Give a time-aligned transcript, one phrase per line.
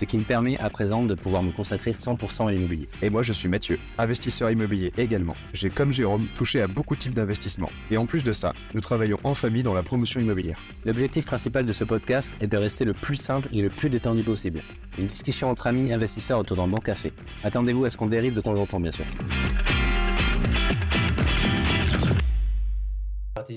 [0.00, 2.88] ce qui me permet à présent de pouvoir me consacrer 100% à l'immobilier.
[3.02, 5.34] Et moi, je suis Mathieu, investisseur immobilier également.
[5.52, 7.70] J'ai, comme Jérôme, touché à beaucoup de types d'investissements.
[7.90, 10.58] Et en plus de ça, nous travaillons en famille dans la promotion immobilière.
[10.86, 14.22] L'objectif principal de ce podcast est de rester le plus simple et le plus détendu
[14.22, 14.62] possible.
[14.98, 17.12] Une discussion entre amis investisseurs autour d'un bon café.
[17.44, 19.04] Attendez-vous à ce qu'on dérive de temps en temps, bien sûr.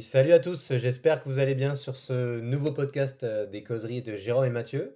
[0.02, 4.02] Salut à tous, j'espère que vous allez bien sur ce nouveau podcast euh, des causeries
[4.02, 4.96] de Jérôme et Mathieu.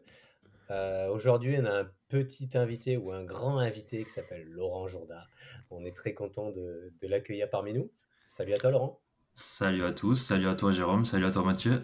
[0.70, 5.26] Euh, aujourd'hui, on a un petit invité ou un grand invité qui s'appelle Laurent Jourda.
[5.70, 7.90] On est très content de, l'accueillir parmi nous.
[8.26, 8.99] Salut à toi, Laurent.
[9.35, 11.82] Salut à tous, salut à toi, Jérôme, salut à toi, Mathieu.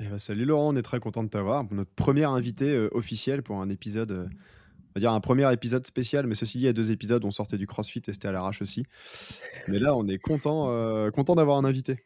[0.00, 1.64] Eh ben, salut Laurent, on est très content de t'avoir.
[1.72, 5.84] Notre premier invité euh, officiel pour un épisode, euh, on va dire un premier épisode
[5.86, 8.28] spécial, mais ceci dit, il y a deux épisodes, on sortait du CrossFit et c'était
[8.28, 8.84] à l'arrache aussi.
[9.66, 12.04] Mais là, on est content, content d'avoir un invité.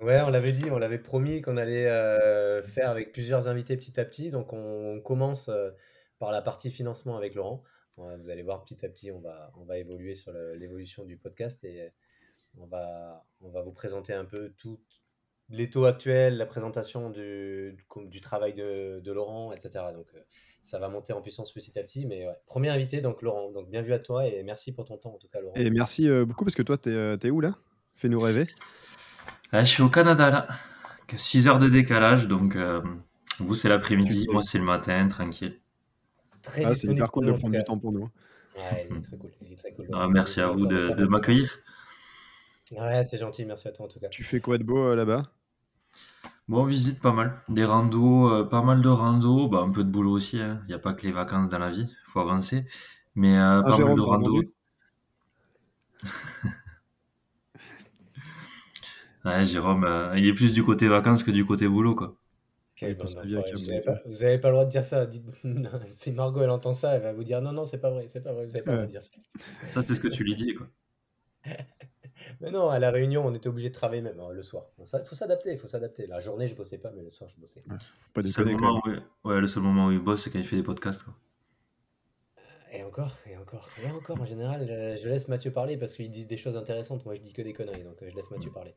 [0.00, 3.98] Ouais, on l'avait dit, on l'avait promis qu'on allait euh, faire avec plusieurs invités petit
[3.98, 4.30] à petit.
[4.30, 5.70] Donc, on, commence euh,
[6.18, 7.62] par la partie financement avec Laurent.
[7.96, 11.64] Vous allez voir petit à petit, on va, on va évoluer sur l'évolution du podcast
[11.64, 11.90] et
[12.56, 14.78] on va, on va vous présenter un peu tout
[15.48, 17.76] les taux actuels, la présentation du,
[18.06, 19.86] du travail de, de Laurent, etc.
[19.92, 20.20] Donc, euh,
[20.62, 22.06] ça va monter en puissance petit à petit.
[22.06, 23.50] Mais premier invité, donc Laurent.
[23.50, 25.56] Donc, bien vu à toi et merci pour ton temps, en tout cas, Laurent.
[25.56, 27.58] Et merci beaucoup parce que toi, tu es, où là?
[27.96, 28.46] Fais-nous rêver.
[29.52, 30.48] Je suis au Canada là.
[31.16, 32.82] 6 heures de décalage, donc euh,
[33.38, 35.58] vous c'est l'après-midi, moi c'est le matin, tranquille.
[36.42, 38.04] Très ah, c'est hyper cool de prendre du temps pour nous.
[38.04, 38.10] Hein.
[38.56, 39.30] Ouais, il est très cool.
[39.42, 39.88] Il est très cool.
[39.92, 41.58] Ah, merci à vous de, de m'accueillir.
[42.72, 44.08] Ouais, c'est gentil, merci à toi en tout cas.
[44.08, 45.22] Tu fais quoi de beau euh, là-bas?
[46.48, 47.34] Bon, on visite pas mal.
[47.48, 50.36] Des randos, euh, pas mal de randos, bah, un peu de boulot aussi.
[50.36, 50.62] Il hein.
[50.68, 52.64] n'y a pas que les vacances dans la vie, il faut avancer.
[53.14, 54.42] Mais ah, pas mal de randos.
[59.24, 62.16] Ouais, Jérôme, euh, il est plus du côté vacances que du côté boulot, quoi.
[62.76, 65.08] Quel bon vous n'avez pas, le droit de dire ça.
[65.88, 68.22] si Margot elle entend ça, elle va vous dire non, non, c'est pas vrai, c'est
[68.22, 69.16] pas vrai, vous n'avez pas le droit de dire ça.
[69.70, 70.68] Ça, c'est ce que tu lui dis, quoi.
[72.40, 74.66] mais non, à la réunion, on était obligé de travailler même hein, le soir.
[74.78, 76.06] Il faut s'adapter, il faut s'adapter.
[76.06, 77.64] La journée, je bossais pas, mais le soir, je bossais.
[78.14, 80.44] pas le, seul moment où, ouais, le seul moment où il bosse, c'est quand il
[80.44, 81.02] fait des podcasts.
[81.02, 81.14] Quoi.
[82.72, 84.20] Et encore, et encore, et encore.
[84.20, 87.04] En général, euh, je laisse Mathieu parler parce qu'ils disent des choses intéressantes.
[87.04, 88.74] Moi, je dis que des conneries, donc euh, je laisse Mathieu parler.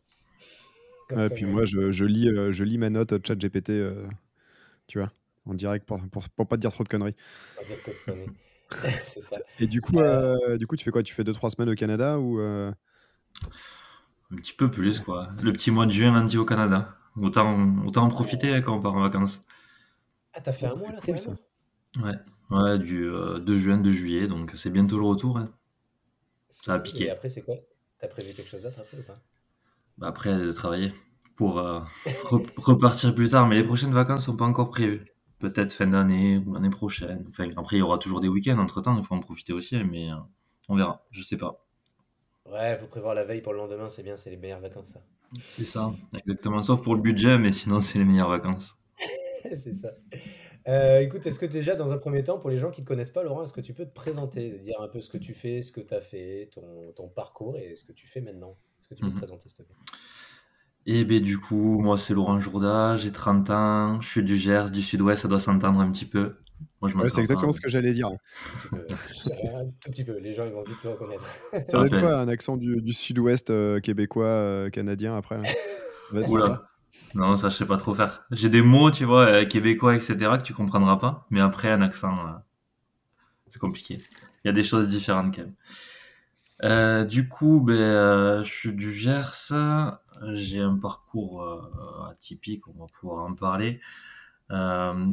[1.17, 4.07] Et puis moi, je, lis, euh, je lis ma note chat GPT, euh,
[4.87, 5.11] tu vois,
[5.45, 7.15] en direct pour, pour, pas te dire trop de conneries.
[9.59, 11.03] Et du coup, euh, du coup, tu fais quoi?
[11.03, 12.73] Tu fais 2-3 semaines au Canada ou Un
[14.37, 15.29] petit peu plus, quoi.
[15.43, 16.95] Le petit mois de juin, lundi au Canada.
[17.17, 19.43] Autant, autant en profiter quand on part en vacances.
[20.33, 21.31] Ah, t'as fait un mois là, cool, ça.
[22.01, 22.15] Ouais,
[22.51, 25.37] ouais du 2 juin, 2 juillet, donc c'est bientôt le retour.
[25.37, 25.51] Hein.
[26.49, 27.05] Ça a piqué.
[27.05, 27.55] Et après, c'est quoi?
[27.99, 29.21] T'as prévu quelque chose d'autre après ou pas?
[30.01, 30.91] Bah, après, de travailler
[31.35, 31.79] pour euh,
[32.57, 33.47] repartir plus tard.
[33.47, 35.05] Mais les prochaines vacances sont pas encore prévues.
[35.39, 37.25] Peut-être fin d'année ou l'année prochaine.
[37.29, 38.97] Enfin, après, il y aura toujours des week-ends entre temps.
[38.97, 40.15] Il faut en profiter aussi, mais euh,
[40.69, 41.05] on verra.
[41.11, 41.65] Je sais pas.
[42.45, 43.89] Ouais, faut prévoir la veille pour le lendemain.
[43.89, 45.01] C'est bien, c'est les meilleures vacances, ça.
[45.47, 46.61] C'est ça, exactement.
[46.61, 48.75] Sauf pour le budget, mais sinon, c'est les meilleures vacances.
[49.55, 49.91] c'est ça.
[50.67, 52.87] Euh, écoute, est-ce que déjà, dans un premier temps, pour les gens qui ne te
[52.87, 55.33] connaissent pas, Laurent, est-ce que tu peux te présenter, dire un peu ce que tu
[55.33, 58.57] fais, ce que tu as fait, ton, ton, parcours et ce que tu fais maintenant?
[58.91, 59.19] Que tu peux te mhm.
[59.19, 59.75] présenter, s'il te plaît
[60.87, 64.71] et ben du coup, moi c'est Laurent Jourda, j'ai 30 ans, je suis du Gers,
[64.71, 66.37] du Sud-Ouest, ça doit s'entendre un petit peu.
[66.81, 68.09] Moi, je c'est exactement ce que j'allais dire.
[68.73, 71.25] un tout petit peu, les gens ils vont vite le reconnaître.
[71.69, 75.39] Ça va être quoi un accent du, Sud-Ouest euh, québécois, euh, canadien après
[76.27, 76.63] Oula.
[77.13, 78.25] Non, ça je sais pas trop faire.
[78.31, 81.81] J'ai des mots, tu vois, euh, québécois, etc., que tu comprendras pas, mais après un
[81.81, 82.15] accent,
[83.47, 84.01] c'est compliqué.
[84.43, 85.53] Il y a des choses différentes quand même.
[86.63, 89.53] Euh, du coup, ben, euh, je suis du Gers.
[90.33, 93.81] J'ai un parcours euh, atypique, on va pouvoir en parler.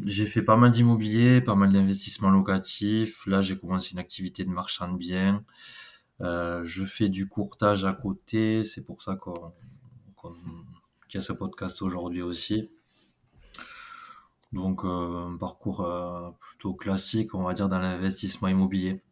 [0.05, 3.27] j'ai fait pas mal d'immobilier, pas mal d'investissements locatifs.
[3.27, 5.45] Là, j'ai commencé une activité de marchand de biens.
[6.21, 8.65] je fais du courtage à côté.
[8.65, 9.19] C'est pour ça
[11.09, 12.71] qu'il y a ce podcast aujourd'hui aussi.
[14.53, 15.87] Donc, un parcours
[16.41, 19.03] plutôt classique, on va dire, dans l'investissement immobilier.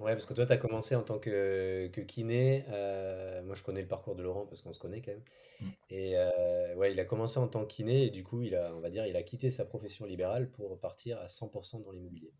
[0.00, 2.64] Ouais, parce que toi, tu as commencé en tant que, que kiné.
[2.68, 5.22] Euh, moi, je connais le parcours de Laurent parce qu'on se connaît quand même.
[5.60, 5.72] Mm.
[5.90, 8.72] Et euh, ouais, il a commencé en tant que kiné et du coup, il a,
[8.74, 12.32] on va dire, il a quitté sa profession libérale pour partir à 100% dans l'immobilier.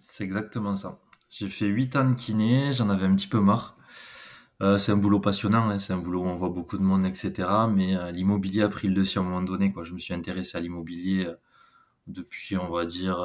[0.00, 1.00] C'est exactement ça.
[1.30, 3.76] J'ai fait 8 ans de kiné, j'en avais un petit peu marre.
[4.62, 7.06] Euh, c'est un boulot passionnant, hein, c'est un boulot où on voit beaucoup de monde,
[7.06, 7.48] etc.
[7.72, 9.72] Mais euh, l'immobilier a pris le dessus à un moment donné.
[9.72, 9.84] Quoi.
[9.84, 11.34] Je me suis intéressé à l'immobilier euh,
[12.06, 13.18] depuis, on va dire,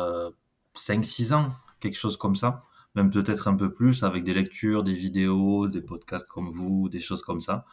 [0.75, 2.63] 5-6 ans, quelque chose comme ça.
[2.95, 7.01] Même peut-être un peu plus, avec des lectures, des vidéos, des podcasts comme vous, des
[7.01, 7.65] choses comme ça.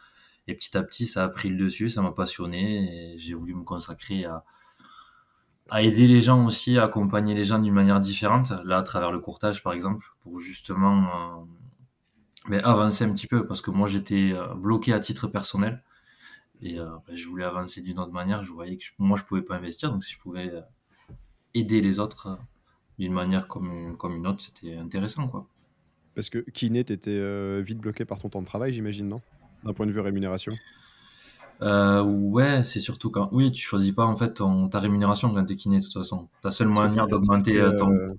[0.47, 3.55] Et petit à petit, ça a pris le dessus, ça m'a passionné et j'ai voulu
[3.55, 4.43] me consacrer à,
[5.81, 8.51] aider les gens aussi, à accompagner les gens d'une manière différente.
[8.65, 11.47] Là, à travers le courtage, par exemple, pour justement
[12.47, 15.81] mais avancer un petit peu parce que moi j'étais euh, bloqué à titre personnel
[16.61, 18.43] et euh, ben, je voulais avancer d'une autre manière.
[18.43, 20.61] Je voyais que moi je pouvais pas investir, donc si je pouvais euh,
[21.53, 22.37] aider les autres
[22.99, 25.47] d'une manière comme, comme une autre, c'était intéressant quoi.
[26.15, 29.21] Parce que kiné, étais vite bloqué par ton temps de travail, j'imagine, non?
[29.63, 30.53] D'un point de vue rémunération?
[31.61, 33.29] Ouais, c'est surtout quand.
[33.31, 36.27] Oui, tu choisis pas en fait ton, ta rémunération quand t'es kiné de toute façon.
[36.41, 38.17] Ta seule manière d'augmenter ton.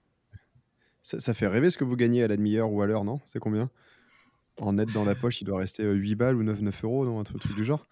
[1.02, 3.20] Ça, ça, fait rêver ce que vous gagnez à la demi-heure ou à l'heure, non?
[3.26, 3.68] C'est combien?
[4.58, 7.20] En net dans la poche, il doit rester 8 balles ou 9, 9 euros, non?
[7.20, 7.86] Un truc, du genre?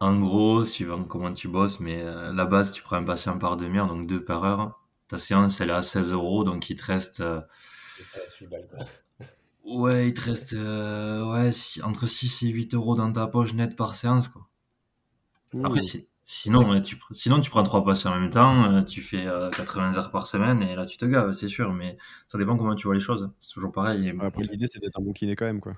[0.00, 3.86] En gros, suivant comment tu bosses, mais la base, tu prends un patient par demi-heure,
[3.86, 4.77] donc 2 par heure.
[5.08, 7.22] Ta séance, elle est à 16 euros, donc il te reste.
[9.64, 11.50] Ouais, il te reste ouais,
[11.84, 14.28] entre 6 et 8 euros dans ta poche net par séance.
[14.28, 14.48] Quoi.
[15.62, 15.82] Après,
[16.24, 20.26] sinon, tu, sinon, tu prends 3 patients en même temps, tu fais 80 heures par
[20.26, 21.74] semaine et là, tu te gaves, c'est sûr.
[21.74, 23.30] Mais ça dépend comment tu vois les choses.
[23.38, 24.10] C'est toujours pareil.
[24.20, 25.60] Après, l'idée, c'est d'être un bon kiné quand même.
[25.60, 25.74] quoi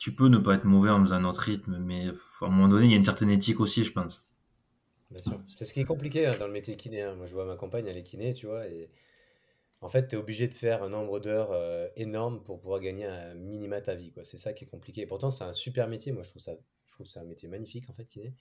[0.00, 2.08] tu peux ne pas être mauvais en faisant un autre rythme, mais
[2.40, 4.29] à un moment donné, il y a une certaine éthique aussi, je pense.
[5.10, 5.42] Bien sûr.
[5.46, 7.02] C'est ce qui est compliqué hein, dans le métier kiné.
[7.02, 7.16] Hein.
[7.16, 8.90] Moi, je vois ma compagne, elle est kiné, tu vois, et
[9.80, 13.06] en fait, tu es obligé de faire un nombre d'heures euh, énorme pour pouvoir gagner
[13.06, 14.24] un minima ta vie, quoi.
[14.24, 15.00] C'est ça qui est compliqué.
[15.02, 16.12] Et pourtant, c'est un super métier.
[16.12, 16.54] Moi, je trouve ça,
[16.86, 18.34] je trouve ça un métier magnifique, en fait, kiné.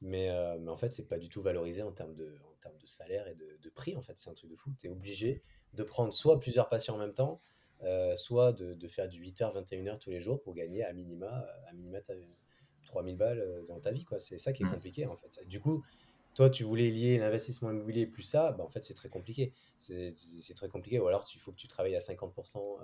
[0.00, 2.76] Mais, euh, mais en fait, c'est pas du tout valorisé en termes de, en termes
[2.76, 4.16] de salaire et de, de prix, en fait.
[4.16, 4.70] C'est un truc de fou.
[4.78, 5.42] Tu es obligé
[5.72, 7.40] de prendre soit plusieurs patients en même temps,
[7.82, 11.46] euh, soit de, de, faire du 8h, 21h tous les jours pour gagner à minima,
[11.66, 12.00] à minima
[12.84, 14.04] 3000 balles euh, dans ta vie.
[14.04, 14.72] quoi C'est ça qui est mmh.
[14.72, 15.40] compliqué en fait.
[15.46, 15.84] Du coup,
[16.34, 19.52] toi, tu voulais lier l'investissement immobilier plus ça, bah, en fait, c'est très compliqué.
[19.76, 20.14] C'est
[20.56, 20.98] très compliqué.
[20.98, 22.78] Ou alors, il faut que tu travailles à 50%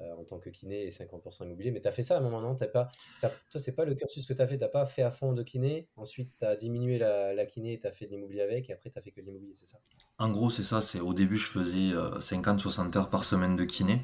[0.00, 1.70] euh, en tant que kiné et 50% immobilier.
[1.70, 2.54] Mais tu as fait ça à un moment, non?
[2.60, 2.88] As pas,
[3.20, 4.58] Toi, c'est pas le cursus que tu as fait.
[4.58, 5.88] Tu pas fait à fond de kiné.
[5.96, 8.70] Ensuite, tu as diminué la, la kiné et tu as fait de l'immobilier avec.
[8.70, 9.78] Et après, tu as fait que de l'immobilier, c'est ça?
[10.18, 10.80] En gros, c'est ça.
[11.02, 14.02] Au début, je faisais 50-60 euh, heures par semaine de kiné.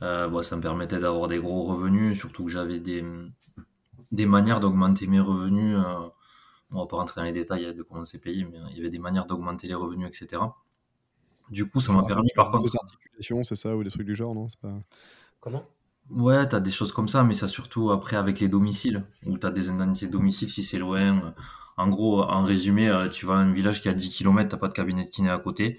[0.00, 3.04] Euh, bah, ça me permettait d'avoir des gros revenus, surtout que j'avais des,
[4.10, 5.76] des manières d'augmenter mes revenus.
[6.74, 8.90] On va pas rentrer dans les détails de comment c'est payé, mais il y avait
[8.90, 10.42] des manières d'augmenter les revenus, etc.
[11.50, 12.64] Du coup, ça m'a permis par contre.
[12.64, 14.72] Des articulations, c'est ça, ou des trucs du genre, non pas...
[15.40, 15.64] Comment?
[16.10, 19.38] Ouais, tu as des choses comme ça, mais ça surtout après avec les domiciles, où
[19.38, 21.34] tu as des indemnités de domicile si c'est loin.
[21.76, 24.56] En gros, en résumé, euh, tu vas à un village qui a 10 km, t'as
[24.56, 25.78] pas de cabinet de kiné à côté.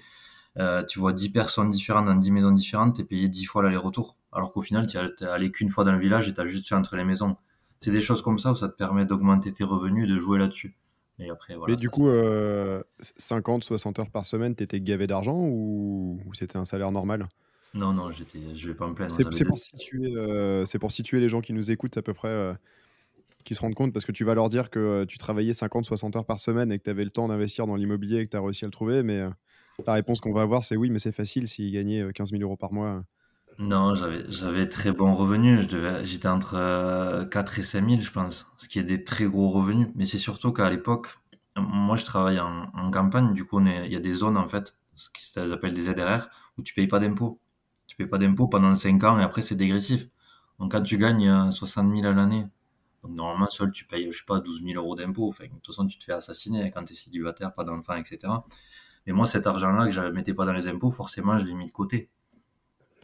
[0.58, 3.62] Euh, tu vois 10 personnes différentes dans 10 maisons différentes, tu es payé 10 fois
[3.62, 4.16] l'aller-retour.
[4.32, 6.68] Alors qu'au final, tu es allé qu'une fois dans le village et tu as juste
[6.68, 7.36] fait entre les maisons.
[7.80, 10.76] C'est des choses comme ça où ça te permet d'augmenter tes revenus, de jouer là-dessus.
[11.18, 12.08] Et après, voilà, Mais du coup,
[13.00, 17.28] 50, 60 heures par semaine, t'étais gavé d'argent ou, c'était un salaire normal?
[17.72, 19.14] Non, non, j'étais, je vais pas me plaindre.
[19.14, 20.14] C'est pour, situer,
[20.66, 22.54] c'est pour situer les gens qui nous écoutent à peu près,
[23.44, 26.16] qui se rendent compte, parce que tu vas leur dire que tu travaillais 50, 60
[26.16, 28.36] heures par semaine et que tu avais le temps d'investir dans l'immobilier et que tu
[28.36, 29.02] as réussi à le trouver.
[29.02, 29.22] Mais
[29.86, 32.56] la réponse qu'on va avoir, c'est oui, mais c'est facile s'ils gagnaient 15 000 euros
[32.56, 33.04] par mois.
[33.58, 35.68] Non, j'avais, très bons revenus.
[36.02, 39.50] j'étais entre 4 euh, et 5 000, je pense, ce qui est des très gros
[39.50, 39.88] revenus.
[39.94, 41.14] Mais c'est surtout qu'à l'époque,
[41.56, 43.32] moi, je travaille en, campagne.
[43.32, 46.62] Du coup, il y a des zones, en fait, ce qu'ils appellent des ZRR, où
[46.62, 47.40] tu payes pas d'impôts.
[47.86, 50.08] Tu payes pas d'impôts pendant 5 ans et après, c'est dégressif.
[50.58, 52.46] Donc, quand tu gagnes 60 euh, 000 à l'année,
[53.08, 55.28] normalement, seul, tu payes, je sais pas, 12 000 euros d'impôts.
[55.28, 58.18] Enfin, de toute façon, tu te fais assassiner quand tu es célibataire, pas d'enfant, etc.
[59.06, 61.54] Mais moi, cet argent-là que je ne mettais pas dans les impôts, forcément, je l'ai
[61.54, 62.10] mis de côté.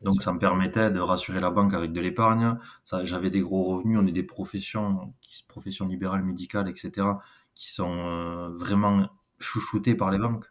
[0.03, 2.57] Donc ça me permettait de rassurer la banque avec de l'épargne.
[3.03, 5.15] J'avais des gros revenus, on est des professions,
[5.49, 7.07] professions libérales, médicales, etc.,
[7.55, 10.47] qui sont euh, vraiment chouchoutées par les banques.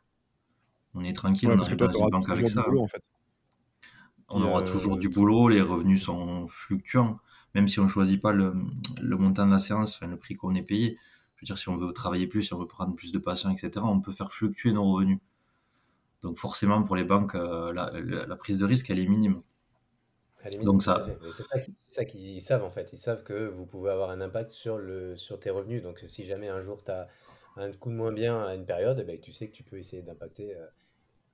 [0.93, 2.65] On est tranquille, on arrive dans une banque avec ça.
[4.29, 7.19] On aura toujours du boulot, les revenus sont fluctuants,
[7.55, 8.53] même si on ne choisit pas le,
[9.01, 10.99] montant de la séance, enfin, le prix qu'on est payé.
[11.35, 13.49] Je veux dire, si on veut travailler plus, si on veut prendre plus de patients,
[13.49, 15.19] etc., on peut faire fluctuer nos revenus.
[16.23, 19.41] Donc forcément, pour les banques, euh, la, prise de risque, elle est minime.
[20.61, 21.05] Donc ça.
[21.31, 21.43] C'est
[21.87, 22.93] ça qu'ils savent en fait.
[22.93, 25.83] Ils savent que vous pouvez avoir un impact sur, le, sur tes revenus.
[25.83, 27.07] Donc si jamais un jour tu as
[27.57, 29.77] un coup de moins bien à une période, eh ben, tu sais que tu peux
[29.77, 30.65] essayer d'impacter, euh,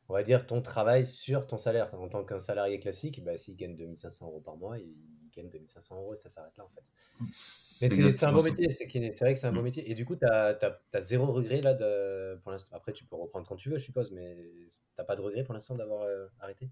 [0.09, 1.93] on va dire, ton travail sur ton salaire.
[1.93, 4.93] En tant qu'un salarié classique, bah, s'il gagne 2500 euros par mois, il
[5.35, 6.83] gagne 2500 euros et ça s'arrête là en fait.
[7.19, 9.63] Mais c'est un beau métier, c'est vrai que c'est un beau mm.
[9.63, 9.91] métier.
[9.91, 10.57] Et du coup, tu as,
[10.93, 12.75] as, zéro regret là de, pour l'instant.
[12.75, 14.37] Après, tu peux reprendre quand tu veux, je suppose, mais
[14.69, 16.69] tu pas de regret pour l'instant d'avoir euh, arrêté?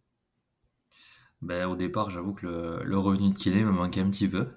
[1.42, 4.48] Ben, au départ, j'avoue que le, le revenu de kiné me manquait un petit peu.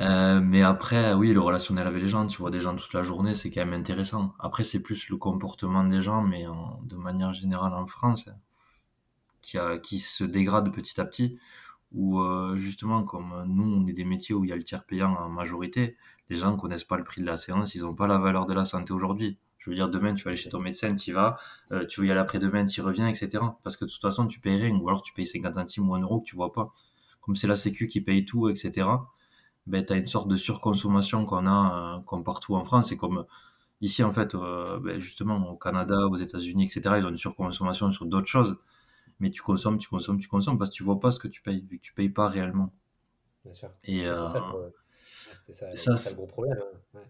[0.00, 3.02] Euh, mais après, oui, le relationnel avec les gens, tu vois des gens toute la
[3.02, 4.34] journée, c'est quand même intéressant.
[4.38, 6.44] Après, c'est plus le comportement des gens, mais
[6.82, 8.28] de manière générale en France,
[9.40, 11.38] qui, a, qui se dégrade petit à petit.
[11.92, 14.84] Ou euh, justement, comme nous, on est des métiers où il y a le tiers
[14.84, 15.96] payant en majorité,
[16.28, 18.46] les gens ne connaissent pas le prix de la séance, ils n'ont pas la valeur
[18.46, 19.38] de la santé aujourd'hui.
[19.58, 21.36] Je veux dire, demain, tu vas aller chez ton médecin, tu y vas,
[21.72, 23.42] euh, tu veux y aller après-demain, tu y reviens, etc.
[23.62, 25.94] Parce que de toute façon, tu payes rien, ou alors tu payes 50 centimes ou
[25.94, 26.72] 1 euro que tu vois pas.
[27.20, 28.88] Comme c'est la Sécu qui paye tout, etc
[29.66, 32.90] ben, tu as une sorte de surconsommation qu'on a euh, partout en France.
[32.92, 33.26] Et comme
[33.82, 38.06] ici, en fait, ben, justement, au Canada, aux États-Unis, etc., ils ont une surconsommation sur
[38.06, 38.56] d'autres choses.
[39.20, 41.42] Mais tu consommes, tu consommes, tu consommes parce que tu vois pas ce que tu
[41.42, 42.72] payes, vu que tu payes pas réellement.
[43.44, 43.70] Bien sûr.
[43.84, 44.70] Et, c'est ça, euh,
[45.40, 46.58] ça, ça, ça, le gros problème.
[46.94, 47.00] Hein.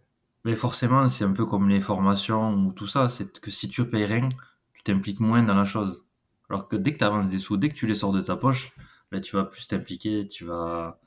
[0.45, 3.09] Mais forcément, c'est un peu comme les formations ou tout ça.
[3.09, 4.29] C'est que si tu payes rien,
[4.73, 6.05] tu t'impliques moins dans la chose.
[6.49, 8.37] Alors que dès que tu avances des sous, dès que tu les sors de ta
[8.37, 8.73] poche,
[9.11, 11.01] ben, tu vas plus t'impliquer, tu vas,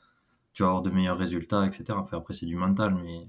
[0.54, 1.86] tu vas avoir de meilleurs résultats, etc.
[1.94, 3.28] Enfin, après, c'est du mental, mais.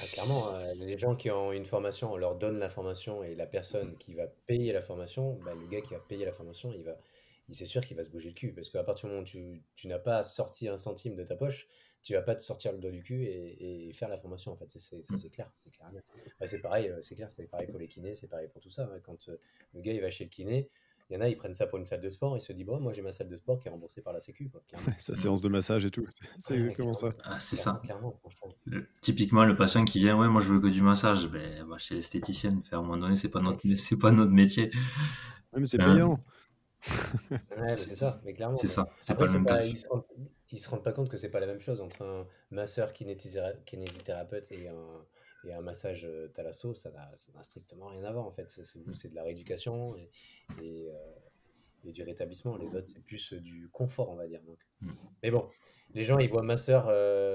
[0.00, 3.34] Ah, clairement, euh, les gens qui ont une formation, on leur donne la formation et
[3.34, 6.72] la personne qui va payer la formation, bah, le gars qui va payer la formation,
[6.72, 6.96] il va,
[7.48, 9.26] il c'est sûr qu'il va se bouger le cul parce qu'à partir du moment où
[9.26, 11.68] tu, tu n'as pas sorti un centime de ta poche,
[12.02, 14.56] tu vas pas te sortir le dos du cul et, et faire la formation en
[14.56, 14.68] fait.
[14.68, 15.90] C'est, clair, c'est clair.
[16.38, 18.70] Bah, c'est pareil, euh, c'est clair, c'est pareil pour les kinés, c'est pareil pour tout
[18.70, 18.88] ça.
[19.02, 19.38] Quand euh,
[19.74, 20.68] le gars il va chez le kiné,
[21.10, 22.66] il y en a, ils prennent ça pour une salle de sport, ils se disent,
[22.66, 24.50] bon, moi j'ai ma salle de sport qui est remboursée par la Sécu.
[24.50, 24.60] Quoi,
[24.98, 26.06] sa séance de massage et tout.
[26.40, 27.14] C'est exactement ça.
[27.24, 27.80] Ah, c'est ça.
[29.00, 31.94] typiquement, le patient qui vient, ouais, moi je veux que du massage, ben, bah, chez
[31.94, 32.62] l'esthéticienne.
[32.70, 34.70] À un moment donné, c'est pas, notre, c'est pas notre métier.
[35.56, 36.22] mais c'est payant.
[37.30, 38.56] ouais, c'est ça, mais clairement.
[38.56, 40.04] C'est ça, c'est pas le même pas, ils, se rendent,
[40.52, 44.68] se rendent pas compte que c'est pas la même chose entre un masseur kinésithérapeute et
[44.68, 45.04] un
[45.44, 48.48] et un massage euh, thalasso, ça n'a strictement rien à voir en fait.
[48.48, 50.10] C'est de la rééducation et,
[50.62, 52.56] et, euh, du rétablissement.
[52.56, 54.42] Les autres, c'est plus euh, du confort, on va dire.
[54.42, 54.58] Donc.
[54.80, 54.90] Mm.
[55.22, 55.48] Mais bon,
[55.94, 56.86] les gens, ils voient masseur,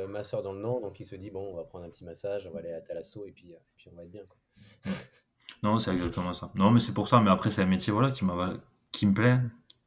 [0.09, 2.45] masseur dans le nom, donc ils se disent, bon, on va prendre un petit massage,
[2.47, 4.23] on va aller à thalasso et puis, puis on va être bien.
[4.27, 4.37] Quoi.
[5.61, 6.51] Non, c'est exactement ça.
[6.55, 7.21] Non, mais c'est pour ça.
[7.21, 8.25] Mais après, c'est un métier voilà, qui,
[8.91, 9.39] qui me plaît,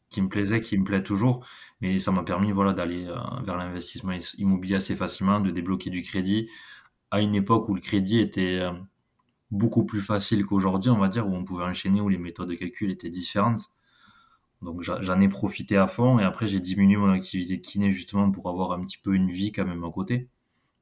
[0.08, 1.46] qui me plaisait, qui me plaît toujours.
[1.82, 3.04] Mais ça m'a permis voilà, d'aller
[3.44, 6.49] vers l'investissement immobilier assez facilement, de débloquer du crédit,
[7.10, 8.72] à une époque où le crédit était euh,
[9.50, 12.54] beaucoup plus facile qu'aujourd'hui, on va dire, où on pouvait enchaîner, où les méthodes de
[12.54, 13.70] calcul étaient différentes.
[14.62, 18.30] Donc j'en ai profité à fond et après j'ai diminué mon activité de kiné justement
[18.30, 20.28] pour avoir un petit peu une vie quand même à côté.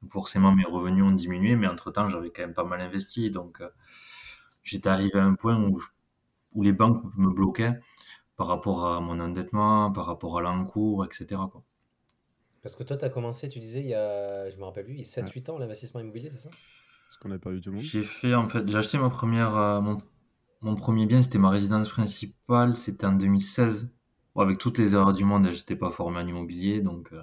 [0.01, 3.31] Donc forcément mes revenus ont diminué, mais entre-temps j'avais quand même pas mal investi.
[3.31, 3.69] Donc euh,
[4.63, 5.79] j'étais arrivé à un point où,
[6.63, 7.79] les banques me bloquaient
[8.37, 11.41] par rapport à mon endettement, par rapport à l'encours, etc.
[12.65, 14.95] Parce que toi, tu as commencé, tu disais, il y a, je me rappelle plus,
[14.95, 16.49] il y a 7-8 ans, l'investissement immobilier, c'est ça?
[17.11, 17.85] Ce qu'on a perdu tout le monde.
[17.85, 19.99] J'ai fait, en fait, j'ai acheté ma première, euh, mon,
[20.61, 23.91] mon, premier bien, c'était ma résidence principale, c'était en 2016.
[24.35, 27.13] avec toutes les erreurs du monde, j'étais pas formé en immobilier, donc.
[27.13, 27.21] Euh,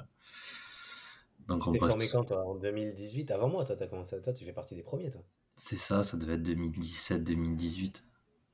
[1.48, 2.46] donc tu t'es formé quand, toi?
[2.46, 5.22] En 2018 Avant moi, toi, as commencé, toi, tu fais partie des premiers, toi
[5.56, 8.04] C'est ça, ça devait être 2017-2018.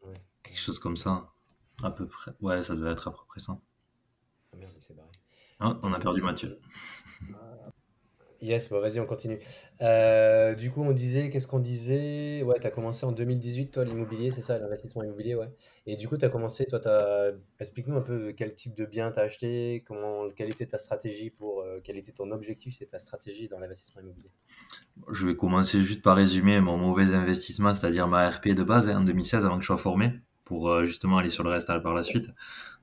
[0.07, 0.15] Ouais.
[0.43, 1.35] Quelque chose comme ça,
[1.83, 2.33] à peu près.
[2.41, 3.59] Ouais, ça devait être à peu près ça.
[4.55, 5.11] Ah merde, c'est barré.
[5.61, 6.59] Ah, on a perdu Mathieu.
[8.41, 9.41] Yes, bon, vas-y, on continue.
[9.81, 12.43] Euh, du coup, on disait, qu'est-ce qu'on disait?
[12.45, 15.49] Ouais, tu as commencé en 2018, toi, l'immobilier, c'est ça, l'investissement immobilier, ouais.
[15.87, 16.81] Et du coup, tu as commencé, toi,
[17.59, 21.31] explique-nous un peu quel type de bien tu as acheté, comment, quelle était ta stratégie
[21.31, 24.31] pour, euh, quel était ton objectif c'est ta stratégie dans l'investissement immobilier?
[25.11, 28.99] Je vais commencer juste par résumer mon mauvais investissement, c'est-à-dire ma RP de base hein,
[28.99, 30.13] en 2016 avant que je sois formé,
[30.45, 32.31] pour euh, justement aller sur le reste par la suite.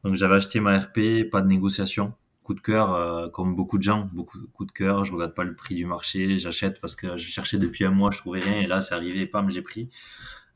[0.04, 2.14] Donc j'avais acheté ma RP, pas de négociation
[2.46, 5.04] coup de cœur, euh, comme beaucoup de gens, beaucoup de coup de cœur.
[5.04, 8.12] Je regarde pas le prix du marché, j'achète parce que je cherchais depuis un mois,
[8.12, 9.90] je trouvais rien et là c'est arrivé, pam, j'ai pris.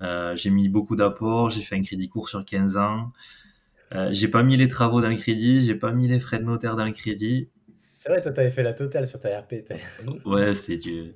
[0.02, 3.12] Euh, j'ai mis beaucoup d'apports, j'ai fait un crédit court sur 15 ans.
[3.96, 6.44] Euh, j'ai pas mis les travaux dans le crédit, j'ai pas mis les frais de
[6.44, 7.50] notaire dans le crédit.
[7.96, 9.56] C'est vrai, toi, t'avais fait la totale sur ta RP.
[10.26, 11.16] ouais, c'est du.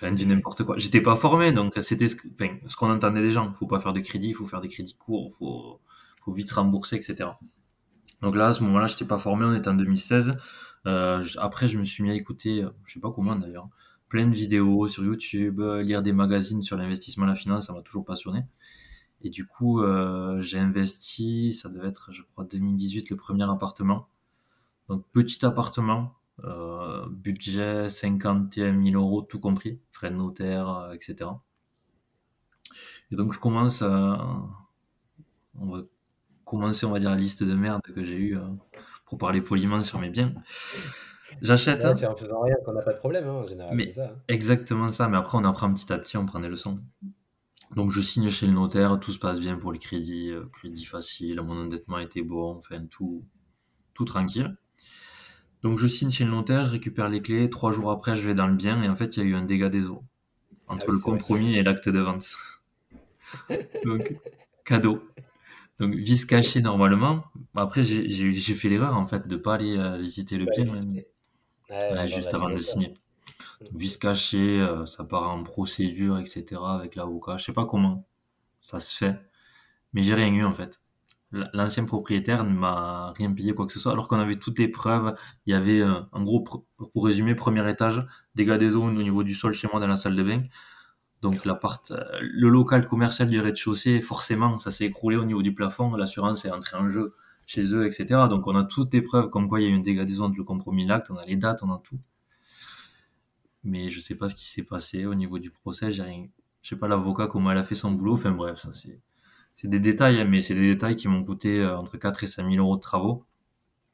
[0.00, 0.76] J'en dis n'importe quoi.
[0.78, 2.16] J'étais pas formé, donc c'était ce,
[2.76, 3.52] qu'on entendait des gens.
[3.54, 5.80] Faut pas faire de crédit, il faut faire des crédits courts, faut,
[6.24, 7.30] faut vite rembourser, etc.
[8.24, 10.32] Donc là, à ce moment-là, je n'étais pas formé, on était en 2016.
[10.86, 13.68] Euh, après, je me suis mis à écouter, euh, je sais pas comment d'ailleurs,
[14.08, 17.82] plein de vidéos sur YouTube, euh, lire des magazines sur l'investissement la finance, ça m'a
[17.82, 18.46] toujours passionné.
[19.20, 19.82] Et du coup,
[20.38, 24.08] j'ai investi, ça devait être, je crois, 2018, le premier appartement.
[24.88, 26.12] Donc, petit appartement,
[27.10, 31.30] budget 51 000 euros, tout compris, frais de notaire, etc.
[33.10, 34.44] Et donc, je commence à,
[36.54, 38.42] commencer, on va dire, la liste de merde que j'ai eu euh,
[39.06, 40.32] pour parler poliment sur mes biens.
[41.42, 41.84] J'achète.
[41.84, 41.94] Hein.
[41.94, 43.74] C'est en faisant rien qu'on n'a pas de problème, hein, en général.
[43.74, 44.16] Mais ça, hein.
[44.28, 46.78] Exactement ça, mais après on apprend petit à petit, on prend des leçons.
[47.74, 50.84] Donc je signe chez le notaire, tout se passe bien pour les crédits, euh, crédit
[50.84, 53.24] facile, mon endettement était bon, enfin tout,
[53.94, 54.56] tout tranquille.
[55.62, 57.50] Donc je signe chez le notaire, je récupère les clés.
[57.50, 59.34] Trois jours après, je vais dans le bien et en fait, il y a eu
[59.34, 60.04] un dégât des eaux
[60.68, 61.10] entre Ah oui, le vrai.
[61.12, 62.26] compromis et l'acte de vente.
[63.84, 64.14] Donc
[64.64, 65.02] cadeau.
[65.80, 67.24] Donc vis caché normalement.
[67.54, 70.46] Après, j'ai fait l'erreur en fait de pas aller euh, visiter le
[71.68, 72.94] Bah, Ouais, avant juste la avant de signer.
[73.60, 76.74] Donc, vis caché, euh, ça part en procédure, etc.
[76.74, 77.36] avec l'avocat.
[77.38, 78.06] Je sais pas comment
[78.62, 79.20] ça se fait,
[79.94, 80.80] mais j'ai rien eu en fait.
[81.32, 84.68] L'ancien propriétaire ne m'a rien payé quoi que ce soit, alors qu'on avait toutes les
[84.68, 85.14] preuves.
[85.46, 86.66] Il y avait, euh, en gros, pour
[87.04, 90.16] résumer, premier étage, dégâts des eaux au niveau du sol chez moi dans la salle
[90.16, 90.44] de bain.
[91.24, 95.54] Donc l'appart, euh, le local commercial du rez-de-chaussée, forcément, ça s'est écroulé au niveau du
[95.54, 95.96] plafond.
[95.96, 97.14] L'assurance est entrée en jeu
[97.46, 98.28] chez eux, etc.
[98.28, 100.20] Donc on a toutes les preuves comme quoi il y a eu un dégât des
[100.20, 101.10] eaux entre le compromis et l'acte.
[101.10, 101.98] On a les dates, on a tout.
[103.64, 105.90] Mais je sais pas ce qui s'est passé au niveau du procès.
[105.92, 106.26] J'ai rien.
[106.62, 108.14] Je sais pas l'avocat comment elle a fait son boulot.
[108.14, 109.00] Enfin bref, ça c'est
[109.56, 112.28] c'est des détails, hein, mais c'est des détails qui m'ont coûté euh, entre 4 et
[112.28, 113.24] 5 000 euros de travaux.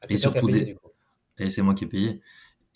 [0.03, 1.47] Ah, Et surtout payé, des-.
[1.47, 2.23] Et c'est moi qui ai payé.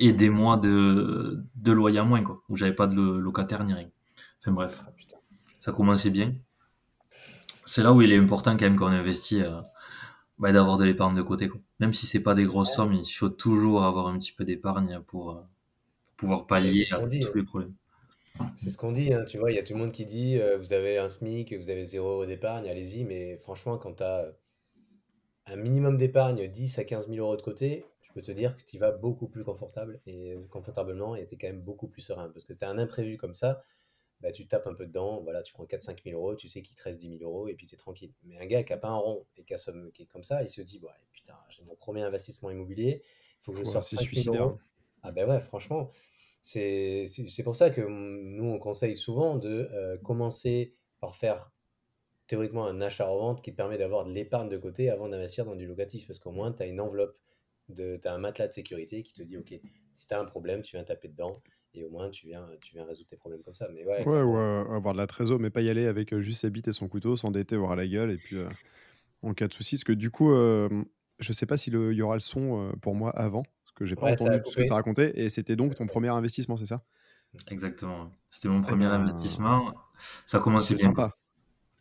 [0.00, 2.42] Et des mois de, de loyer à moins, quoi.
[2.50, 3.90] Où j'avais pas de lo- locataire ni rien.
[4.44, 4.92] Enfin bref, Ah,
[5.58, 6.34] ça commençait bien.
[7.64, 9.62] C'est là où il est important quand même qu'on investit, euh,
[10.38, 11.58] bah, d'avoir de l'épargne de côté, quoi.
[11.80, 15.00] Même si c'est pas des grosses sommes, il faut toujours avoir un petit peu d'épargne
[15.06, 17.20] pour, euh, pour pouvoir pallier à dit.
[17.20, 17.32] tous hein.
[17.34, 17.74] les problèmes.
[18.54, 20.38] C'est ce qu'on dit, hein, tu vois, il y a tout le monde qui dit
[20.38, 24.26] euh, vous avez un SMIC, vous avez zéro d'épargne, allez-y, mais franchement, quand tu as
[25.46, 28.62] un minimum d'épargne, 10 à 15 000 euros de côté, je peux te dire que
[28.62, 32.28] tu vas beaucoup plus confortable et confortablement et tu es quand même beaucoup plus serein.
[32.28, 33.62] Parce que tu as un imprévu comme ça,
[34.24, 36.76] bah, tu tapes un peu dedans, voilà, tu prends 4-5 000 euros, tu sais qu'il
[36.76, 38.12] te reste 10 000 euros et puis tu es tranquille.
[38.24, 40.24] Mais un gars qui n'a pas un rond et qui, a somme- qui est comme
[40.24, 43.64] ça, il se dit, ouais, putain, j'ai mon premier investissement immobilier, il faut que je
[43.64, 44.28] Ouais, sorte c'est 5 000 suicidaire.
[44.28, 44.58] euros.
[45.02, 45.90] Ah ben ouais, franchement,
[46.42, 47.04] c'est
[47.44, 51.52] pour ça que nous, on conseille souvent de euh, commencer par faire
[52.26, 55.66] théoriquement un achat-revente qui te permet d'avoir de l'épargne de côté avant d'investir dans du
[55.66, 56.06] locatif.
[56.06, 57.16] Parce qu'au moins, tu as une enveloppe,
[57.76, 59.54] tu as un matelas de sécurité qui te dit, OK,
[59.92, 61.42] si tu as un problème, tu viens taper dedans
[61.74, 63.68] et au moins, tu viens, tu viens résoudre tes problèmes comme ça.
[63.72, 66.20] Mais ouais, Ouais, ouais, euh, avoir de la trésor, mais pas y aller avec euh,
[66.20, 68.48] juste sa bite et son couteau, s'endetter, voir la gueule, et puis euh,
[69.22, 69.76] en cas de souci.
[69.76, 70.68] Parce que du coup, euh,
[71.20, 73.96] je sais pas s'il y aura le son euh, pour moi avant, parce que j'ai
[73.96, 76.56] pas Ouais, entendu tout ce que tu as raconté, et c'était donc ton premier investissement,
[76.56, 76.82] c'est ça?
[77.50, 78.10] Exactement.
[78.30, 79.74] C'était mon Eh premier ben, investissement.
[80.26, 81.12] Ça commençait bien, sympa.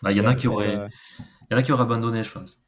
[0.10, 0.90] Il y en a qui auraient,
[1.80, 2.60] abandonné, je pense.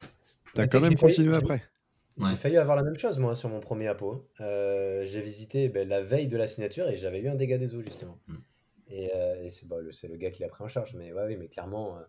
[0.53, 1.74] t'as quand même continué j'ai-
[2.17, 2.29] après.
[2.29, 2.39] j'ai Ouais.
[2.39, 4.27] failli avoir la même chose, moi, sur mon premier appôt.
[4.41, 7.75] Euh, j'ai visité ben, la veille de la signature et j'avais eu un dégât des
[7.75, 8.19] eaux, justement.
[8.27, 8.35] Mm.
[8.89, 10.95] Et, euh, et c'est bon, le, gars qui l'a pris en charge.
[10.95, 12.01] Mais ouais, oui, mais clairement, euh,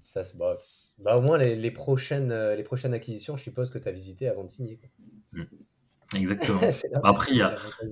[0.00, 0.58] ça, c'est- bah,
[0.98, 4.28] bah, au moins, les, les prochaines, les prochaines acquisitions, je suppose que tu as visité
[4.28, 4.78] avant de signer.
[5.32, 5.44] quoi.
[6.14, 6.60] Exactement.
[6.92, 7.90] Là- Après, il y a, l'avantage.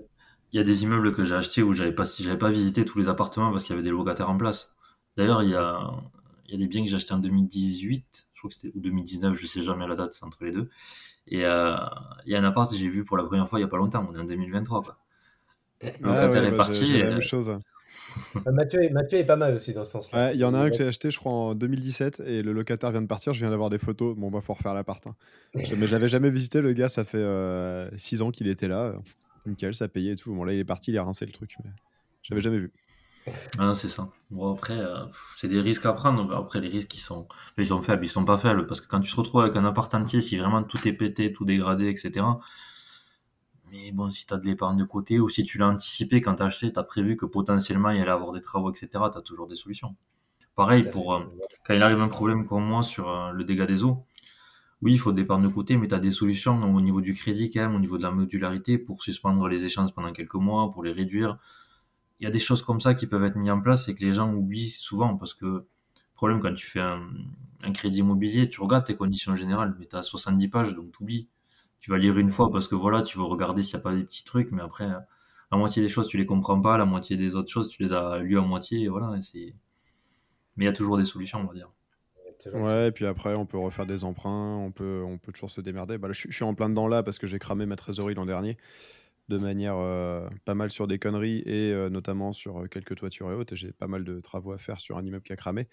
[0.53, 2.99] il y a des immeubles que j'ai achetés où j'avais pas, j'avais pas visité tous
[2.99, 4.75] les appartements parce qu'il y avait des locataires en place.
[5.17, 5.91] D'ailleurs, il y a,
[6.47, 8.81] il y a des biens que j'ai achetés en 2018, je crois que c'était, ou
[8.81, 10.69] 2019, je sais jamais la date, c'est entre les deux.
[11.29, 11.77] Et euh,
[12.27, 13.69] il y a un appart que j'ai vu pour la première fois il y a
[13.69, 14.99] pas longtemps, on est en 2023, quoi.
[15.83, 17.51] Le Ah locataire ouais, bah, j'ai la euh, même chose.
[17.51, 20.19] Euh, Mathieu, est- Mathieu est pas mal aussi dans ce sens-là.
[20.27, 22.53] Ouais, il y en a un que j'ai acheté, je crois, en 2017, et le
[22.53, 23.33] locataire vient de partir.
[23.33, 24.17] Je viens d'avoir des photos.
[24.17, 25.07] Bon, bah, faut refaire l'appart.
[25.07, 25.15] Hein.
[25.55, 26.89] Mais je l'avais jamais visité, le gars.
[26.89, 27.25] Ça fait
[27.97, 28.95] 6 ans qu'il était là.
[29.47, 30.35] Nickel, ça payait et tout.
[30.35, 31.57] Bon, là, il est parti, il a rincé le truc.
[31.65, 31.71] Mais
[32.23, 32.73] j'avais jamais vu.
[33.59, 34.11] Ah, c'est ça.
[34.31, 35.05] Bon, après, euh,
[35.37, 36.35] c'est des risques à prendre.
[36.37, 37.27] Après, les risques, ils sont,
[37.59, 38.05] ils sont faibles.
[38.05, 38.67] Ils sont pas faibles.
[38.67, 41.33] Parce que quand tu te retrouves avec un appart entier, si vraiment tout est pété,
[41.33, 42.27] tout dégradé, etc.
[43.71, 46.37] Mais bon, si tu as de l'épargne de côté ou si tu l'as anticipé quand
[46.37, 48.89] tu as acheté, tu as prévu que potentiellement il y allait avoir des travaux, etc.,
[49.13, 49.97] tu as toujours des solutions.
[50.55, 51.25] Pareil, pour, euh,
[51.67, 54.05] quand il arrive un problème comme moi sur euh, le dégât des eaux,
[54.83, 57.15] oui, il faut de l'épargne de côté, mais tu as des solutions au niveau du
[57.15, 60.71] crédit, quand même, au niveau de la modularité, pour suspendre les échanges pendant quelques mois,
[60.71, 61.39] pour les réduire.
[62.21, 64.05] Il y a des choses comme ça qui peuvent être mises en place et que
[64.05, 65.67] les gens oublient souvent parce que le
[66.15, 67.03] problème quand tu fais un,
[67.65, 71.03] un crédit immobilier, tu regardes tes conditions générales, mais tu as 70 pages, donc tu
[71.03, 71.29] oublies.
[71.81, 73.95] Tu vas lire une fois parce que voilà, tu veux regarder s'il n'y a pas
[73.95, 77.17] des petits trucs, mais après, la moitié des choses, tu les comprends pas, la moitié
[77.17, 79.55] des autres choses, tu les as lues à moitié, et voilà, c'est...
[80.57, 81.71] Mais il y a toujours des solutions, on va dire.
[82.53, 84.57] Ouais, et puis après, on peut refaire des emprunts.
[84.59, 85.99] On peut, on peut toujours se démerder.
[85.99, 87.75] Bah, là, je, suis- je suis en plein dedans là parce que j'ai cramé ma
[87.77, 88.57] trésorerie l'an dernier
[89.29, 93.31] de manière euh, pas mal sur des conneries et euh, notamment sur euh, quelques toitures
[93.31, 93.55] et autres.
[93.55, 95.69] J'ai pas mal de travaux à faire sur un immeuble qui a cramé.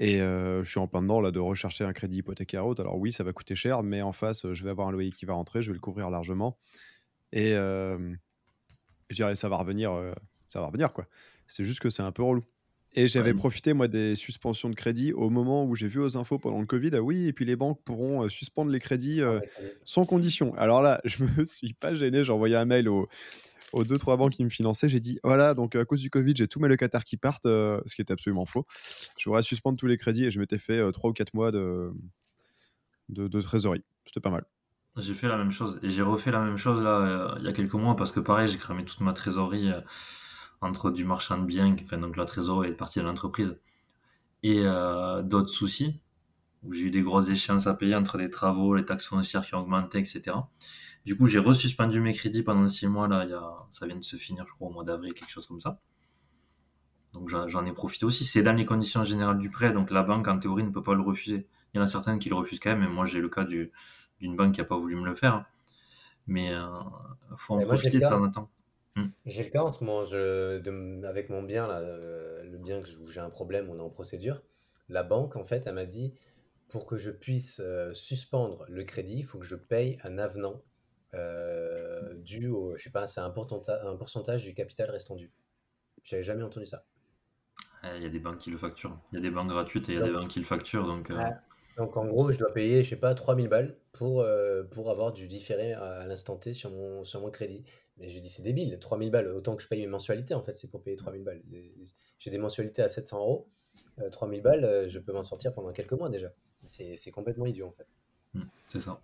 [0.00, 2.78] Et je suis en plein dedans là de rechercher un crédit hypothécaire haute.
[2.78, 5.24] Alors oui, ça va coûter cher, mais en face, je vais avoir un loyer qui
[5.24, 6.56] va rentrer, je vais le couvrir largement.
[7.32, 8.14] Et je
[9.10, 10.00] dirais, ça va revenir,
[10.46, 11.08] ça va revenir quoi.
[11.48, 12.44] C'est juste que c'est un peu relou.
[12.94, 16.38] Et j'avais profité moi des suspensions de crédit au moment où j'ai vu aux infos
[16.38, 19.40] pendant le Covid, ah oui, et puis les banques pourront euh, suspendre les crédits euh,
[19.84, 20.54] sans condition.
[20.56, 23.08] Alors là, je me suis pas gêné, j'ai envoyé un mail aux,
[23.72, 26.34] aux deux trois banques qui me finançaient, j'ai dit voilà, donc à cause du Covid,
[26.34, 28.66] j'ai tous mes locataires qui partent, euh, ce qui est absolument faux.
[29.18, 31.92] Je voudrais suspendre tous les crédits et je m'étais fait trois ou quatre mois de,
[33.10, 33.84] de, de trésorerie.
[34.06, 34.44] C'était pas mal.
[34.96, 35.78] J'ai fait la même chose.
[35.82, 38.48] Et j'ai refait la même chose là, il y a quelques mois, parce que pareil,
[38.48, 39.70] j'ai cramé toute ma trésorerie
[40.60, 43.58] entre du marchand de biens, enfin, donc la trésorerie est partie de l'entreprise,
[44.42, 46.00] et euh, d'autres soucis,
[46.62, 49.54] où j'ai eu des grosses échéances à payer entre les travaux, les taxes foncières qui
[49.54, 50.36] ont augmenté, etc.
[51.04, 53.96] Du coup, j'ai resuspendu mes crédits pendant six mois, là, il y a, ça vient
[53.96, 55.80] de se finir, je crois, au mois d'avril, quelque chose comme ça.
[57.14, 58.24] Donc j'en ai profité aussi.
[58.24, 60.94] C'est dans les conditions générales du prêt, donc la banque, en théorie, ne peut pas
[60.94, 61.48] le refuser.
[61.72, 63.44] Il y en a certaines qui le refusent quand même, et moi, j'ai le cas
[63.44, 63.72] du,
[64.20, 65.46] d'une banque qui n'a pas voulu me le faire.
[66.26, 68.50] Mais il faut en Mais profiter de temps en temps.
[68.98, 69.12] Hmm.
[69.26, 72.82] J'ai le cas en ce moment, je, de- avec mon bien, là, euh, le bien
[72.82, 74.42] que- où j'ai un problème, on est en procédure.
[74.88, 76.14] La banque, en fait, elle m'a dit,
[76.68, 80.62] pour que je puisse euh, suspendre le crédit, il faut que je paye un avenant
[81.14, 85.32] euh, dû au, je sais pas, c'est un pourcentage, un pourcentage du capital restant dû.
[86.04, 86.84] J'avais jamais entendu ça.
[87.84, 88.98] Eh, Il y a des banques qui le facturent.
[89.12, 90.44] Il y a des banques gratuites et il y a des Donc, banques qui le
[90.44, 90.86] facturent.
[90.86, 91.32] Donc, euh, ouais.
[91.78, 95.12] Donc en gros, je dois payer, je sais pas, 3000 balles pour, euh, pour avoir
[95.12, 97.64] du différé à, à l'instant T sur mon, sur mon crédit.
[97.98, 100.54] Mais je dis, c'est débile, 3000 balles, autant que je paye mes mensualités, en fait,
[100.54, 101.42] c'est pour payer 3000 balles.
[102.18, 103.48] J'ai des mensualités à 700 euros,
[104.00, 106.32] euh, 3000 balles, euh, je peux m'en sortir pendant quelques mois déjà.
[106.66, 107.92] C'est c'est complètement idiot, en fait.
[108.34, 109.02] hmm, c'est ça.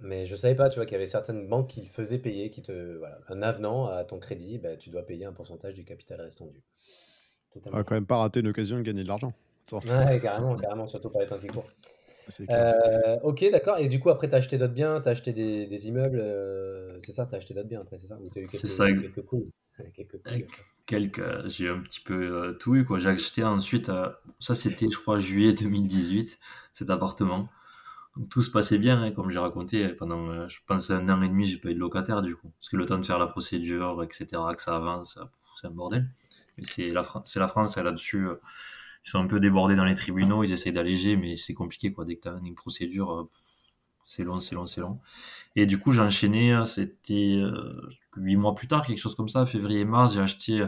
[0.00, 2.50] Mais je savais pas, tu vois, qu'il y avait certaines banques qui le faisaient payer,
[2.50, 5.84] qui te, voilà, un avenant à ton crédit, bah, tu dois payer un pourcentage du
[5.84, 6.62] capital restant dû.
[7.72, 7.94] On va quand con.
[7.94, 9.32] même pas rater une occasion de gagner de l'argent.
[9.84, 11.70] Ouais, carrément, carrément, surtout par les temps qui courent.
[12.28, 12.66] C'est clair.
[12.72, 13.78] Euh, ok, d'accord.
[13.78, 16.20] Et du coup, après, tu as acheté d'autres biens, tu as acheté des, des immeubles,
[16.20, 18.18] euh, c'est ça, tu as acheté d'autres biens après, c'est ça?
[18.20, 18.86] Ou tu as eu C'est quelques, ça.
[19.00, 19.50] quelques couilles?
[19.94, 20.20] Quelques.
[20.86, 22.84] Quelques, j'ai un petit peu euh, tout eu.
[22.84, 22.98] quoi.
[22.98, 26.38] J'ai acheté ensuite, euh, ça c'était, je crois, juillet 2018,
[26.74, 27.48] cet appartement.
[28.16, 29.88] Donc tout se passait bien, hein, comme j'ai raconté.
[29.90, 32.50] Pendant, euh, je pense, un an et demi, j'ai pas eu de locataire du coup.
[32.60, 35.18] Parce que le temps de faire la procédure, etc., que ça avance,
[35.60, 36.08] c'est un bordel.
[36.58, 38.28] Mais c'est la, Fran- la France, elle, là-dessus.
[39.04, 42.04] Ils sont un peu débordés dans les tribunaux, ils essayent d'alléger, mais c'est compliqué, quoi.
[42.04, 43.28] Dès que tu as une procédure, euh,
[44.06, 44.98] c'est long, c'est long, c'est long.
[45.56, 47.86] Et du coup, j'ai enchaîné, euh, c'était euh,
[48.16, 50.66] huit mois plus tard, quelque chose comme ça, février-mars, j'ai acheté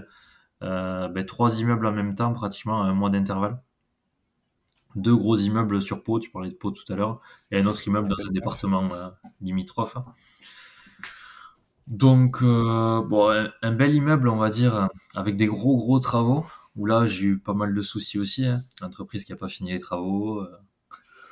[0.60, 3.62] ben, trois immeubles en même temps, pratiquement un mois d'intervalle.
[4.96, 7.20] Deux gros immeubles sur Pau, tu parlais de Pau tout à l'heure,
[7.50, 8.88] et un autre immeuble dans un département
[9.40, 9.96] limitrophe.
[11.86, 17.06] Donc, bon, un, bel immeuble, on va dire, avec des gros, gros travaux, où là,
[17.06, 18.46] j'ai eu pas mal de soucis aussi.
[18.46, 18.62] Hein.
[18.80, 20.56] L'entreprise qui n'a pas fini les travaux, euh,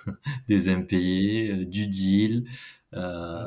[0.48, 2.44] des impayés, euh, du deal,
[2.94, 3.44] euh,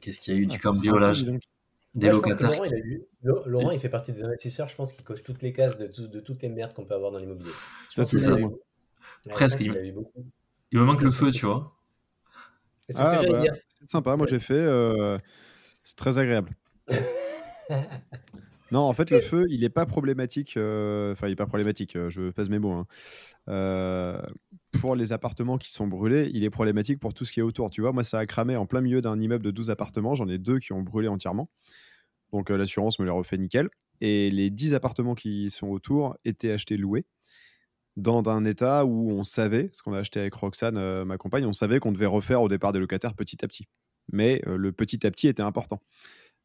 [0.00, 2.50] qu'est-ce qu'il y a eu, Ah, du sympa, cambriolage, des Ouais, locataires.
[2.50, 5.22] Laurent, il a eu, Lo- Laurent, il fait partie des investisseurs, je pense, qui coche
[5.22, 7.52] toutes les cases de, tout- de toutes les merdes qu'on peut avoir dans l'immobilier.
[7.96, 8.48] A eu,
[9.30, 9.82] Presque, il, a
[10.72, 11.76] il me manque le feu, que, tu vois.
[12.88, 14.16] c'est Ah, bah, c'est sympa.
[14.16, 14.54] Moi, j'ai fait.
[14.54, 15.18] euh,
[15.82, 16.54] c'est très agréable.
[18.74, 20.56] Non, en fait, le feu, il est pas problématique.
[20.56, 21.94] euh, Enfin, il est pas problématique.
[21.96, 22.72] euh, je pèse mes mots.
[22.72, 22.86] hein.
[23.48, 24.20] Euh,
[24.80, 27.70] pour les appartements qui sont brûlés, il est problématique pour tout ce qui est autour.
[27.70, 30.16] Tu vois, moi, ça a cramé en plein milieu d'un immeuble de 12 appartements.
[30.16, 31.48] J'en ai deux qui ont brûlé entièrement.
[32.32, 33.70] Donc, euh, l'assurance me les refait nickel.
[34.00, 37.06] Et les 10 appartements qui sont autour étaient achetés loués
[37.96, 41.46] dans un état où on savait, ce qu'on a acheté avec Roxane, euh, ma compagne,
[41.46, 43.66] on savait qu'on devait refaire au départ des locataires petit à petit.
[44.12, 45.80] Mais euh, le petit à petit était important.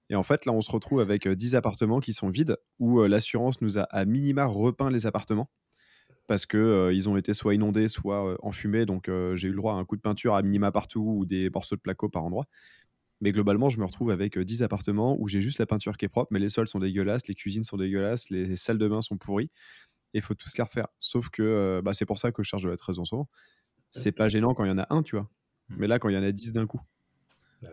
[0.10, 3.00] Et en fait, là, on se retrouve avec euh, 10 appartements qui sont vides, où
[3.00, 5.52] euh, l'assurance nous a à minima repeint les appartements,
[6.28, 8.86] parce que euh, ils ont été soit inondés, soit euh, enfumés.
[8.86, 11.26] Donc, euh, j'ai eu le droit à un coup de peinture à minima partout ou
[11.26, 12.45] des morceaux de placo par endroit.
[13.22, 16.06] Mais globalement, je me retrouve avec euh, 10 appartements où j'ai juste la peinture qui
[16.06, 19.02] est propre, mais les sols sont dégueulasses, les cuisines sont dégueulasses, les salles de bain
[19.02, 19.52] sont pourries,
[20.13, 20.88] et il faut tous les refaire.
[20.98, 23.28] Sauf que euh, bah, c'est pour ça que je charge de la trésor souvent.
[23.89, 25.30] C'est pas gênant quand il y en a un, tu vois.
[25.69, 26.82] Mais là, quand il y en a 10 d'un coup.
[27.63, 27.69] Ouais.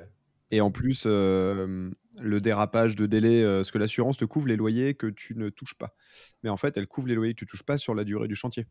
[0.50, 4.56] Et en plus, euh, le dérapage de délai, euh, parce que l'assurance te couvre les
[4.56, 5.94] loyers que tu ne touches pas.
[6.42, 8.34] Mais en fait, elle couvre les loyers que tu touches pas sur la durée du
[8.34, 8.66] chantier.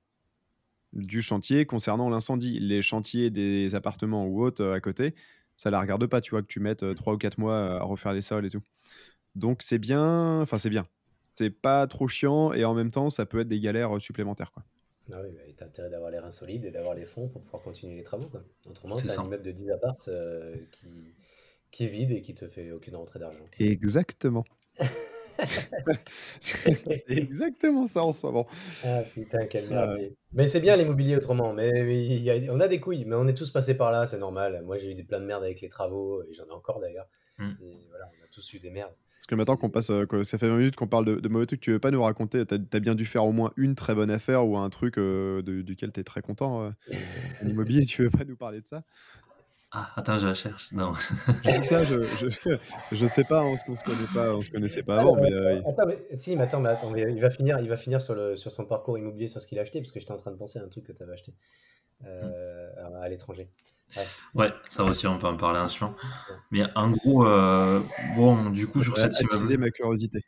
[0.94, 2.60] Du chantier concernant l'incendie.
[2.60, 5.14] Les chantiers des appartements ou autres euh, à côté,
[5.58, 7.84] ça la regarde pas, tu vois, que tu mettes 3 ou 4 mois euh, à
[7.84, 8.62] refaire les sols et tout.
[9.36, 10.88] Donc c'est bien, enfin c'est bien.
[11.32, 14.52] C'est pas trop chiant et en même temps, ça peut être des galères euh, supplémentaires.
[14.54, 14.64] Quoi.
[15.12, 17.62] Ah oui, il a intérêt d'avoir les reins solides et d'avoir les fonds pour pouvoir
[17.62, 18.28] continuer les travaux.
[18.28, 18.42] Quoi.
[18.70, 19.22] Autrement, C'est tu as ça.
[19.22, 21.14] un immeuble de 10 appartes euh, qui,
[21.76, 23.44] qui est vide et qui te fait aucune rentrée d'argent.
[23.60, 24.46] Exactement.
[26.40, 28.48] c'est exactement ça en ce moment.
[28.86, 30.16] Ah putain, quel Euh, merdier.
[30.32, 31.52] Mais c'est bien l'immobilier autrement.
[31.52, 31.70] Mais
[32.30, 34.64] a- on a des couilles, mais on est tous passés par là, c'est normal.
[34.64, 37.08] Moi, j'ai eu des plein de merde avec les travaux, et j'en ai encore d'ailleurs.
[37.40, 37.52] Mm.
[37.90, 38.96] Voilà, on a tous eu des merdes.
[39.18, 41.28] Parce que maintenant qu'on passe, euh, que ça fait 20 minutes qu'on parle de, de
[41.28, 43.76] mauvais trucs, tu veux pas nous raconter, t'as as bien dû faire au moins une
[43.76, 46.70] très bonne affaire ou un truc euh, de- duquel tu es très content euh,
[47.44, 48.84] en immobilier, tu veux pas nous parler de ça?
[49.78, 50.72] Ah, attends, je la cherche.
[50.72, 50.94] Non.
[50.94, 52.58] Je dis ça, je, je,
[52.94, 55.22] je sais pas, on se, on se connaît pas, on se connaissait pas avant, euh,
[55.22, 57.76] mais euh, Attends, mais si, mais attends, mais attends, mais il va finir, il va
[57.76, 60.14] finir sur, le, sur son parcours immobilier, sur ce qu'il a acheté, parce que j'étais
[60.14, 61.34] en train de penser à un truc que tu avais acheté
[62.06, 63.50] euh, à, à l'étranger.
[64.34, 65.94] Ouais, ça aussi, on peut en parler un suivant.
[66.52, 67.82] Mais en gros, euh,
[68.16, 69.58] bon, du coup, sur cette immeuble.
[69.58, 70.22] ma curiosité.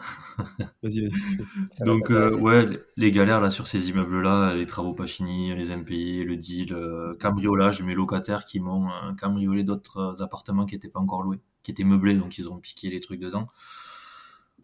[0.82, 1.10] Vas-y, vas-y.
[1.84, 6.24] Donc, euh, ouais, les galères là sur ces immeubles-là, les travaux pas finis, les impayés,
[6.24, 11.00] le deal, euh, cambriolage, mes locataires qui m'ont euh, cambriolé d'autres appartements qui n'étaient pas
[11.00, 13.48] encore loués, qui étaient meublés, donc ils ont piqué les trucs dedans.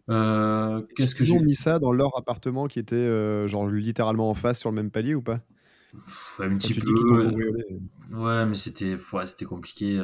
[0.07, 4.69] Qu'est-ce qu'ils ont mis ça dans leur appartement qui était genre littéralement en face sur
[4.69, 5.41] le même palier ou pas?
[6.39, 7.31] Un petit peu.
[8.11, 10.01] Ouais, mais c'était ouais, c'était compliqué.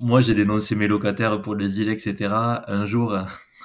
[0.00, 2.32] Moi, j'ai dénoncé mes locataires pour les îles, etc.
[2.66, 3.16] Un jour,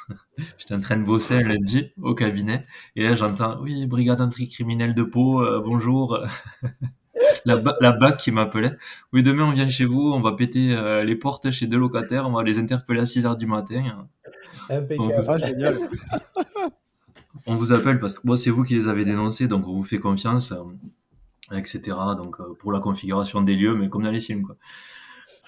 [0.58, 4.94] j'étais en train de bosser un lundi au cabinet, et là, j'entends Oui, brigade anticriminelle
[4.94, 6.20] de Pau, euh, bonjour.
[7.46, 8.78] la, la BAC qui m'appelait.
[9.14, 12.28] Oui, demain, on vient chez vous, on va péter euh, les portes chez deux locataires,
[12.28, 14.08] on va les interpeller à 6 h du matin.
[14.70, 15.00] Impeccable.
[15.00, 15.78] On vous, génial.
[17.48, 19.84] on vous appelle parce que moi, c'est vous qui les avez dénoncés, donc on vous
[19.84, 21.98] fait confiance, euh, etc.
[22.18, 24.58] Donc, pour la configuration des lieux, mais comme dans les films, quoi.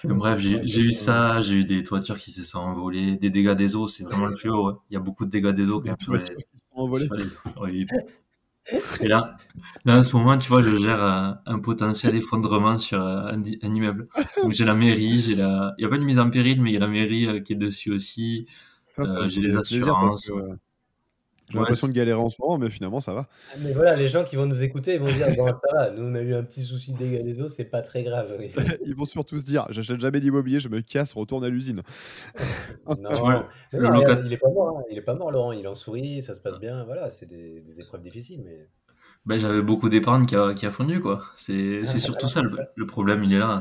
[0.04, 3.74] Bref, j'ai eu ça, j'ai eu des toitures qui se sont envolées, des dégâts des
[3.76, 4.80] eaux, c'est vraiment le fléau.
[4.90, 5.80] Il y a beaucoup de dégâts des eaux.
[5.80, 7.08] Des toitures qui se sont envolées.
[9.00, 9.36] Et là,
[9.84, 11.02] là, en ce moment, tu vois, je gère
[11.44, 14.08] un, potentiel effondrement sur un, immeuble.
[14.42, 16.70] Donc j'ai la mairie, j'ai la, il n'y a pas de mise en péril, mais
[16.70, 18.46] il y a la mairie euh, qui est dessus aussi.
[18.98, 20.30] Euh, j'ai les assurances.
[21.50, 23.28] J'ai l'impression de galérer en ce moment, mais finalement, ça va.
[23.52, 25.90] Ah, mais voilà, les gens qui vont nous écouter, ils vont dire bon, ça va,
[25.90, 28.38] nous on a eu un petit souci de dégâts des eaux, c'est pas très grave.
[28.86, 31.82] ils vont surtout se dire j'achète jamais d'immobilier, je me casse, retourne à l'usine.
[32.86, 34.82] non, il est pas mort, hein.
[34.90, 37.80] il est pas mort, Laurent, il en sourit, ça se passe bien, voilà, c'est des,
[37.80, 38.68] épreuves difficiles, mais.
[39.26, 41.22] Ben, j'avais beaucoup d'épargne qui a, qui a fondu, quoi.
[41.34, 43.60] C'est ah, surtout ça, le, problème, il est là.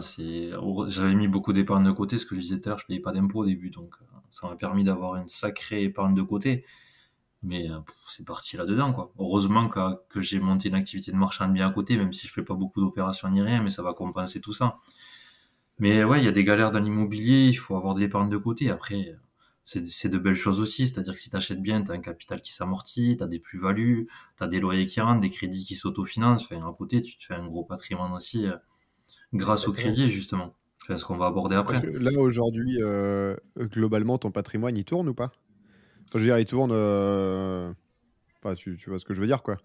[0.87, 2.99] J'avais mis beaucoup d'épargne de côté, ce que je disais tout à l'heure, je payais
[2.99, 6.65] pas d'impôts au début, donc euh, ça m'a permis d'avoir une sacrée épargne de côté.
[7.43, 7.79] Mais euh,
[8.09, 9.11] c'est parti là-dedans, quoi.
[9.19, 9.79] Heureusement que,
[10.09, 12.43] que j'ai monté une activité de marchand de biens à côté, même si je fais
[12.43, 14.77] pas beaucoup d'opérations ni rien, mais ça va compenser tout ça.
[15.79, 18.37] Mais ouais, il y a des galères dans l'immobilier, il faut avoir de l'épargne de
[18.37, 18.69] côté.
[18.69, 19.17] Après,
[19.65, 22.41] c'est de belles choses aussi, c'est-à-dire que si tu achètes bien, tu as un capital
[22.41, 25.75] qui s'amortit, tu as des plus-values, tu as des loyers qui rentrent, des crédits qui
[25.75, 26.43] s'autofinancent.
[26.43, 28.55] Enfin, à côté, tu te fais un gros patrimoine aussi euh,
[29.33, 30.55] grâce au crédit, justement.
[30.85, 31.81] C'est ce qu'on va aborder après.
[31.81, 35.31] là, aujourd'hui, euh, globalement, ton patrimoine, il tourne ou pas?
[36.19, 36.71] Je veux dire, il tourne.
[36.73, 37.71] Euh,
[38.55, 39.57] tu, vois ce que je veux dire, quoi.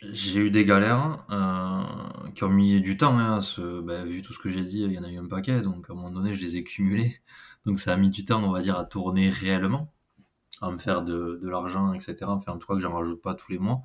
[0.00, 3.18] J'ai eu des galères euh, qui ont mis du temps.
[3.18, 3.38] Hein,
[3.84, 5.60] bah, vu tout ce que j'ai dit, il y en a eu un paquet.
[5.60, 7.20] Donc, à un moment donné, je les ai cumulés.
[7.64, 9.92] Donc, ça a mis du temps, on va dire, à tourner réellement,
[10.60, 12.16] à me faire de, l'argent, etc.
[12.26, 13.82] Enfin, en tout cas, que j'en rajoute pas tous les mois.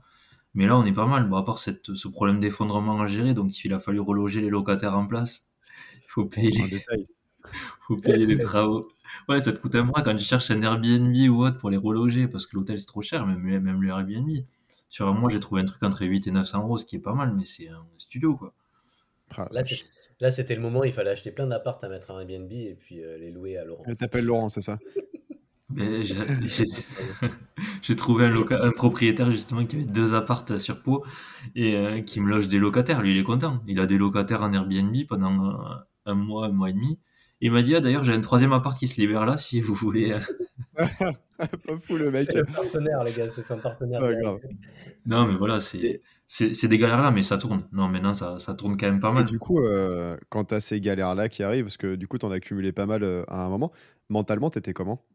[0.55, 1.29] Mais là, on est pas mal.
[1.29, 4.49] Bon, à part cette, ce problème d'effondrement à gérer, donc il a fallu reloger les
[4.49, 5.47] locataires en place.
[5.97, 6.51] Il faut payer,
[7.87, 8.81] faut payer les travaux.
[9.27, 11.77] Ouais, ça te coûte un bras quand tu cherches un Airbnb ou autre pour les
[11.77, 14.29] reloger parce que l'hôtel c'est trop cher, même, même le Airbnb.
[14.89, 16.99] Sur un mois, j'ai trouvé un truc entre 8 et 900 euros, ce qui est
[16.99, 18.53] pas mal, mais c'est un studio quoi.
[19.37, 22.75] Ah, là, c'était le moment, il fallait acheter plein d'appartes à mettre un Airbnb et
[22.79, 23.83] puis euh, les louer à Laurent.
[23.97, 24.79] T'appelles Laurent, c'est ça?
[27.83, 31.05] J'ai trouvé un, un, propriétaire justement qui avait deux appartes sur Pau
[31.55, 33.03] et euh, qui me loge des locataires.
[33.03, 33.61] Lui, il est content.
[33.67, 35.75] Il a des locataires en Airbnb pendant euh,
[36.07, 36.97] un mois, un mois et demi.
[37.41, 39.73] Il m'a dit, ah, d'ailleurs, j'ai un troisième appart qui se libère là, si vous
[39.73, 40.11] voulez.
[40.11, 40.19] Euh.
[41.37, 42.27] pas fou le mec.
[42.29, 44.01] C'est partenaire, les gars, c'est son partenaire.
[45.05, 47.67] non, mais voilà, c'est c'est des galères là, mais ça tourne.
[47.71, 49.23] Non, maintenant, ça, ça tourne quand même pas mal.
[49.23, 52.07] Et du coup, euh, quand tu as ces galères là qui arrivent, parce que du
[52.07, 53.71] coup, tu en as accumulé pas mal euh, à un moment,
[54.09, 55.05] mentalement, t'étais comment?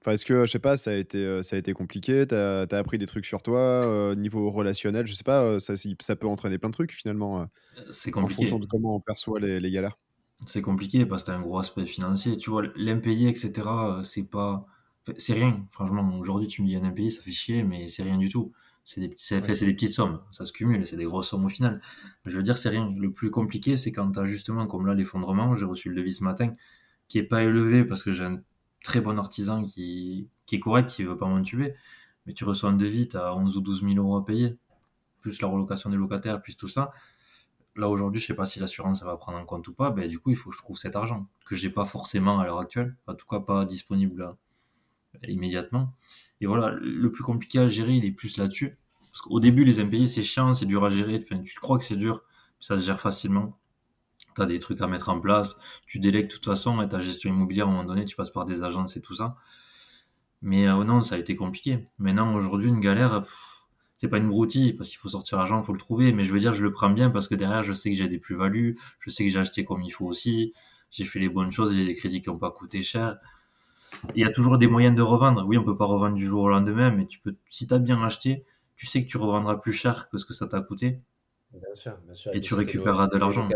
[0.00, 2.26] Enfin, est-ce que, je sais pas, ça a été, ça a été compliqué?
[2.26, 6.26] T'as as appris des trucs sur toi Niveau relationnel, je sais pas, ça, ça peut
[6.26, 7.46] entraîner plein de trucs finalement.
[7.90, 8.42] c'est compliqué.
[8.42, 9.96] En fonction de comment on perçoit les, les galères.
[10.46, 12.36] C'est compliqué parce que t'as un gros aspect financier.
[12.36, 13.52] Tu vois, l'impayé, etc.,
[14.02, 14.66] c'est pas.
[15.16, 15.66] C'est rien.
[15.72, 18.52] Franchement, aujourd'hui, tu me dis un impayé, ça fait chier, mais c'est rien du tout.
[18.84, 20.20] C'est des, c'est des petites sommes.
[20.32, 21.80] Ça se cumule, c'est des grosses sommes au final.
[22.24, 22.92] Je veux dire, c'est rien.
[22.96, 25.54] Le plus compliqué, c'est quand t'as justement, comme là, l'effondrement.
[25.54, 26.54] J'ai reçu le devis ce matin,
[27.08, 28.40] qui est pas élevé parce que j'ai un
[28.84, 31.74] très bon artisan qui, qui est correct, qui veut pas m'entuber.
[32.26, 34.56] Mais tu reçois un devis, t'as 11 ou 12 000 euros à payer,
[35.20, 36.92] plus la relocation des locataires, plus tout ça
[37.76, 40.18] là aujourd'hui, je sais pas si l'assurance va prendre en compte ou pas, ben, du
[40.18, 42.96] coup, il faut que je trouve cet argent que j'ai pas forcément à l'heure actuelle,
[43.06, 45.94] en tout cas pas disponible euh, immédiatement.
[46.40, 48.76] Et voilà, le plus compliqué à gérer, il est plus là-dessus.
[49.00, 51.20] Parce qu'au début, les impayés, c'est chiant, c'est dur à gérer.
[51.22, 52.22] Enfin, tu crois que c'est dur,
[52.60, 53.58] ça se gère facilement.
[54.34, 55.56] Tu as des trucs à mettre en place,
[55.86, 58.30] tu délègues de toute façon, et ta gestion immobilière, à un moment donné, tu passes
[58.30, 59.36] par des agences et tout ça.
[60.40, 61.84] Mais euh, non, ça a été compliqué.
[61.98, 63.22] Maintenant, aujourd'hui, une galère,
[64.02, 66.10] c'est pas une broutille parce qu'il faut sortir l'argent, il faut le trouver.
[66.12, 68.08] Mais je veux dire, je le prends bien parce que derrière, je sais que j'ai
[68.08, 70.52] des plus-values, je sais que j'ai acheté comme il faut aussi,
[70.90, 73.18] j'ai fait les bonnes choses, j'ai des crédits qui n'ont pas coûté cher.
[74.16, 75.46] Il y a toujours des moyens de revendre.
[75.46, 77.78] Oui, on peut pas revendre du jour au lendemain, mais tu peux, si tu as
[77.78, 80.98] bien acheté, tu sais que tu revendras plus cher que ce que ça t'a coûté.
[81.52, 82.34] Bien sûr, bien sûr.
[82.34, 83.48] Et, Et tu récupéreras de l'argent.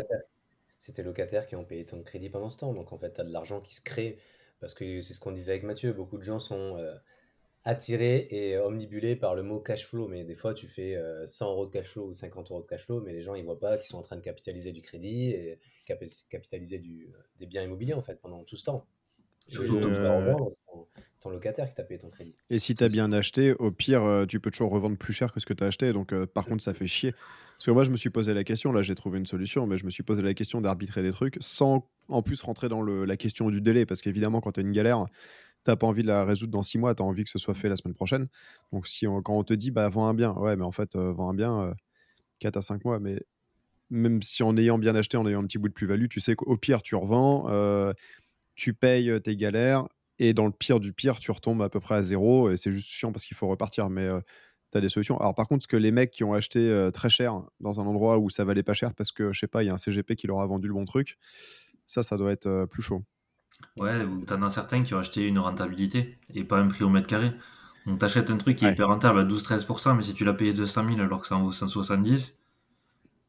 [0.79, 2.73] C'était les locataires qui ont payé ton crédit pendant ce temps.
[2.73, 4.17] Donc en fait, tu as de l'argent qui se crée.
[4.61, 5.93] Parce que c'est ce qu'on disait avec Mathieu.
[5.93, 6.95] Beaucoup de gens sont euh,
[7.67, 10.09] attirés et omnibulés par le mot cash flow.
[10.09, 12.67] Mais des fois, tu fais euh, 100 euros de cash flow ou 50 euros de
[12.67, 13.01] cash flow.
[13.03, 15.59] Mais les gens, ils voient pas qu'ils sont en train de capitaliser du crédit et
[15.87, 18.87] capi- capitaliser du, des biens immobiliers en fait pendant tout ce temps.
[19.49, 20.35] Surtout euh,
[20.67, 20.89] ton,
[21.21, 22.35] ton locataire qui t'a payé ton crédit.
[22.51, 25.33] Et si tu as bien acheté, au pire, euh, tu peux toujours revendre plus cher
[25.33, 25.93] que ce que tu as acheté.
[25.93, 27.13] Donc, euh, par contre, ça fait chier.
[27.13, 29.79] Parce que moi, je me suis posé la question, là, j'ai trouvé une solution, mais
[29.79, 33.05] je me suis posé la question d'arbitrer des trucs sans en plus rentrer dans le-
[33.05, 33.87] la question du délai.
[33.87, 35.07] Parce qu'évidemment, quand tu as une galère,
[35.73, 37.55] tu pas envie de la résoudre dans six mois, tu as envie que ce soit
[37.55, 38.29] fait la semaine prochaine.
[38.73, 41.13] Donc, si quand on te dit, bah, vends un bien, ouais, mais en fait, euh,
[41.13, 41.75] vends un bien euh,
[42.41, 43.21] 4 à 5 mois, mais
[43.91, 46.35] même si en ayant bien acheté, en ayant un petit bout de plus-value, tu sais
[46.37, 47.93] qu'au pire, tu revends, euh,
[48.55, 51.81] tu payes euh, tes galères, et dans le pire du pire, tu retombes à peu
[51.81, 54.09] près à zéro, et c'est juste chiant parce qu'il faut repartir, mais
[54.73, 55.19] tu as des solutions.
[55.19, 57.87] Alors par contre, ce que les mecs qui ont acheté euh, très cher dans un
[57.87, 59.79] endroit où ça valait pas cher parce que, je sais pas, il y a un
[59.79, 61.19] CGP qui leur a vendu le bon truc,
[61.87, 63.05] ça, ça doit être euh, plus chaud.
[63.79, 66.89] Ouais, ou t'en as certains qui ont acheté une rentabilité et pas un prix au
[66.91, 67.33] mètre carré.
[67.87, 68.75] Donc t'achètes un truc qui est Ouais.
[68.75, 71.43] hyper rentable à 12-13%, mais si tu l'as payé 200 000 alors que ça en
[71.45, 72.39] vaut 170,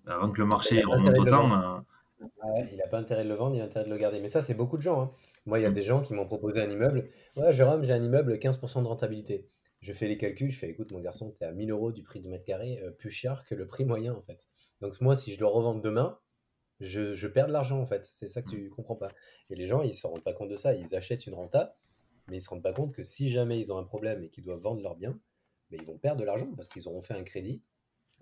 [0.07, 1.79] avant que le marché remonte autant, euh,
[2.43, 4.19] Ouais, il n'a pas intérêt de le vendre, il a intérêt de le garder.
[4.19, 5.01] Mais ça, c'est beaucoup de gens.
[5.01, 5.11] hein.
[5.45, 5.73] Moi, il y a Mm.
[5.73, 7.09] des gens qui m'ont proposé un immeuble.
[7.35, 9.47] Ouais, Jérôme, j'ai un immeuble 15% de rentabilité.
[9.81, 12.01] Je fais les calculs, je fais, écoute, mon garçon, tu es à 1000 euros du
[12.03, 14.47] prix du mètre carré, euh, plus cher que le prix moyen, en fait.
[14.81, 16.17] Donc, moi, si je le revends demain,
[16.79, 18.03] je, je perds de l'argent, en fait.
[18.13, 19.09] C'est ça que tu comprends pas.
[19.49, 20.73] Et les gens, ils se rendent pas compte de ça.
[20.75, 21.75] Ils achètent une renta,
[22.27, 24.43] mais ils se rendent pas compte que si jamais ils ont un problème et qu'ils
[24.43, 25.17] doivent vendre leur bien,
[25.71, 27.61] ben, ils vont perdre de l'argent parce qu'ils auront fait un crédit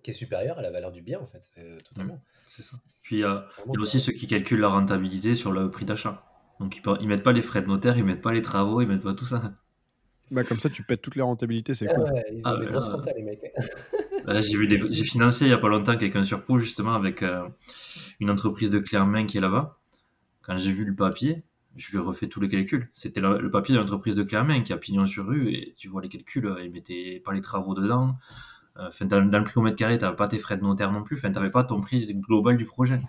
[0.04, 1.50] qui est supérieur à la valeur du bien, en fait.
[1.58, 2.22] Euh, totalement.
[2.46, 2.78] c'est ça.
[3.02, 6.24] Puis euh, il y a aussi ceux qui calculent la rentabilité sur le prix d'achat.
[6.60, 8.88] Donc ils, ils mettent pas les frais de notaire, ils mettent pas les travaux, ils
[8.88, 9.54] mettent pas tout ça.
[10.32, 12.04] Bah, comme ça, tu pètes toutes les rentabilités, c'est Ah cool.
[12.12, 13.42] ouais, ils ont Ah des ouais, grosses rentas, les mecs.
[14.26, 16.94] Là, j'ai vu des- j'ai financé il y a pas longtemps quelqu'un sur Pau justement
[16.94, 17.48] avec euh,
[18.20, 19.78] une entreprise de clés en main qui est là-bas.
[20.44, 21.44] Quand j'ai vu le papier,
[21.78, 22.90] je lui ai refait tous les calculs.
[22.94, 25.50] C'était le, le papier d'une entreprise de clés en main qui a pignon sur rue
[25.54, 28.18] et tu vois les calculs, euh, ils mettaient pas les travaux dedans.
[28.78, 30.92] Euh, Enfin, dans, dans le prix au mètre carré, t'avais pas tes frais de notaire
[30.92, 31.18] non plus.
[31.18, 33.00] Enfin, t'avais pas ton prix global du projet.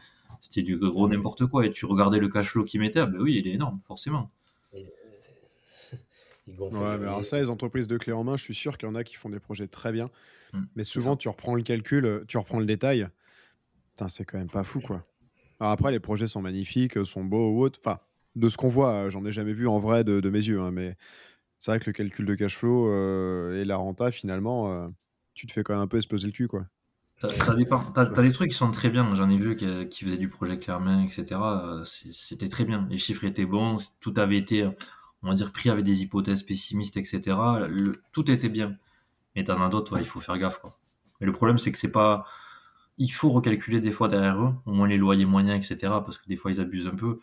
[0.42, 1.66] C'était du gros n'importe quoi.
[1.66, 4.30] Et tu regardais le cash flow qu'ils mettaient, ah ben oui, il est énorme, forcément.
[6.46, 8.54] Ils gonflent Ouais, les mais alors ça, les entreprises de clés en main, je suis
[8.54, 10.10] sûr qu'il y en a qui font des projets très bien.
[10.52, 13.08] Mm, Mais souvent, tu reprends le calcul, euh, tu reprends le détail.
[14.08, 15.06] C'est quand même pas fou, quoi.
[15.58, 17.80] Alors après, les projets sont magnifiques, euh, sont beaux ou autres.
[17.82, 17.98] Enfin,
[18.34, 20.60] de ce qu'on voit, euh, j'en ai jamais vu en vrai de, de mes yeux.
[20.60, 20.96] hein, mais
[21.58, 24.88] c'est vrai que le calcul de cash flow euh, et la renta, finalement, euh,
[25.34, 26.66] tu te fais quand même un peu exploser le cul, quoi.
[27.18, 27.82] Ça, ça dépend.
[27.92, 29.14] T'as, des trucs qui sont très bien.
[29.14, 31.40] J'en ai vu qui, qui faisaient du projet main, etc.
[31.84, 32.86] C'était très bien.
[32.90, 33.78] Les chiffres étaient bons.
[34.00, 34.68] Tout avait été,
[35.22, 37.66] on va dire, pris avec des hypothèses pessimistes, etc.
[37.70, 38.76] Le- tout était bien.
[39.36, 40.78] Mais t'en as d'autres, il faut faire gaffe, quoi.
[41.20, 42.24] Mais le problème, c'est que c'est pas.
[42.98, 46.02] Il faut recalculer des fois derrière eux, au moins les loyers moyens, etc.
[46.02, 47.20] Parce que des fois, ils abusent un peu.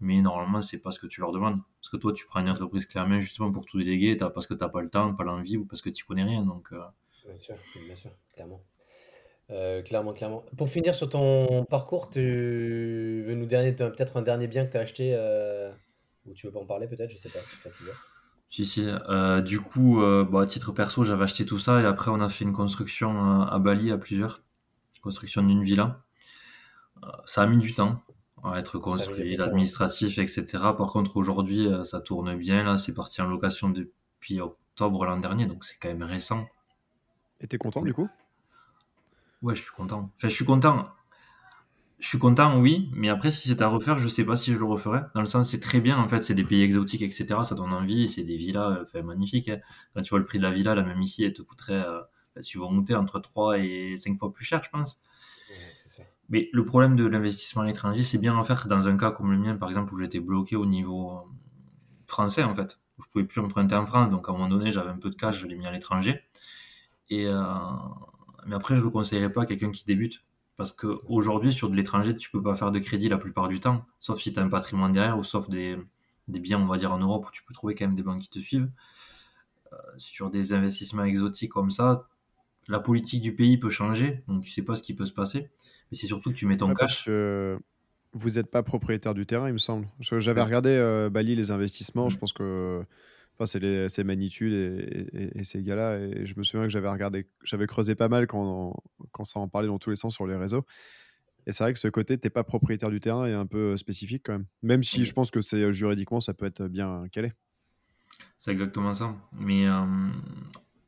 [0.00, 1.60] Mais normalement, c'est pas ce que tu leur demandes.
[1.80, 4.54] Parce que toi, tu prends une entreprise main justement pour tout déléguer, t'as- parce que
[4.54, 6.42] t'as pas le temps, pas l'envie ou parce que tu connais rien.
[6.42, 6.80] Donc, euh,
[7.26, 7.54] Bien sûr,
[7.86, 8.62] bien sûr, clairement.
[9.50, 10.44] Euh, clairement, clairement.
[10.56, 12.20] Pour finir sur ton parcours, tu
[13.26, 15.72] veux nous t'as peut-être un dernier bien que tu as acheté euh,
[16.24, 17.40] ou tu veux pas en parler peut-être, je sais pas.
[17.62, 17.94] toi qui vois.
[18.50, 18.84] Si, si.
[18.84, 22.20] Euh, du coup, euh, bah, à titre perso, j'avais acheté tout ça et après, on
[22.20, 24.42] a fait une construction euh, à Bali à plusieurs.
[25.02, 26.02] Construction d'une villa.
[27.04, 28.02] Euh, ça a mis du temps
[28.42, 30.44] à être construit, l'administratif, etc.
[30.76, 32.64] Par contre, aujourd'hui, ça tourne bien.
[32.64, 36.48] Là, c'est parti en location depuis octobre l'an dernier, donc c'est quand même récent.
[37.40, 38.08] Et t'es content, du coup?
[39.42, 40.10] Ouais, je suis content.
[40.16, 40.88] Enfin, je suis content.
[42.00, 44.58] Je suis content, oui, mais après, si c'est à refaire, je sais pas si je
[44.58, 45.02] le referais.
[45.14, 47.44] Dans le sens, c'est très bien, en fait, c'est des pays exotiques, etc.
[47.44, 49.48] Ça donne envie, c'est des villas, euh, enfin, magnifiques.
[49.50, 49.60] hein.
[49.94, 52.00] Quand tu vois le prix de la villa, là, même ici, elle te coûterait, euh,
[52.34, 55.00] enfin, tu vas monter entre 3 et 5 fois plus cher, je pense.
[55.98, 56.06] Ouais.
[56.30, 59.30] Mais le problème de l'investissement à l'étranger, c'est bien en faire dans un cas comme
[59.32, 61.22] le mien, par exemple, où j'étais bloqué au niveau euh,
[62.06, 62.80] français, en fait.
[62.98, 65.10] Où je pouvais plus emprunter en France, donc à un moment donné, j'avais un peu
[65.10, 66.22] de cash, je l'ai mis à l'étranger.
[67.10, 67.42] Et, euh,
[68.46, 70.22] mais après, je le conseillerais pas à quelqu'un qui débute.
[70.60, 73.86] Parce qu'aujourd'hui, sur de l'étranger, tu peux pas faire de crédit la plupart du temps,
[73.98, 75.78] sauf si tu as un patrimoine derrière, ou sauf des,
[76.28, 78.20] des biens, on va dire, en Europe, où tu peux trouver quand même des banques
[78.20, 78.68] qui te suivent.
[79.72, 82.08] Euh, sur des investissements exotiques comme ça,
[82.68, 85.48] la politique du pays peut changer, donc tu sais pas ce qui peut se passer.
[85.90, 87.04] Mais c'est surtout que tu mets ton parce cash.
[87.06, 87.58] que
[88.12, 89.86] vous n'êtes pas propriétaire du terrain, il me semble.
[90.00, 90.46] J'avais Ouais.
[90.46, 92.10] regardé euh, Bali, les investissements, Mm.
[92.10, 92.84] je pense que
[93.40, 95.98] enfin, c'est les- c'est Magnitude et, et- et ces gars-là.
[95.98, 98.74] Et je me souviens que j'avais regardé, j'avais creusé pas mal quand,
[99.12, 100.64] quand ça en parlait dans tous les sens sur les réseaux.
[101.46, 104.22] Et c'est vrai que ce côté, t'es pas propriétaire du terrain est un peu spécifique
[104.26, 104.46] quand même.
[104.62, 107.32] Même si je pense que c'est euh, juridiquement, ça peut être bien calé.
[108.38, 109.16] C'est exactement ça.
[109.32, 109.84] Mais euh,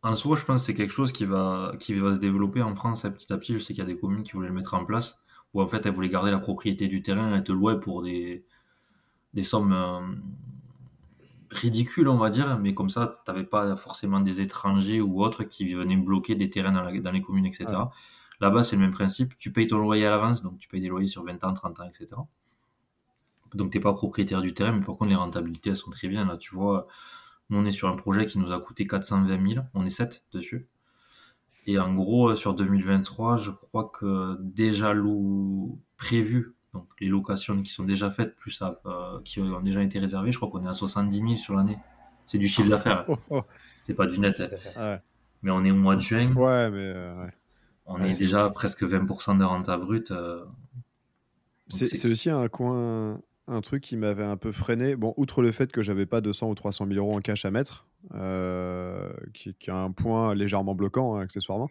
[0.03, 2.74] en soi, je pense que c'est quelque chose qui va, qui va se développer en
[2.74, 3.55] France petit à petit.
[3.55, 5.20] Je sais qu'il y a des communes qui voulaient le mettre en place,
[5.55, 8.44] où en fait elles voulaient garder la propriété du terrain et te louer pour des,
[9.34, 10.00] des sommes euh,
[11.53, 15.44] ridicules, on va dire, mais comme ça, tu n'avais pas forcément des étrangers ou autres
[15.44, 17.66] qui venaient bloquer des terrains dans, dans les communes, etc.
[18.40, 19.36] Là-bas, c'est le même principe.
[19.36, 21.80] Tu payes ton loyer à l'avance, donc tu payes des loyers sur 20 ans, 30
[21.80, 22.07] ans, etc.
[23.55, 26.09] Donc, tu n'es pas propriétaire du terrain, mais par contre, les rentabilités, elles sont très
[26.09, 26.24] bien.
[26.24, 26.86] Là, tu vois,
[27.50, 29.64] nous, on est sur un projet qui nous a coûté 420 000.
[29.74, 30.66] On est 7 dessus.
[31.66, 37.70] Et en gros, sur 2023, je crois que déjà l'eau prévu, donc les locations qui
[37.70, 40.68] sont déjà faites, plus ça, euh, qui ont déjà été réservées, je crois qu'on est
[40.68, 41.79] à 70 000 sur l'année.
[42.27, 43.05] C'est du chiffre d'affaires.
[43.09, 43.43] Oh, oh.
[43.81, 44.41] C'est pas du net.
[45.43, 46.33] Mais on est au mois de juin.
[46.35, 46.93] Ouais, mais.
[46.95, 47.27] Euh,
[47.85, 50.12] on est déjà presque 20% de renta brute.
[50.12, 50.45] Euh,
[51.68, 54.95] c'est aussi un coin, un truc qui m'avait un peu freiné.
[54.95, 57.51] Bon, outre le fait que j'avais pas 200 ou 300 000 euros en cash à
[57.51, 61.68] mettre, euh, qui, qui, a un point légèrement bloquant hein, accessoirement,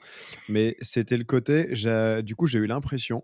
[0.49, 1.72] mais c'était le côté.
[2.24, 3.24] Du coup, j'ai eu l'impression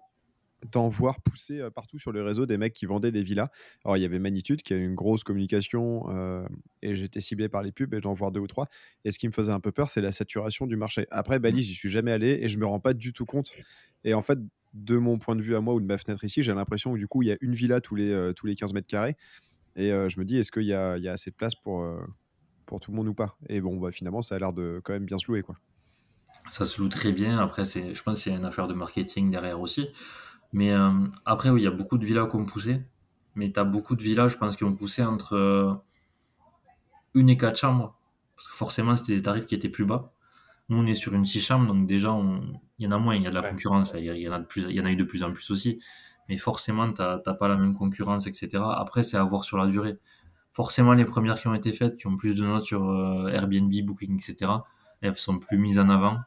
[0.72, 3.50] d'en voir pousser euh, partout sur le réseau des mecs qui vendaient des villas.
[3.86, 6.48] Alors, il y avait Magnitude qui a une grosse communication euh,
[6.82, 8.68] et j'étais ciblé par les pubs et j'en voir deux ou trois.
[9.06, 11.08] Et ce qui me faisait un peu peur, c'est la saturation du marché.
[11.12, 13.54] Après, Bali, j'y suis jamais allé et je me rends pas du tout compte.
[14.04, 14.40] Et en fait,
[14.74, 16.98] de mon point de vue à moi ou de ma fenêtre ici, j'ai l'impression que
[16.98, 19.16] du coup, il y a une villa tous les, euh, tous les 15 mètres carrés.
[19.76, 21.86] Et je me dis, est-ce qu'il y a, y a, assez de place pour,
[22.66, 23.38] pour tout le monde ou pas?
[23.48, 25.44] Et bon, bah, finalement, ça a l'air de quand même bien se louer.
[25.44, 25.56] Quoi.
[26.50, 27.38] Ça se loue très bien.
[27.38, 29.90] Après, je pense que c'est une affaire de marketing derrière aussi.
[30.58, 30.90] Mais euh,
[31.24, 32.82] après, oui, il y a beaucoup de villas qui ont poussé.
[33.36, 35.72] Mais tu as beaucoup de villas, je pense, qui ont poussé entre euh,
[37.14, 37.96] une et quatre chambres.
[38.36, 40.12] Parce que forcément, c'était des tarifs qui étaient plus bas.
[40.70, 42.10] Nous, on est sur une six chambres, donc déjà,
[42.80, 43.94] il y en a moins, il y a de la concurrence.
[43.96, 45.52] Il y, en a de plus, il y en a eu de plus en plus
[45.52, 45.80] aussi.
[46.28, 48.64] Mais forcément, tu n'as pas la même concurrence, etc.
[48.72, 50.00] Après, c'est à voir sur la durée.
[50.54, 53.72] Forcément, les premières qui ont été faites, qui ont plus de notes sur euh, Airbnb,
[53.86, 54.52] Booking, etc.,
[55.02, 56.18] elles sont plus mises en avant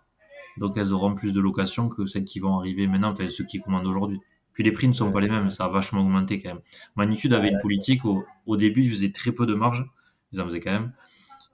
[0.61, 3.61] donc elles auront plus de locations que celles qui vont arriver maintenant, enfin ceux qui
[3.61, 4.21] commandent aujourd'hui.
[4.53, 6.61] Puis les prix ne sont pas les mêmes, ça a vachement augmenté quand même.
[6.97, 9.87] Magnitude avait une politique, au, début ils faisaient très peu de marge,
[10.33, 10.93] ils en faisaient quand même,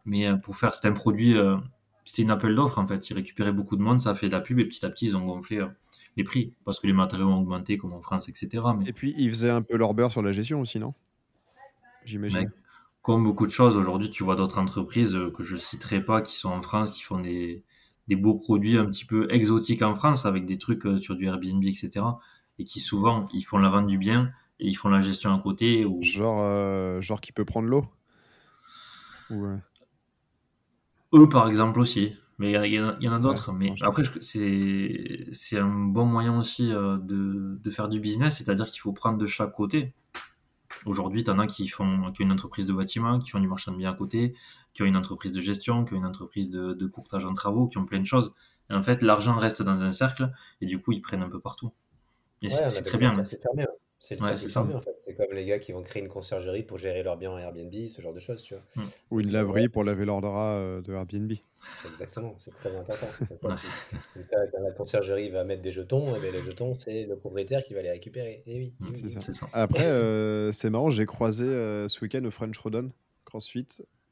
[0.04, 1.56] mais euh, pour faire, c'était un produit, euh,
[2.04, 4.32] c'était une appel d'offres en fait, ils récupéraient beaucoup de monde, ça a fait de
[4.32, 5.68] la pub et petit à petit ils ont gonflé euh,
[6.16, 8.64] les prix, parce que les matériaux ont augmenté comme en France, etc.
[8.86, 10.94] Et puis ils faisaient un peu leur beurre sur la gestion aussi, non?
[12.04, 12.50] J'imagine.
[13.02, 16.48] Comme beaucoup de choses, aujourd'hui tu vois d'autres entreprises que je citerai pas qui sont
[16.48, 17.62] en France, qui font des,
[18.08, 21.26] des beaux produits un petit peu exotiques en France avec des trucs euh, sur du
[21.26, 22.04] Airbnb, etc.
[22.58, 24.30] Et qui souvent, ils font la vente du bien
[24.60, 25.84] et ils font la gestion à côté.
[25.84, 26.02] Ou...
[26.02, 27.84] Genre, euh, genre qui peut prendre l'eau?
[31.12, 32.14] Eux, par exemple, aussi.
[32.38, 33.50] Mais il y, en a, d'autres.
[33.52, 38.80] mais après, c'est un bon moyen aussi euh, de, de faire du business, c'est-à-dire qu'il
[38.80, 39.94] faut prendre de chaque côté.
[40.86, 43.48] Aujourd'hui, tu en as qui, font, qui ont une entreprise de bâtiment, qui font du
[43.48, 44.34] marchand de biens à côté,
[44.72, 47.66] qui ont une entreprise de gestion, qui ont une entreprise de, de courtage en travaux,
[47.66, 48.34] qui ont plein de choses.
[48.70, 51.40] Et en fait, l'argent reste dans un cercle et du coup, ils prennent un peu
[51.40, 51.72] partout.
[52.42, 53.12] Et c'est très bien.
[53.24, 53.40] C'est
[53.98, 54.30] c'est ouais.
[54.56, 54.96] En fait.
[55.04, 57.72] C'est comme les gars qui vont créer une conciergerie pour gérer leurs biens en Airbnb,
[57.88, 58.62] ce genre de choses, tu vois.
[58.76, 58.88] Mm.
[59.10, 61.32] Ou une laverie pour laver leur drap euh, de Airbnb.
[61.92, 63.06] Exactement, c'est très important.
[63.40, 67.16] Comme ça, quand la conciergerie va mettre des jetons, et eh les jetons, c'est le
[67.16, 68.42] propriétaire qui va les récupérer.
[68.46, 69.46] Et oui, mm, c'est ça.
[69.52, 72.90] Après, euh, c'est marrant, j'ai croisé euh, ce week-end au French Rodon
[73.24, 73.66] CrossFit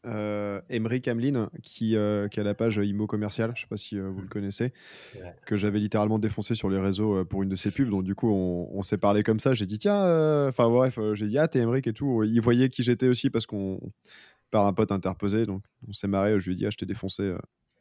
[0.07, 3.77] euh, Emery Kamlin, qui, euh, qui, a la page Imo Commercial, je ne sais pas
[3.77, 4.73] si euh, vous le connaissez,
[5.47, 7.89] que j'avais littéralement défoncé sur les réseaux pour une de ses pubs.
[7.89, 9.55] Donc, du coup, on, s'est parlé comme ça.
[9.55, 12.23] J'ai dit, tiens, enfin, bref, j'ai dit, ah, t'es Emric et tout.
[12.25, 13.81] Il voyait qui j'étais aussi parce qu'on,
[14.55, 15.47] par un pote interposé.
[15.47, 16.39] Donc, on s'est marré.
[16.41, 17.35] Je lui ai dit, ah, je t'ai défoncé.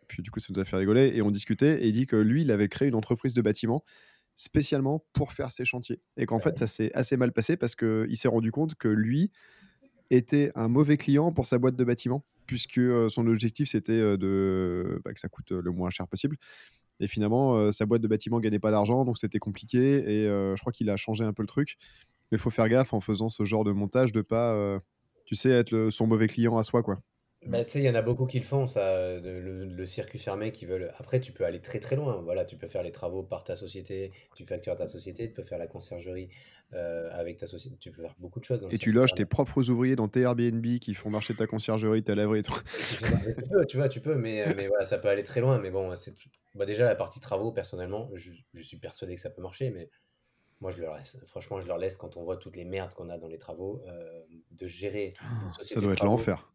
[0.07, 1.11] Puis, du coup, ça nous a fait rigoler.
[1.15, 1.83] Et on discutait.
[1.83, 3.83] Et il dit que lui, il avait créé une entreprise de bâtiment
[4.35, 6.01] spécialement pour faire ses chantiers.
[6.17, 9.31] Et qu'en fait, ça s'est assez mal passé parce qu'il s'est rendu compte que lui,
[10.09, 14.17] était un mauvais client pour sa boîte de bâtiment, puisque euh, son objectif c'était euh,
[14.17, 16.37] de bah, que ça coûte euh, le moins cher possible.
[16.99, 19.95] Et finalement, sa boîte de bâtiment gagnait pas d'argent, donc c'était compliqué.
[20.07, 21.75] Et je crois qu'il a changé un peu le truc.
[22.31, 24.79] Mais il faut faire gaffe en faisant ce genre de montage de pas,
[25.33, 26.99] tu sais, être son mauvais client à soi, quoi.
[27.45, 30.51] Bah, tu sais, il y en a beaucoup qui le font, ça, le, circuit fermé
[30.51, 30.91] qui veulent.
[30.97, 32.21] Après, tu peux aller très très loin.
[32.23, 35.43] Voilà, tu peux faire les travaux par ta société, tu factures ta société, tu peux
[35.43, 36.29] faire la conciergerie
[36.73, 38.65] euh, avec ta société, tu peux faire beaucoup de choses.
[38.71, 42.15] Et tu loges tes propres ouvriers dans tes Airbnb qui font marcher ta conciergerie, ta
[42.15, 42.59] laverie et tout.
[43.43, 45.59] Tu peux, tu vois, tu peux, mais, mais voilà, ça peut aller très loin.
[45.59, 46.15] Mais bon, c'est
[46.55, 48.31] bah, déjà la partie travaux, personnellement, je,
[48.61, 49.89] suis persuadé que ça peut marcher, mais
[50.63, 53.09] moi, je leur laisse, franchement, je leur laisse quand on voit toutes les merdes qu'on
[53.09, 56.49] a dans les travaux, euh, de gérer une ah, société Ça doit être l'enfer.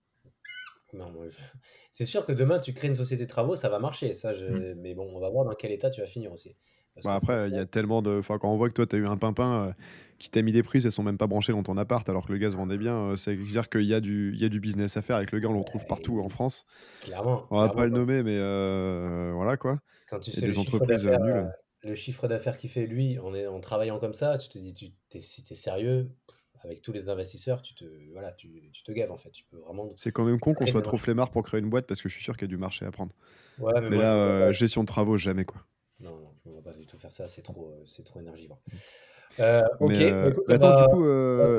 [1.93, 4.15] C'est sûr que demain, tu crées une société de travaux, ça va marcher.
[4.15, 4.47] Ça, je...
[4.47, 4.75] Mmh.
[4.79, 6.57] Mais bon, on va voir dans quel état tu vas finir aussi.
[7.05, 8.19] Bah, après, il y a tellement de.
[8.19, 9.73] Enfin, quand on voit que toi, tu as eu un pimpin euh,
[10.19, 12.33] qui t'a mis des prises, elles sont même pas branchées dans ton appart alors que
[12.33, 14.49] le gars se vendait bien, euh, c'est dire qu'il y, a du- il y a
[14.49, 16.65] du business à faire avec le gars, on le retrouve partout en France.
[17.03, 19.79] clairement, On va clairement, pas le nommer, mais euh, voilà quoi.
[20.09, 21.53] quand tu sais des entreprises nulles.
[21.83, 24.75] Le chiffre d'affaires qu'il fait lui en, est- en travaillant comme ça, tu te dis,
[24.75, 26.11] tu, t'es, si tu es sérieux,
[26.61, 29.31] avec tous les investisseurs, tu te, voilà, tu, tu te gaves en fait.
[29.31, 31.87] Tu peux vraiment C'est quand même con qu'on soit trop flemmard pour créer une boîte
[31.87, 33.13] parce que je suis sûr qu'il y a du marché à prendre.
[33.59, 35.65] Ouais, mais Mais moi, là, euh, gestion de travaux, jamais quoi.
[36.01, 38.21] Non, non, je ne vois pas du tout faire ça, c'est trop, euh, c'est trop
[38.21, 38.61] énergivore.
[39.41, 41.05] Euh, ok, Mais bah écoute, attends, du coup,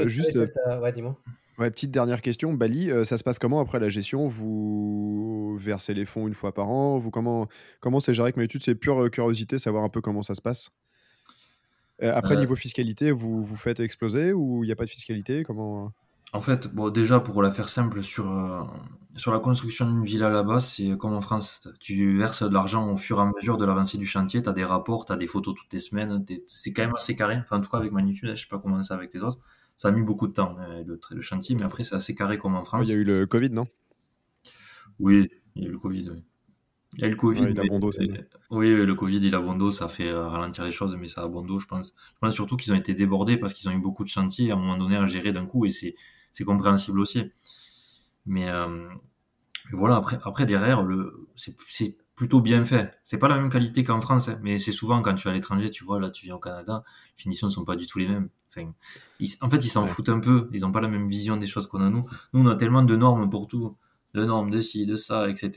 [0.09, 0.37] juste
[0.81, 1.15] Ouais, dis-moi.
[1.59, 2.53] Ouais, petite dernière question.
[2.53, 4.27] Bali, euh, ça se passe comment après la gestion?
[4.27, 6.97] Vous versez les fonds une fois par an?
[6.97, 7.47] Vous comment
[7.79, 8.27] comment c'est géré?
[8.27, 10.71] Avec Magnitude C'est pure euh, curiosité, savoir un peu comment ça se passe.
[12.01, 15.43] Euh, après, niveau fiscalité, vous vous faites exploser ou il n'y a pas de fiscalité?
[15.43, 15.91] Comment
[16.31, 18.25] En fait, bon, déjà, pour la faire simple, sur,
[19.17, 21.67] sur la construction d'une villa là-bas, c'est comme en France.
[21.81, 24.41] Tu verses de l'argent au fur et à mesure de l'avancée du chantier.
[24.41, 26.23] Tu as des rapports, tu as des photos toutes les semaines.
[26.47, 27.35] C'est quand même assez carré.
[27.37, 29.39] Enfin, en tout cas, avec Magnitude, je sais pas comment c'est avec les autres.
[29.79, 32.37] Ça a mis beaucoup de temps, euh, le, le chantier, mais après, c'est assez carré
[32.37, 32.93] comme en Ouais, Il y France.
[32.93, 33.67] a eu le Covid, non?
[34.99, 36.23] Oui, il y a eu le Covid, oui.
[36.95, 38.13] Il y a eu le Covid, Ouais, il a mais bon dos, c'est ça.
[38.51, 41.23] oui, le Covid, il a bon dos, ça fait euh, ralentir les choses, mais ça
[41.23, 41.93] a bon dos, je pense.
[42.15, 44.55] Je pense surtout qu'ils ont été débordés parce qu'ils ont eu beaucoup de chantiers à
[44.55, 45.95] un moment donné à gérer d'un coup, et c'est
[46.45, 47.31] compréhensible aussi.
[48.25, 48.87] Mais, euh,
[49.73, 50.85] voilà, après, après derrière,
[51.35, 52.99] c'est plutôt bien fait.
[53.03, 55.33] C'est pas la même qualité qu'en France, hein, mais c'est souvent quand tu es à
[55.33, 56.83] l'étranger, tu vois, là, tu viens au Canada,
[57.17, 58.29] les finitions ne sont pas du tout les mêmes.
[58.49, 58.71] Enfin,
[59.19, 59.87] ils- en fait, ils s'en Ouais.
[59.89, 60.49] foutent un peu.
[60.53, 62.03] Ils n'ont pas la même vision des choses qu'on a nous.
[62.33, 63.77] Nous, on a tellement de normes pour tout,
[64.15, 65.49] de normes de ci, de ça, etc.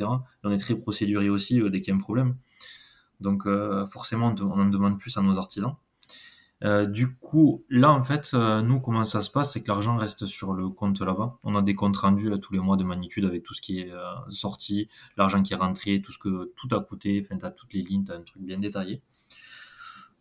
[0.44, 2.36] Et on est très procédurier aussi euh, dès qu'il y a un problème.
[3.20, 5.76] Donc, euh, forcément, on en demande plus à nos artisans.
[6.64, 10.26] Euh, du coup, là, en fait, nous, comment ça se passe, c'est que l'argent reste
[10.26, 11.38] sur le compte là-bas.
[11.42, 13.80] On a des comptes rendus là, tous les mois de magnitude avec tout ce qui
[13.80, 13.90] est
[14.28, 17.20] sorti, l'argent qui est rentré, tout ce que tout a coûté.
[17.24, 19.02] Enfin, t'as toutes les lignes, t'as un truc bien détaillé.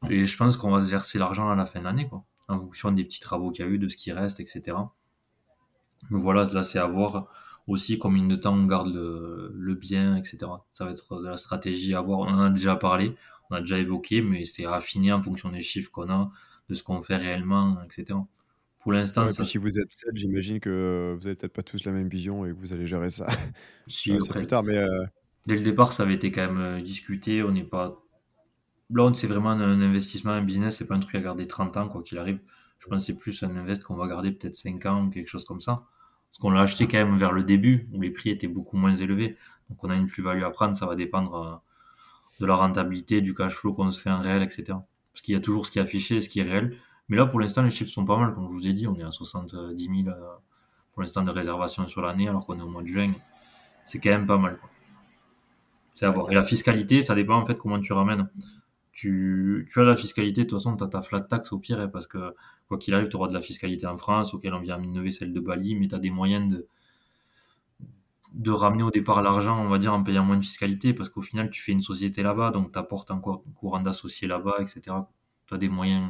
[0.09, 2.59] Et je pense qu'on va se verser l'argent à la fin de l'année, quoi, en
[2.59, 4.77] fonction des petits travaux qu'il y a eu, de ce qui reste, etc.
[6.09, 7.29] Mais voilà, là, c'est à voir
[7.67, 10.39] aussi combien de temps on garde le, le bien, etc.
[10.71, 12.19] Ça va être de la stratégie à voir.
[12.19, 13.15] On en a déjà parlé,
[13.49, 16.31] on a déjà évoqué, mais c'est raffiné en fonction des chiffres qu'on a,
[16.69, 18.19] de ce qu'on fait réellement, etc.
[18.81, 21.61] Pour l'instant, Ouais, ça, puis si vous êtes sept, j'imagine que vous avez peut-être pas
[21.61, 23.27] tous la même vision et que vous allez gérer ça.
[23.85, 25.05] si après, plus tard, mais euh,
[25.45, 27.43] dès le départ, ça avait été quand même euh, discuté.
[27.43, 28.01] On n'est pas.
[28.97, 31.87] On- c'est vraiment un investissement, un business, c'est pas un truc à garder 30 ans,
[31.87, 32.39] quoi qu'il arrive.
[32.79, 35.27] Je pense que c'est plus un invest qu'on va garder peut-être 5 ans ou quelque
[35.29, 35.83] chose comme ça.
[36.29, 38.93] Parce qu'on l'a acheté quand même vers le début, où les prix étaient beaucoup moins
[38.93, 39.37] élevés.
[39.69, 41.55] Donc on a une plus-value à prendre, ça va dépendre euh,
[42.41, 44.87] de la rentabilité, du cash flow qu'on se fait en réel, etc.
[45.13, 46.77] Parce qu'il y a toujours ce qui est affiché et ce qui est réel.
[47.09, 48.33] Mais là, pour l'instant, les chiffres sont pas mal.
[48.33, 50.13] Comme je vous ai dit, on est à 70 000 euh,
[50.93, 53.13] pour l'instant de réservation sur l'année, alors qu'on est au mois de juin.
[53.85, 54.59] C'est quand même pas mal.
[55.93, 56.29] C'est à voir.
[56.31, 58.29] Et la fiscalité, ça dépend en fait comment tu ramènes.
[59.01, 61.79] Tu, tu as la fiscalité, de toute façon, tu as ta flat tax au pire,
[61.79, 62.35] hein, parce que
[62.67, 65.33] quoi qu'il arrive, tu auras de la fiscalité en France, auquel on vient innover celle
[65.33, 66.67] de Bali, mais tu as des moyens de,
[68.33, 71.23] de ramener au départ l'argent, on va dire, en payant moins de fiscalité, parce qu'au
[71.23, 74.95] final, tu fais une société là-bas, donc tu apportes encore un courant d'associés là-bas, etc.
[75.47, 76.07] Tu as des moyens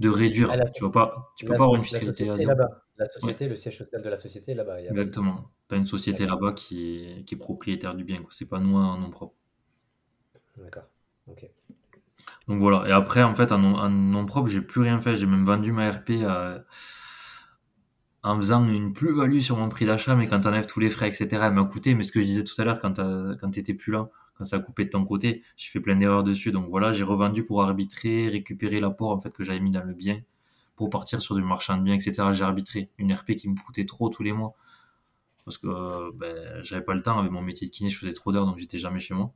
[0.00, 0.50] de réduire.
[0.50, 2.82] Ah, la, Tu pas, tu peux pas avoir une la fiscalité société là-bas.
[2.98, 4.80] La Ouais, société, le siège social de la société est là-bas.
[4.80, 5.50] Exactement.
[5.68, 8.20] Tu as une société là-bas qui est, qui est propriétaire du bien.
[8.20, 8.30] quoi.
[8.32, 9.36] C'est pas nous en nom propre.
[10.56, 10.88] D'accord.
[11.28, 11.48] Ok.
[12.48, 12.88] Donc voilà.
[12.88, 15.16] Et après, en fait, en en nom propre, j'ai plus rien fait.
[15.16, 16.64] J'ai même vendu ma RP à-
[18.22, 21.46] en faisant une plus-value sur mon prix d'achat, mais quand t'enlèves tous les frais, etc.,
[21.48, 21.94] elle m'a coûté.
[21.94, 22.96] Mais ce que je disais tout à l'heure, quand
[23.40, 26.22] quand t'étais plus là, quand ça a coupé de ton côté, j'ai fait plein d'erreurs
[26.24, 26.52] dessus.
[26.52, 29.94] Donc voilà, j'ai revendu pour arbitrer, récupérer l'apport en fait que j'avais mis dans le
[29.94, 30.20] bien
[30.76, 32.32] pour partir sur du marchand de biens, etc.
[32.34, 34.54] J'ai arbitré une RP qui me coûtait trop tous les mois
[35.44, 38.12] parce que euh, ben, j'avais pas le temps avec mon métier de kiné, je faisais
[38.14, 39.32] trop d'heures donc j'étais jamais chez moi.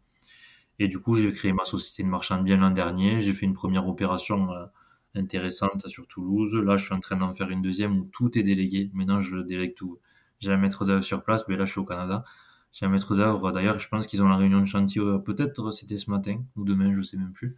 [0.78, 3.20] Et du coup, j'ai créé ma société de marchand de biens l'an dernier.
[3.20, 4.66] J'ai fait une première opération euh,
[5.14, 6.54] intéressante sur Toulouse.
[6.56, 8.90] Là, je suis en train d'en faire une deuxième où tout est délégué.
[8.94, 9.98] Maintenant, je délègue tout.
[10.40, 12.24] J'ai un maître d'œuvre sur place, mais là, je suis au Canada.
[12.72, 13.52] J'ai un maître d'œuvre.
[13.52, 15.00] D'ailleurs, je pense qu'ils ont la réunion de chantier.
[15.00, 17.56] euh, Peut-être c'était ce matin ou demain, je sais même plus.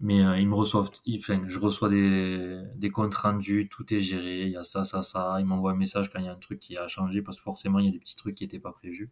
[0.00, 4.42] Mais euh, ils me reçoivent, enfin, je reçois des, des comptes rendus, tout est géré,
[4.42, 5.36] il y a ça, ça, ça.
[5.40, 7.42] Ils m'envoient un message quand il y a un truc qui a changé parce que
[7.44, 9.10] forcément, il y a des petits trucs qui n'étaient pas prévus.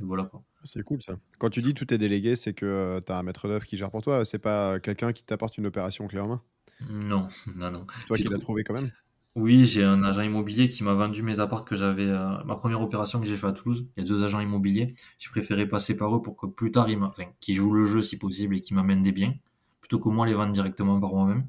[0.00, 0.42] Et voilà quoi.
[0.64, 1.18] c'est cool ça.
[1.38, 3.90] Quand tu dis tout est délégué, c'est que tu as un maître d'œuvre qui gère
[3.90, 4.24] pour toi.
[4.24, 6.42] C'est pas quelqu'un qui t'apporte une opération clé en main?
[6.80, 7.86] Non, non, non.
[8.06, 8.92] Toi qui l'as trou- trouvé quand même?
[9.36, 12.04] Oui, j'ai un agent immobilier qui m'a vendu mes apparts que j'avais.
[12.08, 14.94] euh, ma première opération que j'ai fait à Toulouse, il y a deux agents immobiliers.
[15.18, 18.02] J'ai préféré passer par eux pour que plus tard, ils enfin, qu'ils jouent le jeu
[18.02, 19.34] si possible et qu'ils m'amènent des biens,
[19.80, 21.48] plutôt que moi les vendre directement par moi-même.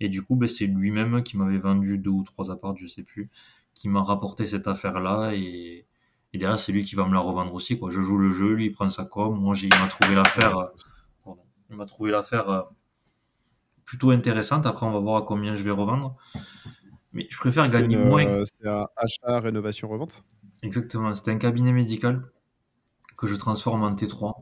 [0.00, 3.02] Et du coup, ben, c'est lui-même qui m'avait vendu deux ou trois apparts, je sais
[3.04, 3.30] plus,
[3.74, 5.34] qui m'a rapporté cette affaire-là.
[5.34, 5.86] Et,
[6.34, 7.78] et derrière, c'est lui qui va me la revendre aussi.
[7.78, 7.90] Quoi.
[7.90, 9.34] Je joue le jeu, lui il prend sa com.
[9.40, 10.56] Moi, il m'a trouvé l'affaire.
[10.58, 10.66] euh,
[11.24, 11.42] pardon.
[11.70, 12.62] il m'a trouvé l'affaire euh,
[13.84, 14.66] plutôt intéressante.
[14.66, 16.16] Après, on va voir à combien je vais revendre.
[17.12, 18.26] Mais je préfère C'est gagner moins.
[18.26, 20.24] euh, c'est un achat, rénovation, revente?
[20.62, 22.24] Exactement, c'était un cabinet médical
[23.16, 24.34] que je transforme en T3.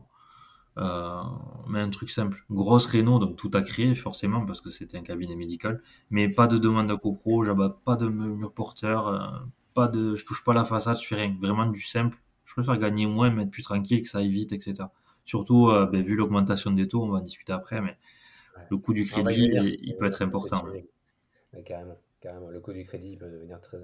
[0.79, 1.21] Euh,
[1.67, 2.43] mais un truc simple.
[2.49, 5.81] Grosse réno, donc tout à créer forcément parce que c'était un cabinet médical.
[6.09, 10.43] Mais pas de demande à copro, j'abats pas de mur porteur, pas de, je touche
[10.43, 11.35] pas la façade, je fais rien.
[11.41, 12.17] Vraiment du simple.
[12.45, 14.91] Je préfère gagner moins, mais être plus tranquille, que ça aille vite, etc.
[15.25, 17.97] Surtout, euh, ben, vu l'augmentation des taux, on va en discuter après, mais
[18.57, 18.63] Ouais.
[18.69, 20.63] le coût du crédit, il, il peut être important.
[20.65, 20.85] Ouais.
[21.53, 22.49] Ouais, carrément, carrément.
[22.49, 23.77] Le coût du crédit il peut devenir très.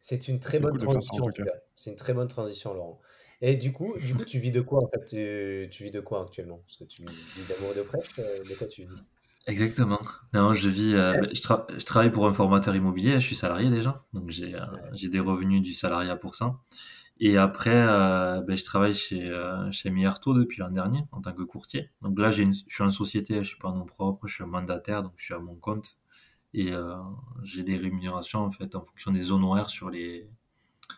[0.00, 1.50] C'est une très bonne cool transition, en tout tout cas.
[1.50, 1.58] cas.
[1.76, 3.00] C'est une très bonne transition, Laurent.
[3.40, 5.04] Et du coup, du coup, tu vis de quoi en fait?
[5.04, 6.62] Tu, tu vis de quoi actuellement?
[6.66, 9.04] Parce que tu vis d'amour et de presse, euh, de quoi tu vis?
[9.46, 9.98] Exactement.
[10.34, 13.70] Non, je vis, euh, je, tra- je travaille pour un formateur immobilier, je suis salarié
[13.70, 16.60] déjà, donc j'ai euh, j'ai des revenus du salariat pour ça.
[17.20, 21.32] Et après, euh, ben, je travaille chez, euh, chez Miyarto depuis l'an dernier en tant
[21.34, 21.90] que courtier.
[22.02, 24.34] Donc là, j'ai une- je suis en société, je suis pas en nom propre, je
[24.34, 25.98] suis un mandataire, donc je suis à mon compte.
[26.54, 26.96] Et euh,
[27.44, 30.28] j'ai des rémunérations en fait en fonction des honoraires sur les,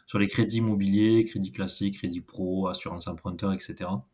[0.07, 4.07] sur les crédits immobiliers, crédits classiques, crédits pro, assurance emprunteur, etc.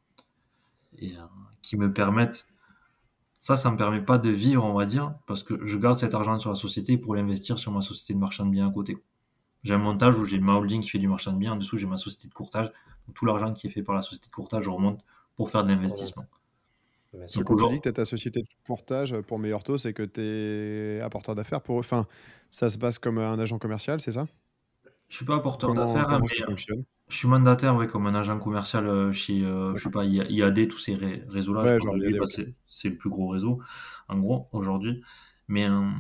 [0.99, 1.22] Et euh,
[1.62, 2.47] qui me permettent
[3.41, 6.14] ça, ça me permet pas de vivre, on va dire, parce que je garde cet
[6.14, 8.99] argent sur la société pour l'investir sur ma société de marchand de biens à côté.
[9.64, 11.76] J'ai un montage où j'ai ma holding qui fait du marchand de biens, en dessous
[11.78, 12.66] j'ai ma société de courtage.
[13.07, 15.01] Donc, tout l'argent qui est fait par la société de courtage, je remonte
[15.36, 16.26] pour faire de l'investissement.
[17.26, 17.43] Sûr.
[17.43, 19.93] que tu aujourd'hui- dis que tu as ta société de courtage pour meilleur taux, c'est
[19.93, 21.80] que tu es apporteur d'affaires pour eux.
[21.80, 22.07] Enfin,
[22.51, 24.26] ça se passe comme un agent commercial, c'est ça?
[25.11, 26.26] Je suis pas Comment, d'affaires, mais
[27.08, 30.68] je suis mandataire ouais, comme un agent commercial euh, chez, euh, je sais pas, IAD,
[30.68, 31.64] tous ces ré- réseaux-là.
[31.64, 31.78] Ouais,
[32.68, 33.61] c'est le plus gros réseau,
[34.08, 35.02] en gros, aujourd'hui.
[35.48, 35.90] Mais euh,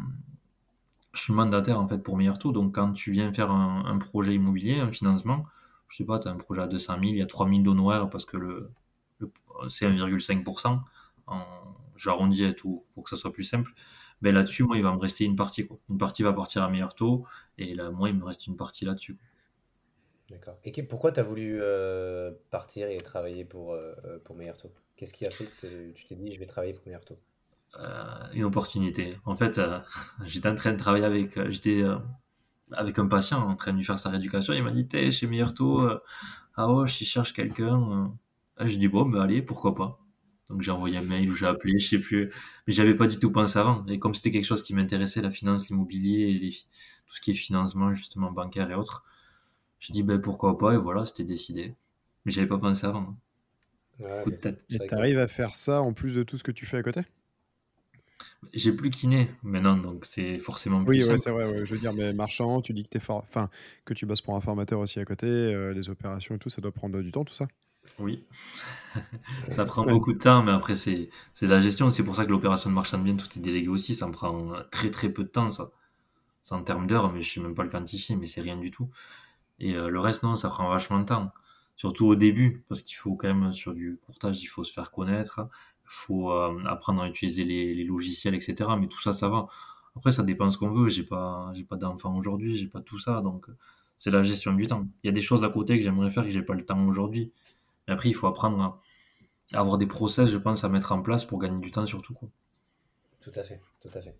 [1.12, 2.52] je suis mandataire en fait pour meilleur taux.
[2.52, 5.46] Donc quand tu viens faire un, un projet immobilier, un financement,
[5.88, 7.62] je sais pas, tu as un projet à 200 000, il y a 3 000
[7.64, 8.70] d'honoraires parce que le,
[9.18, 9.32] le-
[9.68, 10.82] c'est 1,5%.
[11.26, 11.42] En,
[11.96, 13.72] j'arrondis et tout pour que ça soit plus simple.
[14.22, 15.66] Ben là-dessus, moi, il va me rester une partie.
[15.66, 15.78] Quoi.
[15.88, 17.26] Une partie va partir à meilleur taux
[17.58, 19.18] et là, moi, il me reste une partie là-dessus.
[20.30, 20.58] D'accord.
[20.64, 23.94] Et pourquoi tu as voulu euh, partir et travailler pour, euh,
[24.24, 24.72] pour Meilleur Taux?
[24.96, 27.18] Qu'est-ce qui a fait que tu t'es dit, je vais travailler pour Meilleur Taux?
[27.78, 28.04] Euh,
[28.34, 29.10] une opportunité.
[29.24, 29.78] En fait, euh,
[30.26, 31.96] j'étais en train de travailler avec, euh, j'étais euh,
[32.72, 34.54] avec un patient en train de lui faire sa rééducation.
[34.54, 36.02] Il m'a dit, t'es chez Meilleur Taux, euh,
[36.56, 38.06] ah ouais, je cherche quelqu'un.
[38.06, 38.08] euh.
[38.58, 40.00] Ah, je dis, bon, ben allez, pourquoi pas.
[40.50, 42.30] Donc j'ai envoyé un mail ou j'ai appelé, je sais plus.
[42.66, 43.86] Mais j'avais pas du tout pensé avant.
[43.86, 47.34] Et comme c'était quelque chose qui m'intéressait, la finance, l'immobilier, les tout ce qui est
[47.34, 49.04] financement, justement, bancaire et autres,
[49.80, 51.74] je dis, ben pourquoi pas, et voilà, c'était décidé.
[52.24, 53.16] Mais j'avais pas pensé avant.
[54.00, 54.64] Ouais, Coup de mais tête.
[54.68, 56.52] c'est Et vrai tu que- arrives à faire ça en plus de tout ce que
[56.52, 57.02] tu fais à côté?
[58.52, 61.46] J'ai plus kiné maintenant, donc c'est forcément plus Oui, ouais, c'est vrai.
[61.46, 63.48] ouais, je veux dire, mais marchand, tu dis que, t'es for- enfin,
[63.84, 66.60] que tu bosses pour un formateur aussi à côté, euh, les opérations et tout, ça
[66.60, 67.48] doit prendre du temps, tout ça?
[67.98, 68.24] Oui,
[69.50, 71.10] ça prend beaucoup de temps, mais après, c'est
[71.42, 71.90] de la gestion.
[71.90, 73.94] C'est pour ça que l'opération de marchand de biens, tout est délégué aussi.
[73.94, 75.70] Ça me prend très très peu de temps, ça.
[76.42, 78.70] C'est en termes d'heures, mais je sais même pas le quantifier, mais c'est rien du
[78.70, 78.88] tout.
[79.60, 81.32] Et euh, le reste, non, ça prend vachement de temps.
[81.76, 84.90] Surtout au début, parce qu'il faut quand même, sur du courtage, il faut se faire
[84.92, 85.40] connaître.
[85.86, 88.76] Il faut euh, apprendre à utiliser les, les logiciels, etc.
[88.80, 89.48] Mais tout ça, ça va.
[89.96, 90.88] Après, ça dépend de ce qu'on veut.
[90.88, 93.20] J'ai pas, pas d'enfant aujourd'hui, j'ai pas tout ça.
[93.22, 93.56] Donc, euh,
[93.98, 94.86] c'est la gestion du temps.
[95.04, 96.86] Il y a des choses à côté que j'aimerais faire que j'ai pas le temps
[96.86, 97.32] aujourd'hui.
[97.86, 98.80] Mais après, il faut apprendre à,
[99.52, 102.14] à avoir des process, je pense, à mettre en place pour gagner du temps surtout.
[102.14, 102.28] Quoi.
[103.20, 104.16] Tout à fait, tout à fait.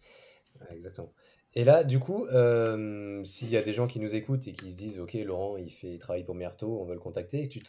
[0.71, 1.13] Exactement.
[1.55, 4.71] Et là, du coup, euh, s'il y a des gens qui nous écoutent et qui
[4.71, 7.61] se disent, OK, Laurent, il fait il travaille pour Merto, on veut le contacter, tu,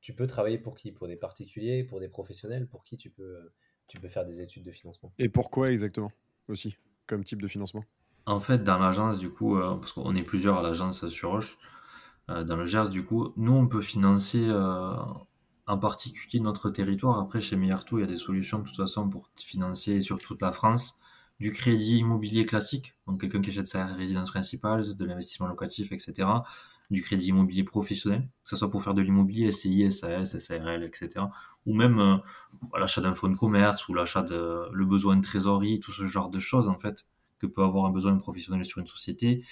[0.00, 0.92] tu peux travailler pour qui?
[0.92, 3.50] Pour des particuliers, pour des professionnels, pour qui tu peux,
[3.88, 5.12] tu peux faire des études de financement?
[5.18, 6.12] Et pourquoi exactement
[6.48, 6.76] aussi,
[7.06, 7.84] comme type de financement?
[8.26, 11.56] En fait, dans l'agence, du coup, euh, parce qu'on est plusieurs à l'agence sur Roche,
[12.28, 14.96] euh, dans le Gers, du coup, nous, on peut financer euh,
[15.70, 17.18] en particulier notre territoire.
[17.20, 20.42] Après, chez Meillarto, il y a des solutions de toute façon pour financer sur toute
[20.42, 20.98] la France
[21.38, 26.28] du crédit immobilier classique, donc quelqu'un qui achète sa résidence principale, de l'investissement locatif, etc.
[26.90, 31.26] Du crédit immobilier professionnel, que ce soit pour faire de l'immobilier, SCI, SAS, SARL, etc.
[31.64, 32.16] Ou même euh,
[32.78, 36.30] l'achat d'un fonds de commerce ou l'achat de le besoin de trésorerie, tout ce genre
[36.30, 37.06] de choses en fait
[37.38, 39.44] que peut avoir un besoin professionnel sur une société.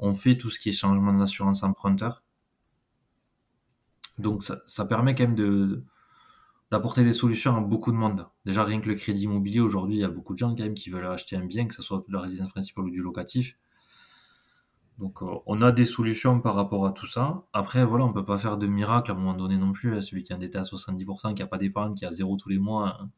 [0.00, 2.24] On fait tout ce qui est changement d'assurance emprunteur.
[4.18, 5.84] Donc ça, permet quand même
[6.70, 8.26] d'apporter des solutions à beaucoup de monde.
[8.44, 10.74] Déjà rien que le crédit immobilier aujourd'hui, il y a beaucoup de gens quand même
[10.74, 13.56] qui veulent acheter un bien, que ce soit de la résidence principale ou du locatif.
[14.98, 17.44] Donc euh, on a des solutions par rapport à tout ça.
[17.52, 19.94] Après voilà, on peut pas faire de miracle à un moment donné non plus.
[19.96, 20.00] hein.
[20.00, 22.58] Celui qui est endetté à 70%, qui a pas d'épargne, qui a zéro tous les
[22.58, 23.10] mois, hein,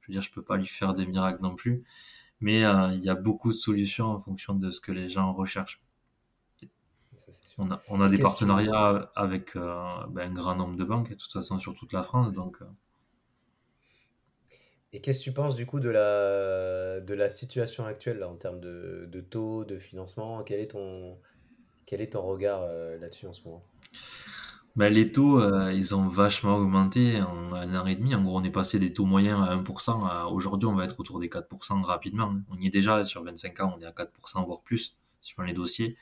[0.00, 1.84] je veux dire, je peux pas lui faire des miracles non plus.
[2.40, 5.32] Mais euh, il y a beaucoup de solutions en fonction de ce que les gens
[5.32, 5.82] recherchent.
[7.28, 7.58] Ça, c'est sûr.
[7.58, 11.10] On a, on a Et des partenariats avec euh, ben, un grand nombre de banques,
[11.10, 12.32] de toute façon sur toute la France.
[12.32, 12.64] Donc, euh,
[14.92, 18.36] Et qu'est-ce que tu penses du coup de la, de la situation actuelle là, en
[18.36, 20.42] termes de, de taux, de financement?
[20.44, 21.18] Quel est ton,
[21.86, 23.64] quel est ton regard euh, là-dessus en ce moment?
[24.76, 28.14] Ben, les taux, euh, ils ont vachement augmenté en un an et demi.
[28.14, 30.04] En gros, on est passé des taux moyens à 1%.
[30.06, 32.32] à- Aujourd'hui, on va être autour des 4% rapidement.
[32.50, 35.52] On y est déjà sur 25 ans, on est à 4%, voire plus, sur les
[35.52, 35.96] dossiers.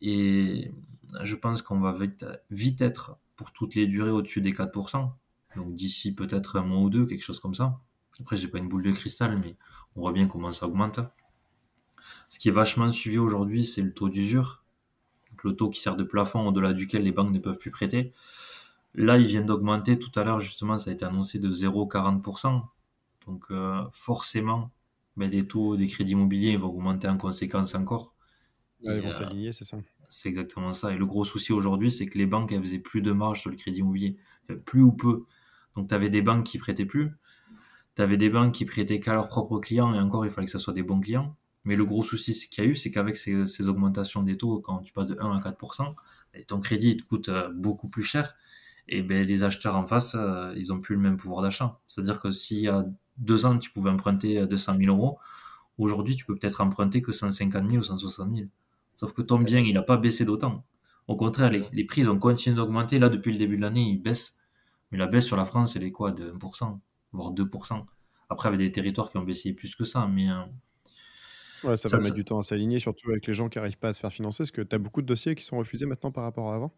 [0.00, 0.72] Et
[1.22, 1.96] je pense qu'on va
[2.50, 5.10] vite, être pour toutes les durées au-dessus des 4%.
[5.56, 7.80] Donc d'ici peut-être un mois ou deux, quelque chose comme ça.
[8.20, 9.56] Après, j'ai pas une boule de cristal, mais
[9.96, 11.00] on voit bien comment ça augmente.
[12.28, 14.62] Ce qui est vachement suivi aujourd'hui, c'est le taux d'usure.
[15.42, 18.12] Le taux qui sert de plafond au-delà duquel les banques ne peuvent plus prêter.
[18.94, 19.98] Là, il vient d'augmenter.
[19.98, 22.62] Tout à l'heure, justement, ça a été annoncé de 0,40%.
[23.26, 24.70] Donc euh, forcément,
[25.16, 28.13] ben, les taux des crédits immobiliers vont augmenter en conséquence encore.
[28.82, 29.76] Ouais, Et, ils vont euh, s'aligner, c'est ça.
[30.08, 30.92] c'est exactement ça.
[30.92, 33.50] Et le gros souci aujourd'hui, c'est que les banques, elles faisaient plus de marge sur
[33.50, 34.16] le crédit immobilier.
[34.44, 35.24] Enfin, plus ou peu.
[35.76, 37.10] Donc, tu avais des banques qui prêtaient plus.
[37.96, 39.94] Tu avais des banques qui prêtaient qu'à leurs propres clients.
[39.94, 41.36] Et encore, il fallait que ce soit des bons clients.
[41.64, 44.60] Mais le gros souci qu'il y a eu, c'est qu'avec ces, ces augmentations des taux,
[44.60, 45.94] quand tu passes de 1 à 4%,
[46.34, 48.34] et ton crédit il te coûte euh, beaucoup plus cher.
[48.86, 51.80] Et ben, les acheteurs en face, euh, ils ont plus le même pouvoir d'achat.
[51.86, 52.84] C'est-à-dire que s'il y a
[53.16, 55.18] deux ans, tu pouvais emprunter 200 000 euros,
[55.78, 58.48] aujourd'hui, tu peux peut-être emprunter que 150 000 ou 160 000.
[59.04, 60.64] Sauf que ton bien, il n'a pas baissé d'autant.
[61.08, 62.98] Au contraire, les, les prix ont continué d'augmenter.
[62.98, 64.36] Là, depuis le début de l'année, ils baissent.
[64.92, 66.12] Mais la baisse sur la France, elle est quoi?
[66.12, 66.80] De 1%,
[67.12, 67.86] voire 2%.
[68.30, 70.06] Après, avec des territoires qui ont baissé plus que ça.
[70.06, 70.42] Mais euh,
[71.64, 73.58] Ouais, ça ça, va ça- mettre du temps à s'aligner, surtout avec les gens qui
[73.58, 74.42] n'arrivent pas à se faire financer.
[74.44, 76.72] Est-ce que tu as beaucoup de dossiers qui sont refusés maintenant par rapport à avant?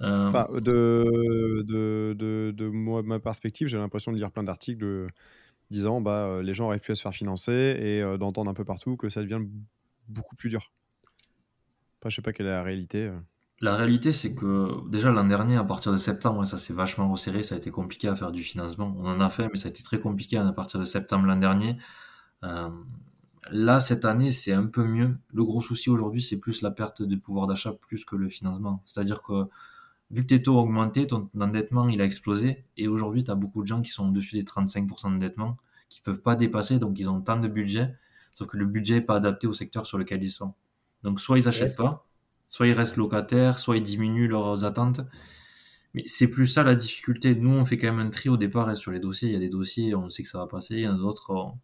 [0.00, 5.08] euh, Enfin, de, de, de, de moi, ma perspective, j'ai l'impression de lire plein d'articles
[5.70, 8.54] disant bah, euh, les gens auraient pu à se faire financer et euh, d'entendre un
[8.54, 9.40] peu partout que ça devient
[10.08, 10.72] beaucoup plus dur.
[12.04, 13.06] Après, je sais pas quelle est la réalité.
[13.06, 13.18] euh.
[13.62, 17.42] la réalité, c'est que déjà l'an dernier, à partir de septembre, ça s'est vachement resserré.
[17.42, 18.94] Ça a été compliqué à faire du financement.
[18.98, 21.36] On en a fait, mais ça a été très compliqué à partir de septembre l'an
[21.36, 21.78] dernier.
[22.42, 22.68] Euh,
[23.50, 25.16] là, cette année, c'est un peu mieux.
[25.32, 28.82] Le gros souci aujourd'hui, c'est plus la perte de pouvoir d'achat plus que le financement.
[28.84, 29.44] C'est-à-dire que
[30.10, 32.66] vu que tes taux ont augmenté, ton endettement il a explosé.
[32.76, 35.56] Et aujourd'hui, tu as beaucoup de gens qui sont au-dessus des 35% d'endettement,
[35.88, 37.94] qui peuvent pas dépasser, donc ils ont tant de budget,
[38.34, 40.52] sauf que le budget n'est pas adapté au secteur sur lequel ils sont.
[41.04, 42.08] Donc soit ils Et achètent est-ce pas,
[42.48, 45.00] soit ils restent locataires, soit ils diminuent leurs attentes.
[45.94, 47.36] Mais c'est plus ça la difficulté.
[47.36, 49.28] Nous, on fait quand même un tri au départ hein, sur les dossiers.
[49.28, 50.74] Il y a des dossiers, on sait que ça va passer.
[50.74, 51.58] Il y en a d'autres, on,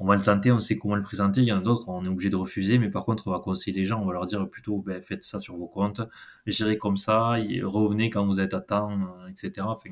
[0.00, 1.40] on va le tenter, on sait comment le présenter.
[1.40, 2.78] Il y en a d'autres, on est obligé de refuser.
[2.78, 4.02] Mais par contre, on va conseiller les gens.
[4.02, 6.02] On va leur dire plutôt, ben, faites ça sur vos comptes,
[6.46, 9.66] gérez comme ça, revenez quand vous êtes à temps, euh, etc.
[9.68, 9.90] Enfin,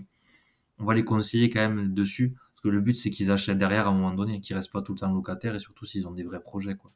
[0.78, 2.36] on va les conseiller quand même dessus.
[2.54, 4.82] Parce que le but, c'est qu'ils achètent derrière à un moment donné, qu'ils restent pas
[4.82, 6.76] tout le temps locataires et surtout s'ils ont des vrais projets.
[6.76, 6.92] Quoi.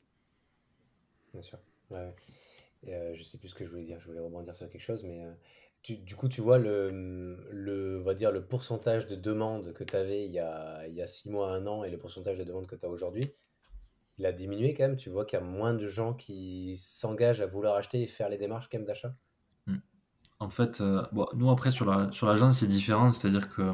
[1.32, 1.58] Bien sûr.
[1.90, 2.14] Ouais.
[2.82, 3.98] Et, euh, je sais plus ce que je voulais dire.
[4.00, 5.32] Je voulais rebondir sur quelque chose, mais euh,
[5.96, 10.24] du coup, tu vois le, le, va dire le pourcentage de demandes que tu avais
[10.24, 12.66] il y a, il y a six mois, un an, et le pourcentage de demandes
[12.66, 13.32] que tu as aujourd'hui,
[14.18, 14.96] il a diminué quand même.
[14.96, 18.28] Tu vois qu'il y a moins de gens qui s'engagent à vouloir acheter et faire
[18.28, 19.14] les démarches quand même d'achat?
[19.66, 19.78] Mm.
[20.38, 21.02] En fait, euh,
[21.34, 23.72] nous après sur la sur l'agence c'est différent, c'est-à-dire que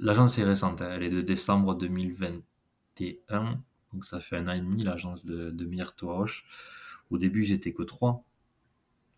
[0.00, 3.62] l'agence est récente, hein, elle est de décembre 2021,
[3.92, 6.44] donc ça fait un an et demi l'agence de, de Roche.
[7.10, 8.22] Au début j'étais que 3,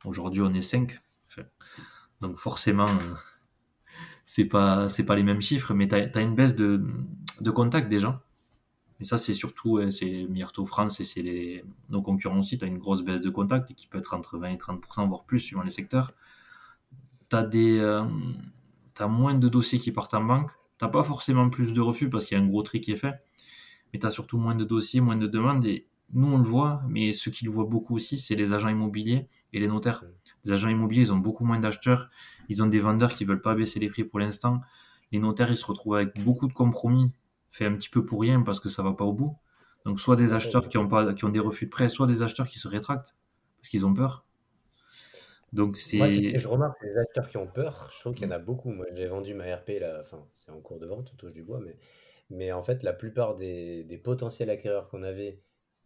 [0.05, 0.99] aujourd'hui on est 5.
[1.29, 1.43] Enfin,
[2.21, 3.15] donc forcément euh,
[4.25, 6.83] c'est pas c'est pas les mêmes chiffres, mais tu as, une baisse de,
[7.41, 8.23] de contact déjà.
[8.99, 10.27] Mais ça c'est surtout ouais, c'est
[10.67, 13.99] France et c'est nos concurrents aussi, tu as une grosse baisse de contact qui peut
[13.99, 16.13] être entre 20 et 30% voire plus suivant les secteurs
[17.33, 18.05] t'as des euh,
[19.09, 22.37] moins de dossiers qui partent en banque t'as pas forcément plus de refus parce qu'il
[22.37, 23.25] y a un gros tri qui est fait
[23.93, 27.13] mais t'as surtout moins de dossiers moins de demandes et nous on le voit mais
[27.13, 30.05] ceux qui le voient beaucoup aussi c'est les agents immobiliers et les notaires.
[30.45, 32.11] Les agents immobiliers ils ont beaucoup moins d'acheteurs
[32.49, 34.61] ils ont des vendeurs qui veulent pas baisser les prix pour l'instant.
[35.11, 37.11] Les notaires ils se retrouvent avec beaucoup de compromis
[37.51, 39.37] fait un petit peu pour rien parce que ça va pas au bout.
[39.85, 42.23] Donc soit des acheteurs qui ont pas qui ont des refus de prêt soit des
[42.23, 43.17] acheteurs qui se rétractent
[43.61, 44.25] parce qu'ils ont peur.
[45.53, 45.99] Donc c'est.
[45.99, 48.33] Moi, ce que je remarque, les acheteurs qui ont peur, je trouve qu'il y en
[48.33, 48.71] a beaucoup.
[48.71, 51.61] Moi, j'ai vendu ma RP, là, enfin, c'est en cours de vente, touche du bois,
[51.61, 51.77] mais,
[52.33, 55.41] mais en fait, la plupart des, des potentiels acquéreurs qu'on avait,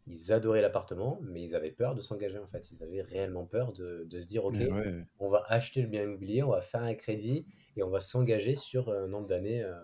[0.06, 2.70] ils adoraient l'appartement, mais ils avaient peur de s'engager, en fait.
[2.70, 5.04] Ils avaient réellement peur de, de se dire, OK, ouais.
[5.18, 7.44] on va acheter le bien immobilier, on va faire un crédit
[7.76, 9.62] et on va s'engager sur un nombre d'années.
[9.62, 9.74] euh,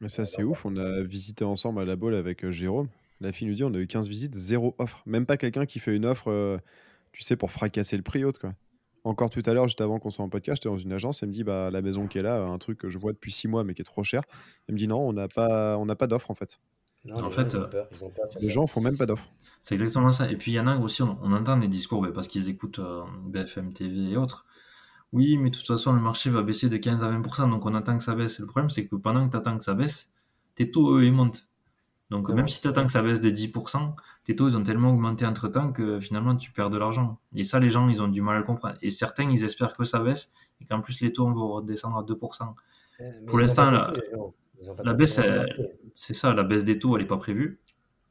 [0.00, 0.64] Mais ça, euh, c'est dans- ouf.
[0.64, 2.88] On a visité ensemble à la bolle avec euh, Jérôme.
[3.20, 5.02] La fille nous dit on a eu 15 visites, zéro offre.
[5.04, 6.56] Même pas quelqu'un qui fait une offre, euh,
[7.12, 8.54] tu sais, pour fracasser le prix haute, quoi.
[9.08, 11.22] Encore tout à l'heure, juste avant qu'on soit en podcast, j'étais dans une agence.
[11.22, 13.32] Elle me dit bah, la maison qui est là, un truc que je vois depuis
[13.32, 14.22] 6 mois mais qui est trop cher.
[14.68, 16.60] Elle me dit non, on n'a pas, on n'a pas d'offre en fait.
[17.06, 19.26] Non, En gens, fait, euh, peur, peur Les gens font même pas d'offre.
[19.62, 20.30] C'est exactement ça.
[20.30, 22.80] Et puis il y en a aussi, on, on entend des discours parce qu'ils écoutent
[22.80, 24.44] euh, BFM TV et autres.
[25.12, 27.74] Oui, mais de toute façon, le marché va baisser de 15 à 20%, donc on
[27.74, 28.40] attend que ça baisse.
[28.40, 30.10] Le problème, c'est que pendant que tu attends que ça baisse,
[30.54, 31.48] tes taux, eux, ils montent.
[32.10, 33.94] Donc, même si tu attends que ça baisse de 10%,
[34.24, 37.18] tes taux, ils ont tellement augmenté entre temps que finalement, tu perds de l'argent.
[37.34, 38.76] Et ça, les gens, ils ont du mal à le comprendre.
[38.80, 42.02] Et certains, ils espèrent que ça baisse et qu'en plus, les taux vont redescendre à
[42.02, 42.54] 2%.
[43.00, 45.20] Eh, mais Pour ont l'instant, la- baisse.
[45.94, 47.60] C'est ça, la baisse des taux, elle n'est pas prévue.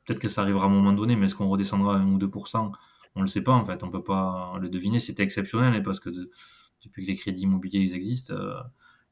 [0.05, 2.17] Peut-être que ça arrivera à un moment donné, mais est-ce qu'on redescendra à 1 ou
[2.19, 2.71] 2%
[3.15, 3.83] On ne le sait pas, en fait.
[3.83, 4.99] On peut pas le deviner.
[4.99, 6.29] C'était exceptionnel, hein, parce que de-
[6.83, 8.53] depuis que les crédits immobiliers ils existent, euh,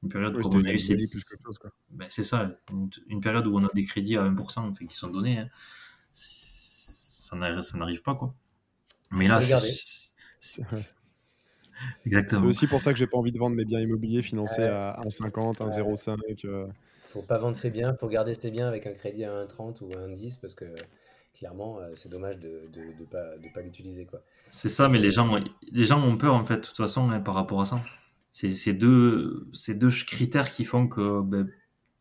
[0.04, 0.96] une période Oui, comme on a eu, c'est
[1.92, 5.10] ben, ça, une, une période où on a des crédits à 1%, enfin, qui sont
[5.10, 5.50] donnés, hein,
[6.14, 8.34] ça n'arrive ça n'arrive pas, quoi.
[9.12, 9.56] Mais là, c'est-
[12.44, 14.68] aussi pour ça que j'ai pas envie de vendre mes biens immobiliers financés Ouais.
[14.68, 16.46] à 1,50, 1,05.
[16.46, 16.68] euh,
[17.08, 19.92] Faut pas vendre ses biens, faut garder ses biens avec un crédit à 1,30 ou
[19.94, 20.66] à 1,10 parce que
[21.38, 24.06] clairement, euh, c'est dommage de de, de pas, de pas l'utiliser.
[24.06, 24.22] quoi.
[24.48, 25.36] C'est ça, mais les gens,
[25.72, 27.80] les gens ont peur, en fait, de toute façon, hein, par rapport à ça.
[28.36, 31.50] C'est ces deux, ces deux critères qui font que ben,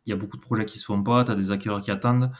[0.05, 1.93] il y a beaucoup de projets qui se font pas, tu as des acquéreurs qui
[1.93, 2.33] attendent,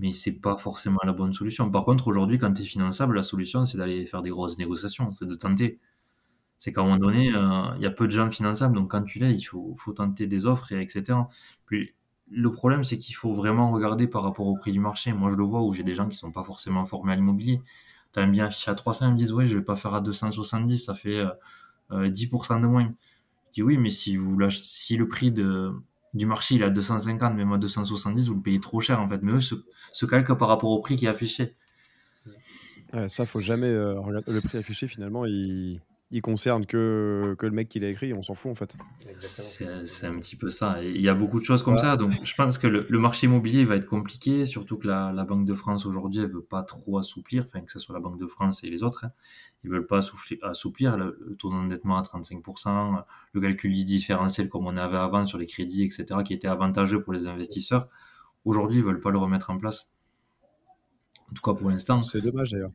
[0.00, 1.70] mais c'est pas forcément la bonne solution.
[1.70, 5.14] Par contre, aujourd'hui, quand tu es finançable, la solution, c'est d'aller faire des grosses négociations,
[5.14, 5.78] c'est de tenter.
[6.58, 9.04] C'est qu'à un moment donné, euh, il y a peu de gens finançables, donc quand
[9.04, 11.28] tu l'as, il faut, faut tenter des offres, et etc.
[11.66, 11.94] Puis,
[12.28, 15.12] le problème, c'est qu'il faut vraiment regarder par rapport au prix du marché.
[15.12, 17.62] Moi, je le vois où j'ai des gens qui sont pas forcément formés à l'immobilier.
[18.14, 19.94] Tu as un bien affiché à 300, ils me disent, ouais, je vais pas faire
[19.94, 21.30] à 270, ça fait euh,
[21.92, 22.92] euh, 10% de moins.
[23.58, 28.34] Oui, mais si, le prix du marché il est à 250, même à 270, vous
[28.34, 29.18] le payez trop cher, en fait.
[29.22, 29.54] Mais eux se,
[29.92, 31.56] se calquent par rapport au prix qui est affiché.
[32.92, 33.94] Ouais, ça, faut jamais euh,
[34.26, 34.88] le prix affiché.
[34.88, 35.80] Finalement, il,
[36.12, 38.12] il concerne que, que le mec qui l'a écrit.
[38.12, 38.76] On s'en fout en fait.
[39.16, 40.82] C'est un petit peu ça.
[40.82, 41.80] Il y a beaucoup de choses comme Ouais.
[41.80, 41.96] ça.
[41.96, 45.24] Donc, je pense que le, le marché immobilier va être compliqué, surtout que la, la
[45.24, 48.18] Banque de France aujourd'hui, elle veut pas trop assouplir, enfin, que ce soit la Banque
[48.20, 49.12] de France et les autres, hein.
[49.64, 54.48] ils veulent pas assouplir, assouplir le, le taux d'endettement à 35%, le calcul du différentiel
[54.48, 57.88] comme on avait avant sur les crédits, etc., qui était avantageux pour les investisseurs.
[58.44, 59.90] Aujourd'hui, ils veulent pas le remettre en place.
[61.30, 62.72] En tout cas, pour l'instant, C'est dommage d'ailleurs.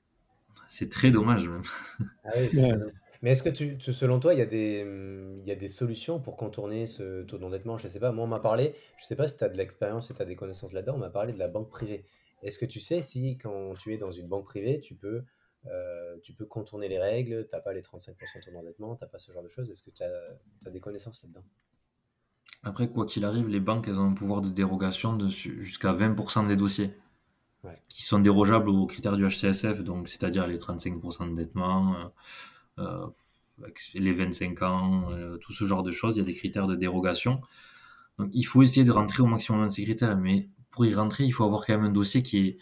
[0.65, 1.61] c'est très dommage même.
[2.25, 2.49] Ah oui.
[3.21, 5.55] Mais est-ce que tu, tu- selon toi, il y a des, hum, il y a
[5.55, 7.77] des solutions pour contourner ce taux d'endettement?
[7.77, 10.09] Je sais pas, moi on m'a parlé, je sais pas si tu as de l'expérience
[10.11, 12.05] et tu as des connaissances là-dedans, on m'a parlé de la banque privée.
[12.43, 15.23] Est-ce que tu sais si quand tu es dans une banque privée, tu peux,
[15.67, 19.17] euh, tu peux contourner les règles, t'as pas les 35% de taux d'endettement, t'as pas
[19.17, 19.69] ce genre de choses?
[19.71, 21.43] Est-ce que tu as, des connaissances là-dedans?
[22.63, 25.93] Après, quoi qu'il arrive, les banques, elles ont un pouvoir de dérogation de su- jusqu'à
[25.93, 26.93] 20% des dossiers.
[27.63, 27.81] Ouais.
[27.89, 32.05] qui sont dérogeables aux critères du HCSF, donc c'est-à-dire les 35% d'endettement, euh,
[33.95, 36.75] les 25 ans, euh, tout ce genre de choses, il y a des critères de
[36.75, 37.41] dérogation.
[38.19, 41.25] Donc il faut essayer de rentrer au maximum de ces critères, mais pour y rentrer,
[41.25, 42.57] il faut avoir quand même un dossier qui est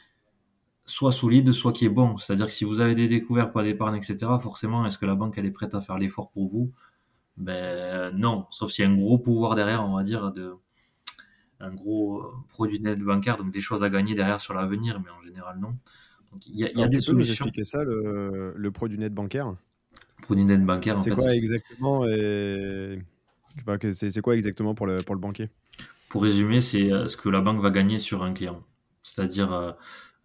[0.85, 2.17] soit solide, soit qui est bon.
[2.17, 5.37] C'est-à-dire que si vous avez des découvertes, pas d'épargne, etc., forcément, est-ce que la banque
[5.37, 6.73] elle est prête à faire l'effort pour vous?
[7.37, 10.55] Ben non, sauf s'il y a un gros pouvoir derrière, on va dire, de
[11.59, 15.09] un gros euh, produit net bancaire, donc des choses à gagner derrière sur l'avenir, mais
[15.09, 15.75] en général non.
[16.31, 17.45] Donc il y a, y des tu peux nous solutions.
[17.45, 19.55] expliquer ça, le, le produit net bancaire?
[20.25, 22.99] Produit net bancaire, en C'est quoi exactement et...
[23.93, 25.49] c'est quoi exactement pour le, pour le banquier?
[26.09, 28.63] Pour résumer, c'est euh, ce que la banque va gagner sur un client.
[29.05, 29.71] C'est-à-dire euh,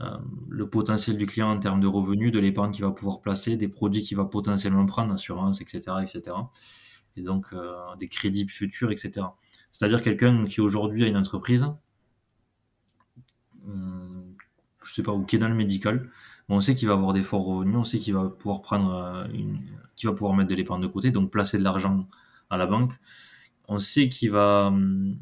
[0.00, 0.16] euh,
[0.48, 3.68] le potentiel du client en termes de revenus, de l'épargne qu'il va pouvoir placer, des
[3.68, 6.36] produits qu'il va potentiellement prendre, assurance, etc., etc.
[7.16, 9.26] Et donc euh, des crédits futurs, etc.
[9.70, 11.66] C'est-à-dire quelqu'un qui aujourd'hui a une entreprise,
[13.66, 14.34] hum,
[14.82, 16.08] je sais pas où, qui est dans le médical,
[16.48, 19.60] on sait qu'il va avoir des forts revenus, on sait qu'il va pouvoir prendre une,
[20.00, 22.08] qu'il va pouvoir mettre de l'épargne de côté, donc placer de l'argent
[22.50, 22.92] à la banque.
[23.68, 25.16] On sait qu'il va hum,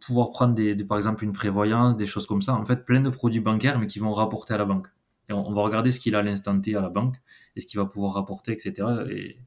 [0.00, 3.00] pouvoir prendre des, des- par exemple une prévoyance, des choses comme ça, en fait plein
[3.00, 4.88] de produits bancaires mais qui vont rapporter à la banque.
[5.28, 7.16] Et on, on va regarder ce qu'il a à l'instant T à la banque
[7.56, 8.88] et ce qu'il va pouvoir rapporter, etc.
[9.10, 9.38] Et,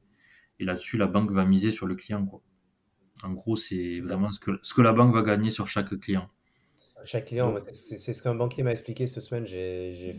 [0.60, 2.26] et là-dessus, la banque va miser sur le client.
[2.26, 2.42] Quoi.
[3.24, 6.28] En gros, c'est vraiment ce que, ce que la banque va gagner sur chaque client.
[7.04, 9.46] Chaque client, c'est- ce qu'un banquier m'a expliqué cette semaine.
[9.46, 10.12] J'ai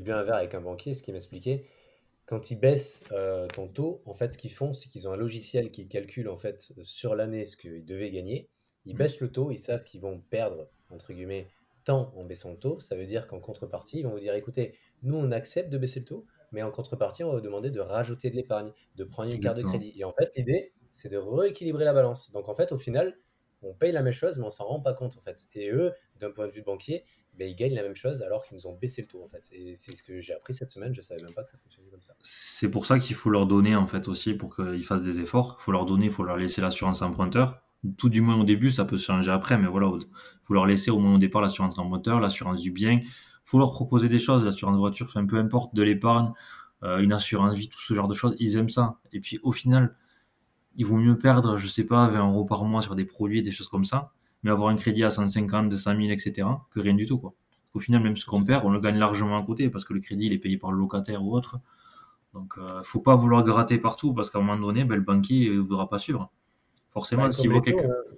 [0.00, 0.94] bu un verre avec un banquier.
[0.94, 1.64] Ce qu'il m'expliquait,
[2.32, 5.18] quand ils baissent euh, ton taux, en fait, ce qu'ils font, c'est qu'ils ont un
[5.18, 8.48] logiciel qui calcule en fait sur l'année ce qu'ils devaient gagner.
[8.86, 8.96] Ils Mhm.
[8.96, 11.48] baissent le taux, ils savent qu'ils vont perdre entre guillemets
[11.84, 12.78] tant en baissant le taux.
[12.78, 16.00] Ça veut dire qu'en contrepartie, ils vont vous dire, écoutez, nous on accepte de baisser
[16.00, 19.30] le taux, mais en contrepartie, on va vous demander de rajouter de l'épargne, de prendre
[19.30, 19.92] une carte de crédit.
[19.98, 22.32] Et en fait, l'idée, c'est de rééquilibrer la balance.
[22.32, 23.14] Donc en fait, au final,
[23.62, 25.46] on paye la même chose, mais on s'en rend pas compte en fait.
[25.54, 27.04] Et eux, d'un point de vue banquier,
[27.38, 29.48] ben, ils gagnent la même chose alors qu'ils nous ont baissé le taux en fait.
[29.52, 30.92] Et c'est ce que j'ai appris cette semaine.
[30.92, 32.14] Je savais même pas que ça fonctionnait comme ça.
[32.20, 35.56] C'est pour ça qu'il faut leur donner, en fait, aussi, pour qu'ils fassent des efforts.
[35.60, 37.62] Il faut leur donner, il faut leur laisser l'assurance emprunteur.
[37.96, 40.06] Tout du moins au début, ça peut changer après, mais voilà, il
[40.44, 43.00] faut leur laisser au moins au départ l'assurance emprunteur, l'assurance du bien.
[43.02, 43.08] Il
[43.44, 46.32] faut leur proposer des choses, l'assurance voiture, enfin, peu importe, de l'épargne,
[46.84, 48.36] euh, une assurance vie, tout ce genre de choses.
[48.38, 48.98] Ils aiment ça.
[49.12, 49.96] Et puis, au final,
[50.76, 53.52] il vaut mieux perdre, je sais pas, 20 euros par mois sur des produits, des
[53.52, 54.12] choses comme ça,
[54.42, 57.18] mais avoir un crédit à 150, 200 000, etc., que rien du tout.
[57.18, 57.34] Quoi.
[57.74, 60.00] Au final, même ce qu'on perd, on le gagne largement à côté parce que le
[60.00, 61.58] crédit il est payé par le locataire ou autre.
[62.34, 65.02] Donc, il ne faut pas vouloir gratter partout parce qu'à un moment donné, ben, le
[65.02, 66.30] banquier ne voudra pas suivre.
[66.90, 67.86] Forcément, s'il voit quelque...
[67.86, 68.16] hein.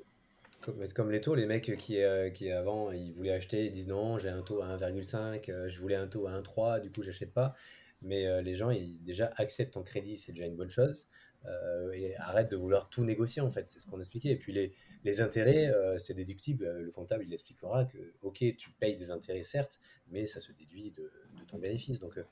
[0.87, 3.89] C'est comme les taux, les mecs qui, euh, qui avant, ils voulaient acheter, ils disent
[3.89, 7.03] non, j'ai un taux à 1,5, euh, je voulais un taux à 1,3, du coup,
[7.03, 7.55] j'achète pas.
[8.03, 11.07] Mais euh, les gens, ils déjà acceptent ton crédit, c'est déjà une bonne chose.
[11.47, 14.31] Euh, et arrêtent de vouloir tout négocier, en fait, c'est ce qu'on expliquait.
[14.31, 14.73] Et puis les,
[15.05, 16.65] les intérêts, euh, c'est déductible.
[16.65, 19.81] Euh, Le comptable, il expliquera que, ok, tu payes des intérêts, certes,
[20.11, 22.01] mais ça se déduit de, de ton bénéfice.
[22.01, 22.25] Donc, euh,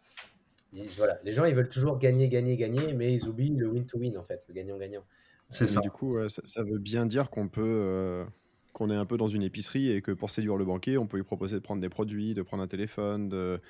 [0.73, 3.69] ils disent, voilà, les gens, ils veulent toujours gagner, gagner, gagner, mais ils oublient le
[3.69, 5.05] win-to-win, en fait, le gagnant-gagnant.
[5.51, 5.81] C'est ça.
[5.81, 8.25] du coup, ouais, ça, ça veut bien dire qu'on peut, euh,
[8.73, 11.19] qu'on est un peu dans une épicerie et que pour séduire le banquier, on peut
[11.19, 13.61] lui proposer de prendre des produits, de prendre un téléphone, de,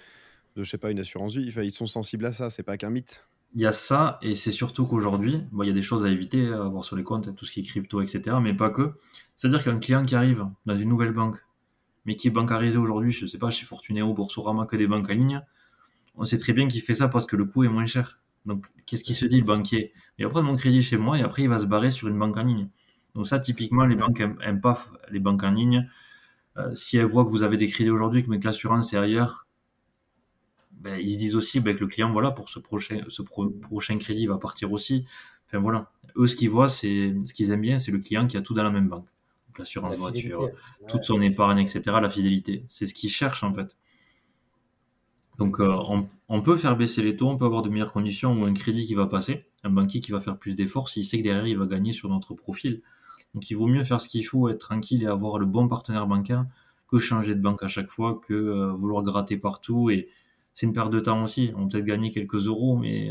[0.54, 1.48] de je sais pas, une assurance vie.
[1.48, 3.24] Enfin, ils sont sensibles à ça, c'est pas qu'un mythe.
[3.54, 6.08] Il y a ça, et c'est surtout qu'aujourd'hui, bon, il y a des choses à
[6.08, 8.94] éviter, à avoir sur les comptes, tout ce qui est crypto, etc., mais pas que.
[9.36, 11.36] C'est-à-dire qu'un client qui arrive dans une nouvelle banque,
[12.06, 15.14] mais qui est bancarisé aujourd'hui, je sais pas, chez Fortuneo, Boursorama, que des banques en
[15.14, 15.42] ligne,
[16.14, 18.20] on sait très bien qu'il fait ça parce que le coût est moins cher.
[18.46, 19.92] Donc, qu'est-ce qu'il se dit, le banquier?
[20.18, 22.18] Il va prendre mon crédit chez moi et après, il va se barrer sur une
[22.18, 22.68] banque en ligne.
[23.14, 24.78] Donc, ça, typiquement, les banques aiment, pas
[25.10, 25.88] les banques en ligne.
[26.56, 29.46] Euh, si elles voient que vous avez des crédits aujourd'hui, que l'assurance est ailleurs,
[30.82, 33.48] ben, ils se disent aussi ben, que le client, voilà, pour ce prochain, ce pro-
[33.50, 35.04] prochain crédit, il va partir aussi.
[35.46, 35.90] Enfin, voilà.
[36.16, 38.54] Eux, ce qu'ils voient, c'est ce qu'ils aiment bien, c'est le client qui a tout
[38.54, 39.06] dans la même banque.
[39.48, 40.86] Donc, l'assurance La voiture, fidélité.
[40.88, 42.64] toute son épargne, etc., la fidélité.
[42.68, 43.76] C'est ce qu'ils cherchent, en fait.
[45.38, 45.74] Donc, euh,
[46.28, 48.86] on peut faire baisser les taux, on peut avoir de meilleures conditions ou un crédit
[48.86, 51.56] qui va passer, un banquier qui va faire plus d'efforts s'il sait que derrière, il
[51.58, 52.82] va gagner sur notre profil.
[53.34, 56.06] Donc, il vaut mieux faire ce qu'il faut, être tranquille et avoir le bon partenaire
[56.06, 56.46] bancaire
[56.88, 59.88] que changer de banque à chaque fois, que euh, vouloir gratter partout.
[59.90, 60.08] Et
[60.54, 61.52] c'est une perte de temps aussi.
[61.56, 63.10] On peut peut-être gagner quelques euros, mais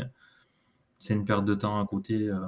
[0.98, 2.28] c'est une perte de temps à côté.
[2.28, 2.38] euh.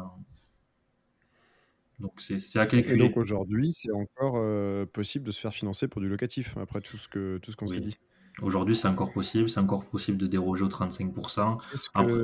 [2.01, 3.15] Donc, c'est à Et donc calculer.
[3.15, 7.09] aujourd'hui, c'est encore euh, possible de se faire financer pour du locatif, après tout ce
[7.09, 7.99] que tout ce qu'on s'est dit.
[8.43, 9.49] Aujourd'hui, c'est encore possible.
[9.49, 11.59] C'est encore possible de déroger aux 35%.
[11.71, 12.15] Qu'est-ce Après,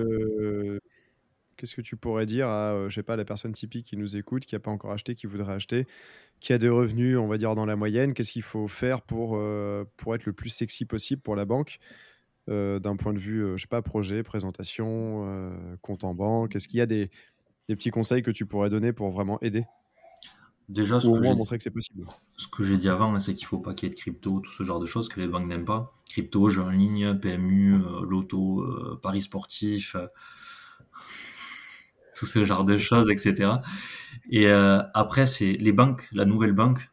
[1.76, 4.44] que tu pourrais dire à, euh, je sais pas, la personne typique qui nous écoute,
[4.44, 5.86] qui n'a pas encore acheté, qui voudrait acheter,
[6.40, 9.36] qui a des revenus, on va dire, dans la moyenne, qu'est-ce qu'il faut faire pour,
[9.36, 11.78] euh, pour être le plus sexy possible pour la banque,
[12.50, 16.56] d'un point de vue, euh, je sais pas, projet, présentation, euh, compte en banque?
[16.56, 17.10] Est-ce qu'il y a des,
[17.68, 19.66] des petits conseils que tu pourrais donner pour vraiment aider?
[20.68, 22.06] déjà, ce Ou que moins montrer que c'est possible?
[22.36, 24.40] ce que j'ai dit avant, hein, c'est qu'il faut pas qu'il y ait de crypto,
[24.40, 25.94] tout ce genre de choses que les banques n'aiment pas.
[26.08, 30.06] Crypto, jeux en ligne, PMU, euh, loto, euh, paris sportifs, euh,
[32.16, 33.62] tout ce genre de choses, etc.
[34.30, 36.90] Et euh, après, c'est les banques, la nouvelle banque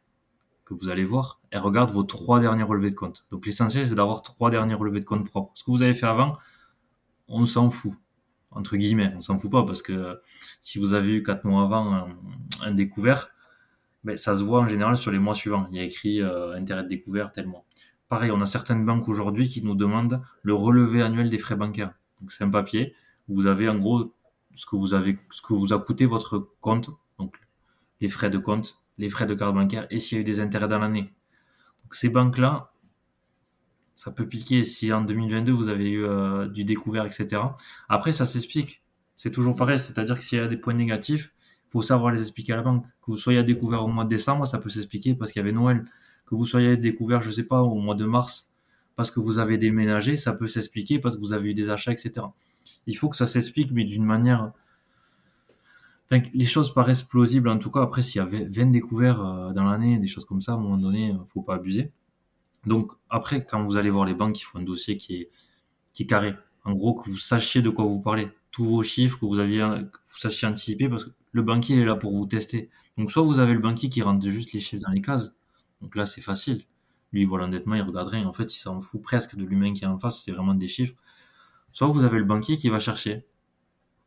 [0.66, 3.26] que vous allez voir, regarde vos trois derniers relevés de compte.
[3.32, 5.52] Donc l'essentiel, c'est d'avoir trois derniers relevés de compte propres.
[5.56, 6.34] Ce que vous avez fait avant,
[7.28, 7.94] on s'en fout.
[8.52, 10.16] Entre guillemets, on s'en fout pas parce que euh,
[10.62, 12.08] si vous avez eu quatre mois avant un,
[12.64, 13.30] un découvert,
[14.04, 15.68] ben, ça se voit en général sur les mois suivants.
[15.72, 17.66] Il y a écrit euh, intérêt de découvert tel mois.
[18.08, 21.94] Pareil, on a certaines banques aujourd'hui qui nous demandent le relevé annuel des frais bancaires.
[22.22, 22.96] Donc c'est un papier.
[23.28, 24.14] où Vous avez en gros
[24.56, 26.90] ce que vous avez, ce que vous a coûté votre compte,
[27.20, 27.36] donc
[28.00, 30.40] les frais de compte, les frais de carte bancaire et s'il y a eu des
[30.40, 31.14] intérêts dans l'année.
[31.92, 32.72] Ces banques-là,
[33.96, 37.42] ça peut piquer si en 2022 vous avez eu euh, du découvert, etc.
[37.90, 38.84] Après, ça s'explique.
[39.16, 41.34] C'est toujours pareil, c'est-à-dire que s'il y a des points négatifs,
[41.68, 42.86] il faut savoir les expliquer à la banque.
[43.02, 45.44] Que vous soyez à découvert au mois de décembre, ça peut s'expliquer parce qu'il y
[45.44, 45.86] avait Noël.
[46.28, 48.50] Que vous soyez à découvert, je sais pas, au mois de mars,
[48.96, 51.92] parce que vous avez déménagé, ça peut s'expliquer parce que vous avez eu des achats,
[51.92, 52.28] etc.
[52.86, 54.52] Il faut que ça s'explique, mais d'une manière.
[56.10, 57.82] Les choses paraissent plausibles en tout cas.
[57.82, 60.60] Après, s'il y a 20 découverts euh, dans l'année, des choses comme ça, à un
[60.60, 61.92] moment donné, euh, faut pas abuser.
[62.66, 65.30] Donc, après, quand vous allez voir les banques, il faut un dossier qui est,
[65.94, 66.36] qui est carré.
[66.64, 68.30] En gros, que vous sachiez de quoi vous parlez.
[68.52, 71.82] Tous vos chiffres, que vous, aviez, que vous sachiez anticiper, parce que le banquier il
[71.82, 72.70] est là pour vous tester.
[72.98, 75.34] Donc, soit vous avez le banquier qui rentre juste les chiffres dans les cases.
[75.82, 76.64] Donc là, c'est facile.
[77.12, 78.26] Lui, il voit l'endettement, il regarde rien.
[78.28, 80.24] En fait, il s'en fout presque de l'humain qui est en face.
[80.24, 80.96] C'est vraiment des chiffres.
[81.72, 83.26] Soit vous avez le banquier qui va chercher,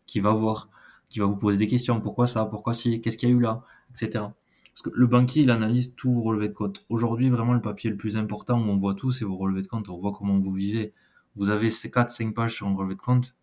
[0.07, 0.69] qui va voir,
[1.11, 2.01] qui va vous poser des questions.
[2.01, 2.47] Pourquoi ça?
[2.47, 3.63] Pourquoi si Qu'est-ce qu'il y a eu là?
[3.91, 4.25] Etc.
[4.73, 6.87] Parce que le banquier, il analyse tous vos relevés de compte.
[6.89, 9.67] Aujourd'hui, vraiment, le papier le plus important où on voit tout, c'est vos relevés de
[9.67, 9.89] compte.
[9.91, 10.95] On voit comment vous vivez.
[11.37, 13.37] Vous avez ces 4-5 pages sur un relevé de compte.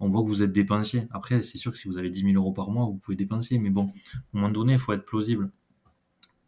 [0.00, 1.06] On voit que vous êtes dépensier.
[1.10, 3.58] Après, c'est sûr que si vous avez 10 000 euros par mois, vous pouvez dépenser.
[3.58, 5.50] Mais bon, à un moment donné, il faut être plausible.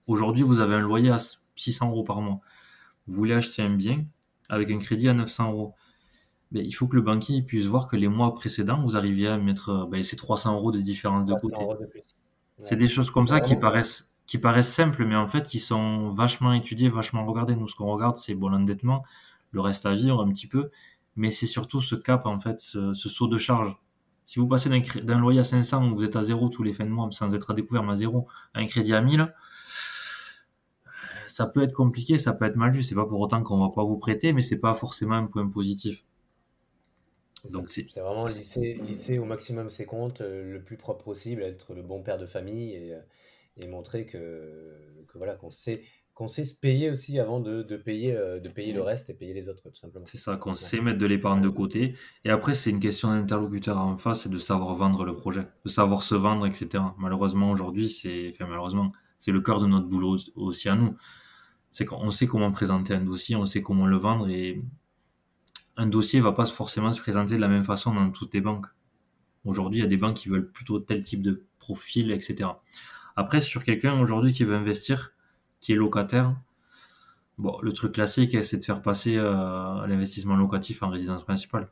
[0.09, 1.19] Aujourd'hui, vous avez un loyer à
[1.55, 2.41] 600 euros par mois.
[3.07, 4.05] Vous voulez acheter un bien
[4.49, 5.75] avec un crédit à 900 euros.
[6.51, 9.39] Ben, il faut que le banquier puisse voir que les mois précédents, vous arriviez à
[9.39, 12.05] mettre ben, ces 300 euros de différence de 300 côté.
[12.63, 16.11] C'est des choses comme ça qui paraissent, qui paraissent simples, mais en fait qui sont
[16.11, 17.55] vachement étudiées, vachement regardées.
[17.55, 19.05] Nous, ce qu'on regarde, c'est bon, l'endettement,
[19.53, 20.71] le reste à vivre un petit peu,
[21.17, 23.77] mais c'est surtout ce cap, en fait, ce, ce saut de charge.
[24.25, 26.85] Si vous passez d'un loyer à 500 où vous êtes à zéro tous les fins
[26.85, 29.33] de mois, sans être à découvert, mais à zéro, à un crédit à 1000,
[31.27, 32.83] ça peut être compliqué, ça peut être mal vu.
[32.83, 35.49] C'est pas pour autant qu'on va pas vous prêter, mais c'est pas forcément un point
[35.49, 36.05] positif.
[37.53, 41.83] Donc c'est vraiment lisser, au maximum ses comptes, euh, le plus propre possible, être le
[41.83, 44.73] bon père de famille et, euh, montrer que,
[45.15, 45.83] voilà qu'on sait
[46.15, 49.35] qu'on sait se payer aussi avant de, payer euh, de payer le reste et payer
[49.35, 50.05] les autres tout simplement.
[50.05, 51.95] C'est ça, qu'on sait mettre de l'épargne de côté.
[52.25, 55.71] Et après c'est une question d'interlocuteur en face et de savoir vendre le projet, de
[55.71, 56.83] savoir se vendre, etc.
[56.99, 60.97] Malheureusement aujourd'hui c'est, enfin malheureusement c'est le cœur de notre boulot aussi à nous.
[61.71, 64.61] C'est qu'on sait comment présenter un dossier, on sait comment le vendre et
[65.79, 68.67] un dossier va pas forcément se présenter de la même façon dans toutes les banques.
[69.45, 72.51] Aujourd'hui, il y a des banques qui veulent plutôt tel type de profil, etc.
[73.15, 75.13] Après, sur quelqu'un aujourd'hui qui veut investir,
[75.61, 76.37] qui est locataire,
[77.39, 81.69] bon, le truc classique, c'est de faire passer euh, l'investissement locatif en résidence principale.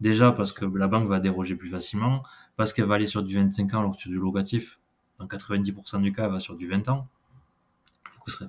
[0.00, 2.24] Déjà parce que la banque va déroger plus facilement,
[2.56, 4.80] parce qu'elle va aller sur du 25 ans alors que sur du locatif,
[5.20, 7.06] dans 90% du cas, elle va sur du 20 ans.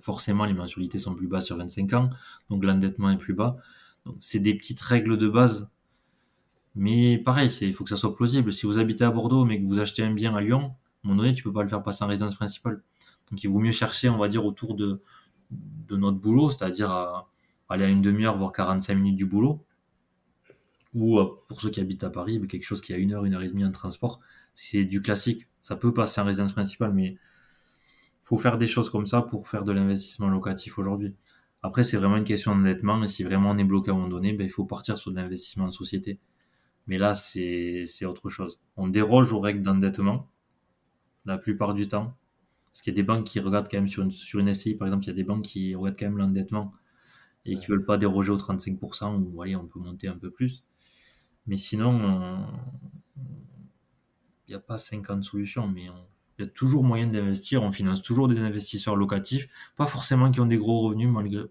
[0.01, 2.09] Forcément, les mensualités sont plus basses sur 25 ans,
[2.49, 3.57] donc l'endettement est plus bas.
[4.05, 5.69] Donc, c'est des petites règles de base.
[6.75, 8.51] Mais pareil, il faut que ça soit plausible.
[8.51, 11.09] Si vous habitez à Bordeaux, mais que vous achetez un bien à Lyon, à un
[11.09, 12.83] moment donné, tu peux pas le faire passer en résidence principale.
[13.31, 15.01] Donc, il vaut mieux chercher, on va dire, autour de,
[15.51, 17.25] de notre boulot, c'est-à-dire
[17.69, 19.63] aller à une demi-heure, voire 45 minutes du boulot.
[20.93, 23.33] Ou euh, pour ceux qui habitent à Paris, quelque chose qui a une heure, une
[23.33, 24.19] heure et demie en transport,
[24.53, 25.47] c'est du classique.
[25.61, 27.17] Ça peut passer en résidence principale, mais
[28.21, 31.13] faut faire des choses comme ça pour faire de l'investissement locatif aujourd'hui.
[31.65, 34.07] Après, c'est vraiment une question d'endettement, et si vraiment on est bloqué à un moment
[34.07, 36.19] donné, ben, il faut partir sur de l'investissement en société.
[36.85, 38.61] Mais là, c'est autre chose.
[38.77, 40.29] On déroge aux règles d'endettement,
[41.25, 42.15] la plupart du temps.
[42.67, 44.75] Parce qu'il y a des banques qui regardent quand même sur une, sur une SCI,
[44.75, 46.71] par exemple, il y a des banques qui regardent quand même l'endettement
[47.45, 50.29] et qui ne veulent pas déroger aux 35%, ou allez, on peut monter un peu
[50.29, 50.63] plus.
[51.47, 52.45] Mais sinon,
[54.47, 55.87] il n'y a pas 50 solutions, mais
[56.37, 57.63] il y a toujours moyen d'investir.
[57.63, 61.43] On finance toujours des investisseurs locatifs, pas forcément qui ont des gros revenus malgré,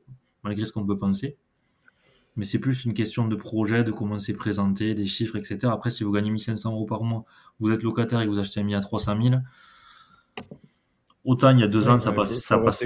[0.43, 1.37] malgré ce qu'on peut penser.
[2.37, 5.69] Mais c'est plus une question de projet, de comment c'est présenté, des chiffres, etc.
[5.71, 7.25] Après, si vous gagnez 1500 euros par mois,
[7.61, 9.37] vous êtes locataire et que vous achetez un bien à 300 000,
[11.25, 12.37] autant il y a deux ans, ça passe.
[12.41, 12.85] Ça passe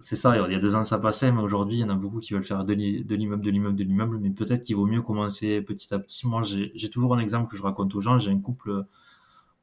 [0.00, 1.94] c'est ça, il y a deux ans, ça passait, mais aujourd'hui, il y en a
[1.94, 5.02] beaucoup qui veulent faire de l'immeuble, de l'immeuble, de l'immeuble, mais peut-être qu'il vaut mieux
[5.02, 6.26] commencer petit à petit.
[6.26, 8.18] Moi, j'ai toujours un exemple que je raconte aux gens.
[8.18, 8.86] J'ai un couple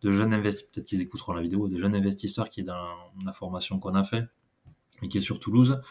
[0.01, 2.95] de jeunes investisseurs, peut-être qu'ils écouteront la vidéo, de jeunes investisseurs qui est dans
[3.25, 4.23] la formation qu'on a fait
[5.01, 5.81] et qui est sur Toulouse.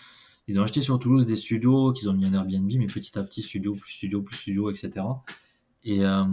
[0.46, 3.22] Ils ont acheté sur Toulouse des studios qu'ils ont mis en Airbnb, mais petit à
[3.22, 5.04] petit, studio, plus studio, plus studio, etc.
[5.84, 6.24] Et euh,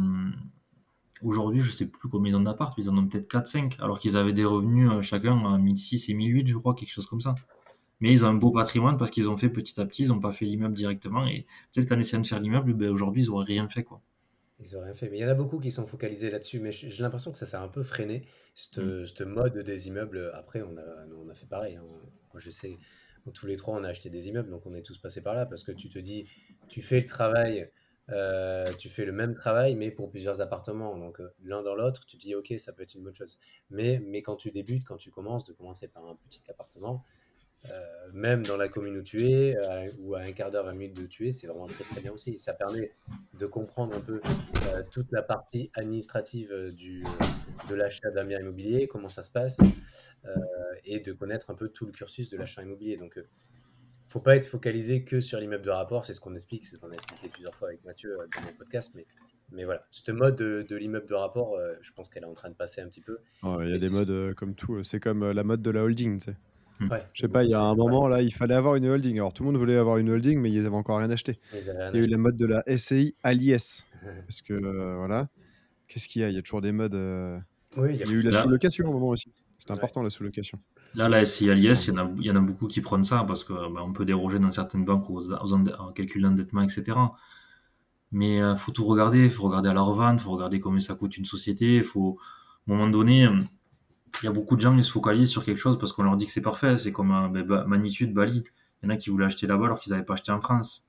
[1.21, 4.15] aujourd'hui, je sais plus combien ils ont d'appart, ils en ont peut-être 4-5, alors qu'ils
[4.15, 7.35] avaient des revenus euh, chacun à 1006 et 1008, je crois, quelque chose comme ça.
[7.99, 10.19] Mais ils ont un beau patrimoine parce qu'ils ont fait petit à petit, ils n'ont
[10.19, 11.25] pas fait l'immeuble directement.
[11.27, 13.83] Et peut-être qu'en essayant de faire l'immeuble, ben aujourd'hui, ils n'auraient rien fait.
[13.83, 14.01] quoi.
[14.59, 15.09] Ils n'ont rien fait.
[15.09, 16.59] Mais il y en a beaucoup qui sont focalisés là-dessus.
[16.59, 19.25] Mais j'ai l'impression que ça s'est un peu freiné, ce mm.
[19.27, 20.31] mode des immeubles.
[20.33, 21.75] Après, on a, on a fait pareil.
[21.75, 21.83] Hein.
[22.33, 22.77] Moi, je sais,
[23.33, 25.45] tous les trois, on a acheté des immeubles, donc on est tous passés par là
[25.45, 26.27] parce que tu te dis,
[26.67, 27.69] tu fais le travail,
[28.09, 30.97] euh, tu fais le même travail, mais pour plusieurs appartements.
[30.97, 33.39] Donc euh, l'un dans l'autre, tu te dis, ok, ça peut être une bonne chose.
[33.69, 37.03] Mais, mais quand tu débutes, quand tu commences, de commencer par un petit appartement,
[37.71, 40.73] euh, même dans la commune où tu es, euh, ou à un quart d'heure, 20
[40.73, 42.37] minutes de tu es, c'est vraiment très très bien aussi.
[42.39, 42.91] Ça permet
[43.39, 44.21] de comprendre un peu
[44.67, 47.03] euh, toute la partie administrative du,
[47.69, 49.59] de l'achat d'un bien immobilier, comment ça se passe,
[50.85, 52.97] et de connaître un peu tout le cursus de l'achat immobilier.
[52.97, 53.19] Donc,
[54.07, 56.81] faut pas être focalisé que sur l'immeuble de rapport, c'est ce qu'on explique, c'est ce
[56.81, 59.05] qu'on a expliqué plusieurs fois avec Mathieu dans mon podcast, mais
[59.51, 62.55] mais voilà, ce mode de, l'immeuble de rapport, je pense qu'elle est en train de
[62.55, 63.19] passer un petit peu.
[63.43, 64.81] Il y a des modes comme tout.
[64.81, 66.37] C'est comme la mode de la holding, tu sais.
[66.79, 66.89] Hmm.
[67.13, 69.15] Je sais pas, il y a un moment là, il fallait avoir une holding.
[69.17, 71.39] Alors tout le monde voulait avoir une holding, mais ils avaient encore rien acheté.
[71.53, 73.85] il y a eu la mode de la SCI à l'IS.
[74.27, 75.29] Parce que euh, voilà,
[75.87, 76.29] qu'est-ce qu'il y a?
[76.29, 76.95] Il y a toujours des modes.
[76.95, 77.39] Euh,
[77.77, 79.31] il y a, eu la sous-location au moment aussi.
[79.57, 80.59] C'est important la sous-location.
[80.93, 83.69] Là, la SCI à l'IS, il, y en a beaucoup qui prennent ça parce qu'on
[83.71, 86.97] bah, peut déroger dans certaines banques aux, aux calcul d'endettement, etc.
[88.11, 89.25] Mais il euh, faut tout regarder.
[89.25, 91.77] Il faut regarder à la revente, il faut regarder combien ça coûte une société.
[91.77, 92.17] Il faut,
[92.67, 93.27] à un moment donné,
[94.21, 96.15] il y a beaucoup de gens qui se focalisent sur quelque chose parce qu'on leur
[96.15, 96.77] dit que c'est parfait.
[96.77, 98.43] C'est comme un, ben, Magnitude, Bali.
[98.81, 100.85] Il y en a qui voulaient acheter là-bas alors qu'ils n'avaient pas acheté en France.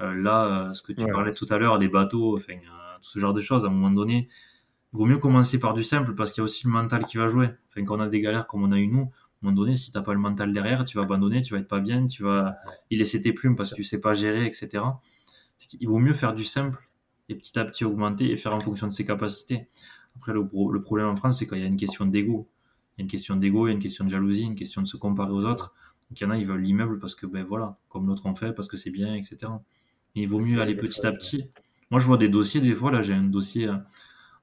[0.00, 3.10] Euh, là, euh, ce que tu parlais tout à l'heure, les bateaux, enfin, euh, tout
[3.10, 4.28] ce genre de choses, à un moment donné,
[4.92, 7.16] il vaut mieux commencer par du simple parce qu'il y a aussi le mental qui
[7.18, 7.50] va jouer.
[7.70, 9.76] Enfin, quand on a des galères comme on a eu nous, à un moment donné,
[9.76, 12.06] si tu n'as pas le mental derrière, tu vas abandonner, tu vas être pas bien,
[12.06, 12.56] tu vas
[12.90, 14.84] y laisser tes plumes parce que tu sais pas gérer, etc.
[15.80, 16.88] Il vaut mieux faire du simple
[17.28, 19.68] et petit à petit augmenter et faire en fonction de ses capacités.
[20.16, 22.48] Après, le, le problème en France, c'est qu'il y a une question d'ego.
[22.96, 24.82] Il y a une question d'ego, il y a une question de jalousie, une question
[24.82, 25.74] de se comparer aux autres.
[26.10, 28.34] Donc il y en a, ils veulent l'immeuble parce que, ben voilà, comme l'autre en
[28.34, 29.52] fait, parce que c'est bien, etc.
[30.14, 31.50] il vaut mieux aller petit à petit.
[31.90, 33.76] Moi, je vois des dossiers, des fois, là, j'ai un dossier euh,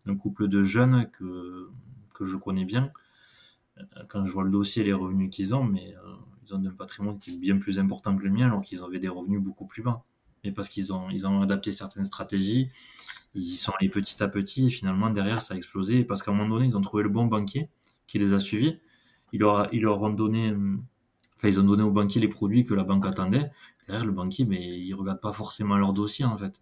[0.06, 1.70] d'un couple de jeunes que,
[2.14, 2.92] que je connais bien.
[3.80, 6.14] Euh, quand je vois le dossier, les revenus qu'ils ont, mais euh,
[6.46, 9.00] ils ont un patrimoine qui est bien plus important que le mien, alors qu'ils avaient
[9.00, 10.04] des revenus beaucoup plus bas.
[10.44, 12.70] Mais parce qu'ils ont, ils ont adapté certaines stratégies,
[13.34, 16.04] ils y sont allés petit à petit, et finalement, derrière, ça a explosé.
[16.04, 17.70] Parce qu'à un moment donné, ils ont trouvé le bon banquier
[18.10, 18.80] qui les a suivis.
[19.32, 20.52] Ils leur, ils leur ont donné,
[21.38, 23.52] enfin, ils ont donné au banquier les produits que la banque attendait.
[23.88, 26.62] Derrière, le banquier, mais il regarde pas forcément leur dossier, en fait.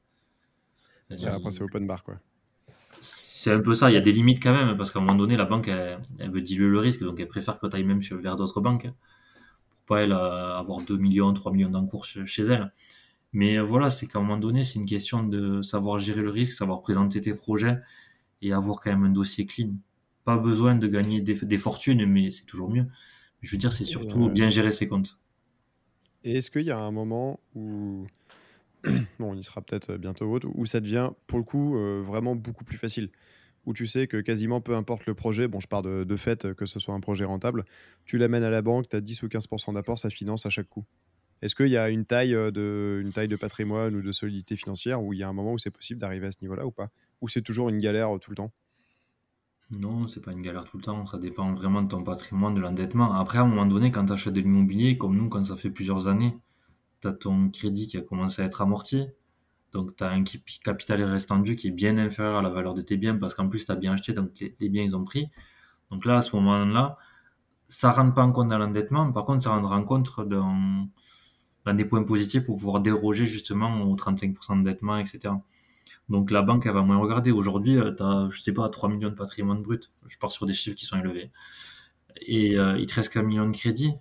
[1.09, 2.19] après, c'est open bar, quoi.
[2.99, 5.17] C'est un peu ça, il y a des limites quand même, parce qu'à un moment
[5.17, 8.01] donné, la banque, elle, veut diluer le risque, donc elle préfère que tu ailles même
[8.01, 8.95] vers d'autres banques, hein,
[9.69, 12.73] pour pas elle avoir 2 millions, 3 millions d'encours chez elle.
[13.33, 16.53] Mais voilà, c'est qu'à un moment donné, c'est une question de savoir gérer le risque,
[16.53, 17.77] savoir présenter tes projets
[18.41, 19.73] et avoir quand même un dossier clean.
[20.27, 22.85] Pas besoin de gagner des, fortunes, mais c'est toujours mieux.
[23.41, 25.17] Je veux dire, c'est surtout euh, bien gérer ses comptes.
[26.25, 28.05] Et est-ce qu'il y a un moment où
[28.83, 32.65] bon, on y sera peut-être bientôt où ça devient pour le coup euh, vraiment beaucoup
[32.65, 33.09] plus facile?
[33.65, 36.65] Où tu sais que quasiment peu importe le projet, bon, je pars de, fait que
[36.65, 37.63] ce soit un projet rentable,
[38.03, 40.67] tu l'amènes à la banque, tu as 10 ou 15% d'apport, ça finance à chaque
[40.67, 40.83] coup.
[41.41, 44.57] Est-ce qu'il y a une taille, euh, de, une taille de patrimoine ou de solidité
[44.57, 46.71] financière où il y a un moment où c'est possible d'arriver à ce niveau-là ou
[46.71, 46.89] pas?
[47.21, 48.51] Ou c'est toujours une galère tout le temps?
[49.71, 51.05] Non, c'est pas une galère tout le temps.
[51.07, 53.13] Ça dépend vraiment de ton patrimoine, de l'endettement.
[53.13, 55.69] Après, à un moment donné, quand tu achètes de l'immobilier, comme nous, quand ça fait
[55.69, 56.37] plusieurs années,
[57.01, 59.07] tu as ton crédit qui a commencé à être amorti.
[59.73, 60.23] Donc, tu as un
[60.63, 63.65] capital restant qui est bien inférieur à la valeur de tes biens parce qu'en plus,
[63.65, 65.29] tu as bien acheté, donc les, biens, ils ont pris.
[65.91, 66.97] Donc là, à ce moment-là,
[67.67, 69.11] ça ne rentre pas en compte dans l'endettement.
[69.11, 70.87] Par contre, ça rentre en compte dans,
[71.65, 75.33] dans des points positifs pour pouvoir déroger justement aux 35% d'endettement, etc.
[76.09, 77.31] Donc la banque, elle va moins regarder.
[77.31, 79.91] Aujourd'hui, euh, tu as, je sais pas, 3 millions de patrimoine brut.
[80.07, 81.31] Je pars sur des chiffres qui sont élevés.
[82.21, 83.93] Et euh, il te reste qu'un million de crédit.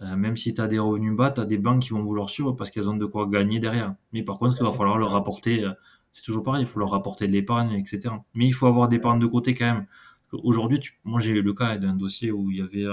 [0.00, 2.28] Euh, même si tu as des revenus bas, tu as des banques qui vont vouloir
[2.28, 3.94] suivre parce qu'elles ont de quoi gagner derrière.
[4.12, 5.66] Mais par contre, il va falloir leur rapporter,
[6.12, 8.14] c'est toujours pareil, il faut leur rapporter de l'épargne, etc.
[8.34, 9.86] Mais il faut avoir d'épargne de côté quand même.
[10.32, 12.86] Aujourd'hui, moi j'ai eu le cas d'un dossier où il y avait,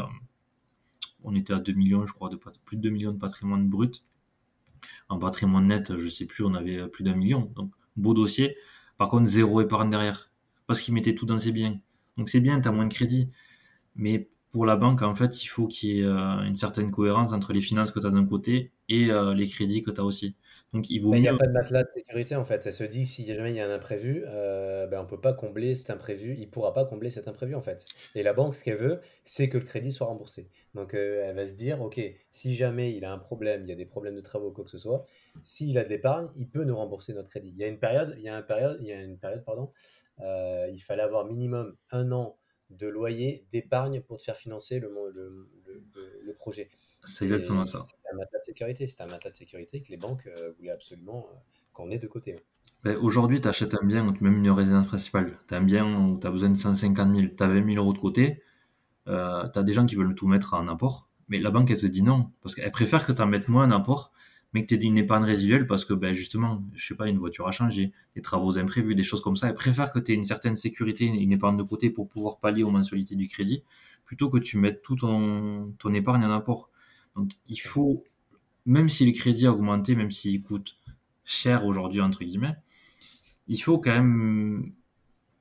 [1.24, 4.04] on était à 2 millions, je crois, de, plus de 2 millions de patrimoine brut
[5.10, 7.52] en patrimoine net, je sais plus, on avait plus d'un million.
[7.56, 8.56] Donc, beau dossier.
[8.98, 10.32] Par contre, zéro épargne derrière.
[10.68, 11.80] Parce qu'il mettait tout dans ses biens.
[12.18, 13.30] Donc, c'est bien, tu as moins de crédit.
[13.96, 17.34] Mais pour la banque, en fait, il faut qu'il y ait euh, une certaine cohérence
[17.34, 20.04] entre les finances que tu as d'un côté et euh, les crédits que tu as
[20.04, 20.36] aussi.
[20.74, 22.66] Donc, il vaut Il n'y a pas de matelas de sécurité, en fait.
[22.66, 25.20] Elle se dit, si jamais il y a un imprévu, euh, ben, on ne peut
[25.20, 26.36] pas combler cet imprévu.
[26.38, 27.88] Il ne pourra pas combler cet imprévu, en fait.
[28.16, 30.50] Et la banque, ce qu'elle veut, c'est que le crédit soit remboursé.
[30.74, 32.02] Donc, euh, elle va se dire, OK,
[32.32, 34.72] si jamais il a un problème, il y a des problèmes de travaux, quoi que
[34.72, 35.06] ce soit,
[35.42, 37.50] s'il a de l'épargne, il peut nous rembourser notre crédit.
[37.50, 39.46] Il y a une période, il y a une période, il y a une période,
[39.46, 39.72] pardon,
[40.20, 42.38] euh, il fallait avoir minimum un an
[42.70, 45.50] de loyer, d'épargne pour te faire financer le, le,
[46.24, 46.70] le projet.
[47.04, 47.84] C'est exactement ça.
[47.86, 48.88] C'est un matelas de sécurité.
[48.88, 51.36] C'est un matelas de sécurité que les banques euh, voulaient absolument euh,
[51.74, 52.36] qu'on ait de côté.
[52.36, 52.96] Hein.
[53.02, 55.40] Aujourd'hui, tu achètes un bien ou même une résidence principale.
[55.48, 57.84] Tu as un bien où tu as besoin de 150 000, tu as 20 000
[57.84, 58.42] euros de côté.
[59.08, 61.10] Euh, tu as des gens qui veulent tout mettre en apport.
[61.28, 62.32] Mais la banque, elle se dit non.
[62.42, 64.12] Parce qu'elle préfère que tu en mettes moins en apport,
[64.54, 67.18] mais que tu aies une épargne résiduelle parce que, ben, justement, je sais pas, une
[67.18, 69.48] voiture a changé, des travaux imprévus, des choses comme ça.
[69.48, 72.64] Elle préfère que tu aies une certaine sécurité, une épargne de côté pour pouvoir pallier
[72.64, 73.64] aux mensualités du crédit,
[74.06, 76.71] plutôt que tu mettes tout ton, ton épargne en apport.
[77.16, 78.04] Donc il faut,
[78.66, 80.78] même si le crédit a augmenté, même s'il coûte
[81.24, 82.56] cher aujourd'hui, entre guillemets,
[83.48, 84.74] il faut quand même,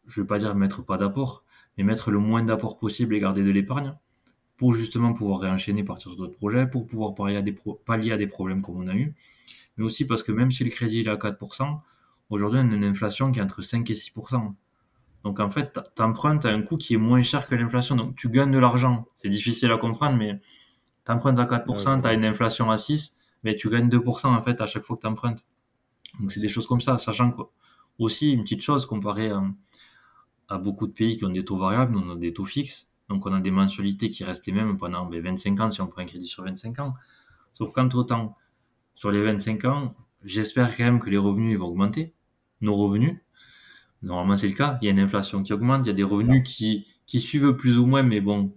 [0.07, 1.45] je ne vais pas dire mettre pas d'apport,
[1.77, 3.95] mais mettre le moins d'apport possible et garder de l'épargne
[4.57, 8.27] pour justement pouvoir réenchaîner, partir sur d'autres projets, pour pouvoir pallier à, des à des
[8.27, 9.15] problèmes comme on a eu,
[9.77, 11.81] mais aussi parce que même si le crédit est à 4%,
[12.29, 14.53] aujourd'hui on a une inflation qui est entre 5 et 6%.
[15.25, 18.17] Donc en fait, tu empruntes à un coût qui est moins cher que l'inflation, donc
[18.17, 18.99] tu gagnes de l'argent.
[19.17, 20.41] C'est difficile à comprendre, mais
[21.11, 23.12] tu empruntes à 4%, tu as une inflation à 6%,
[23.43, 25.45] mais tu gagnes 2% en fait à chaque fois que tu empruntes.
[26.20, 27.43] Donc c'est des choses comme ça, sachant que
[27.99, 29.31] aussi une petite chose comparée
[30.49, 32.91] à, beaucoup de pays qui ont des taux variables, nous on a des taux fixes,
[33.09, 35.87] donc on a des mensualités qui restent les mêmes pendant 25 ben, ans si on
[35.87, 36.95] prend un crédit sur 25 ans.
[37.55, 38.37] Sauf qu'entre temps,
[38.95, 42.15] sur les 25 ans, j'espère quand même que les revenus vont augmenter,
[42.61, 43.19] nos revenus.
[44.03, 46.05] Normalement c'est le cas, il y a une inflation qui augmente, il y a des
[46.05, 48.53] revenus qui, qui suivent plus ou moins, mais bon,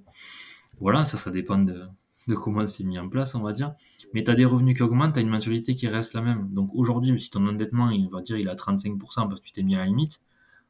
[0.79, 1.83] voilà, ça, ça dépend de,
[2.27, 3.73] de comment c'est mis en place, on va dire.
[4.13, 6.49] Mais tu as des revenus qui augmentent, tu as une mensualité qui reste la même.
[6.53, 8.97] Donc aujourd'hui, si ton endettement, il va dire, il est à 35%
[9.27, 10.21] parce que tu t'es mis à la limite,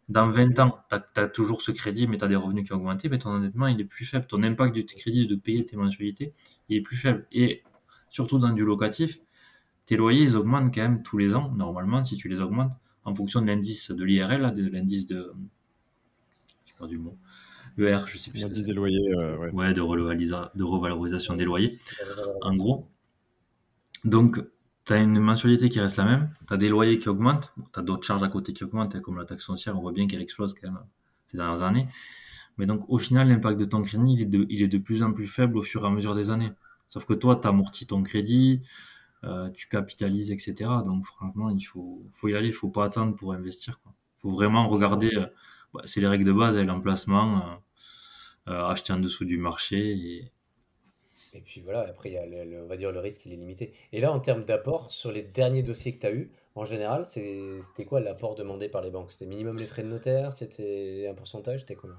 [0.09, 2.77] dans 20 ans, tu as, toujours ce crédit, mais tu as des revenus qui ont
[2.77, 4.27] augmenté, mais ton endettement, il est plus faible.
[4.27, 6.33] Ton impact de tes crédits de payer tes mensualités,
[6.69, 7.25] il est plus faible.
[7.31, 7.63] Et
[8.09, 9.19] surtout dans du locatif,
[9.85, 12.73] tes loyers, ils augmentent quand même tous les ans, normalement, si tu les augmentes,
[13.05, 15.33] en fonction de l'indice de l'IRL, de l'indice de...
[16.65, 17.17] J'ai perdu le mot
[17.75, 18.43] le R, je sais plus.
[18.43, 19.73] des loyers, euh, ouais.
[19.73, 21.79] de, revalorisation des loyers,
[22.41, 22.87] en gros.
[24.03, 24.43] Donc,
[24.85, 27.79] tu as une mensualité qui reste la même, tu as des loyers qui augmentent, tu
[27.79, 30.21] as d'autres charges à côté qui augmentent, comme la taxe foncière, on voit bien qu'elle
[30.21, 30.79] explose quand même
[31.27, 31.87] ces dernières années.
[32.57, 35.01] Mais donc, au final, l'impact de ton crédit, il est de, il est de plus
[35.01, 36.51] en plus faible au fur et à mesure des années.
[36.89, 38.61] Sauf que toi, tu amortis ton crédit,
[39.23, 40.69] euh, tu capitalises, etc.
[40.85, 43.79] Donc franchement, il faut, faut y aller, il faut pas attendre pour investir.
[43.85, 45.25] Il faut vraiment regarder, euh,
[45.73, 47.59] bah, c'est les règles de base, hein, l'emplacement,
[48.47, 49.91] euh, acheter en dessous du marché.
[49.91, 50.31] Et,
[51.33, 53.37] et puis voilà, après, il y a le, on va dire le risque, il est
[53.37, 53.73] limité.
[53.91, 57.05] Et là, en termes d'apport, sur les derniers dossiers que tu as eus, en général,
[57.05, 59.11] c'était quoi l'apport demandé par les banques?
[59.11, 60.31] C'était minimum les frais de notaire?
[60.31, 61.61] C'était un pourcentage?
[61.61, 61.95] C'était comment?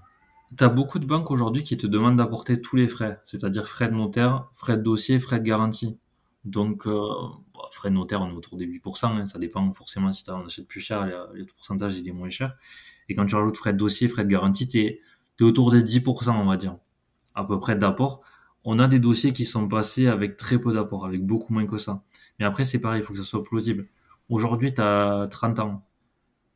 [0.56, 3.88] Tu as beaucoup de banques aujourd'hui qui te demandent d'apporter tous les frais, c'est-à-dire frais
[3.88, 5.98] de notaire, frais de dossier, frais de garantie.
[6.44, 7.08] Donc, euh,
[7.54, 10.46] bah, frais de notaire, on est autour des 8%, hein, ça dépend forcément si on
[10.46, 12.56] achète plus cher, le pourcentage il est moins cher.
[13.08, 15.00] Et quand tu rajoutes frais de dossier, frais de garantie, tu es,
[15.40, 16.76] autour des 10%, on va dire,
[17.34, 18.22] à peu près d'apport
[18.64, 21.78] on a des dossiers qui sont passés avec très peu d'apport, avec beaucoup moins que
[21.78, 22.02] ça.
[22.38, 23.86] Mais après, c'est pareil, il faut que ça soit plausible.
[24.30, 25.86] Aujourd'hui, tu as 30 ans.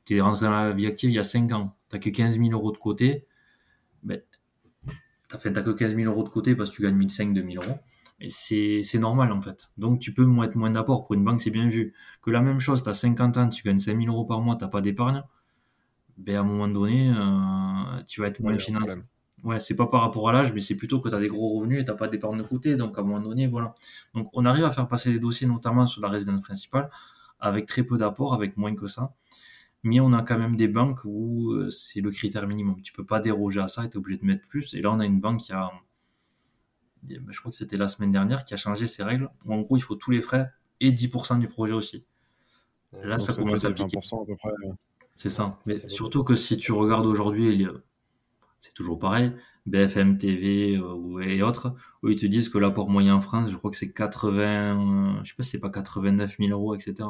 [0.06, 1.76] Tu es rentré dans la vie active il y a 5 ans.
[1.90, 3.26] Tu n'as que 15 000 euros de côté.
[4.02, 4.22] Ben,
[5.40, 7.78] tu n'as que 15 000 euros de côté parce que tu gagnes 1500, 2000 euros.
[8.20, 9.70] Mais c'est normal en fait.
[9.76, 11.06] Donc tu peux mettre moins d'apport.
[11.06, 11.94] Pour une banque, c'est bien vu.
[12.22, 14.64] Que la même chose, tu as 50 ans, tu gagnes 5000 euros par mois, tu
[14.64, 15.22] n'as pas d'épargne.
[16.18, 19.02] Ben, à un moment donné, euh, tu vas être moins financier
[19.44, 21.58] ouais, c'est pas par rapport à l'âge, mais c'est plutôt que tu as des gros
[21.58, 22.76] revenus et tu pas d'épargne de côté.
[22.76, 23.74] Donc, à un moment donné, voilà.
[24.14, 26.90] Donc, on arrive à faire passer les dossiers, notamment sur la résidence principale,
[27.40, 29.14] avec très peu d'apport, avec moins que ça.
[29.84, 32.82] Mais on a quand même des banques où euh, c'est le critère minimum.
[32.82, 34.74] Tu peux pas déroger à ça et tu es obligé de mettre plus.
[34.74, 35.70] Et là, on a une banque qui a,
[37.04, 39.60] ben, je crois que c'était la semaine dernière, qui a changé ses règles, où en
[39.60, 40.50] gros, il faut tous les frais
[40.80, 42.04] et 10% du projet aussi.
[43.04, 43.98] Là, ça, commence à piquer.
[45.18, 45.58] C'est ça.
[45.66, 47.66] Mais surtout que si tu regardes aujourd'hui
[48.60, 49.32] c'est toujours pareil,
[49.66, 51.74] BFM TV euh, et autres,
[52.04, 55.28] où ils te disent que l'apport moyen en France, je crois que c'est 80, je
[55.28, 57.08] sais pas si c'est pas 89 000 euros, etc.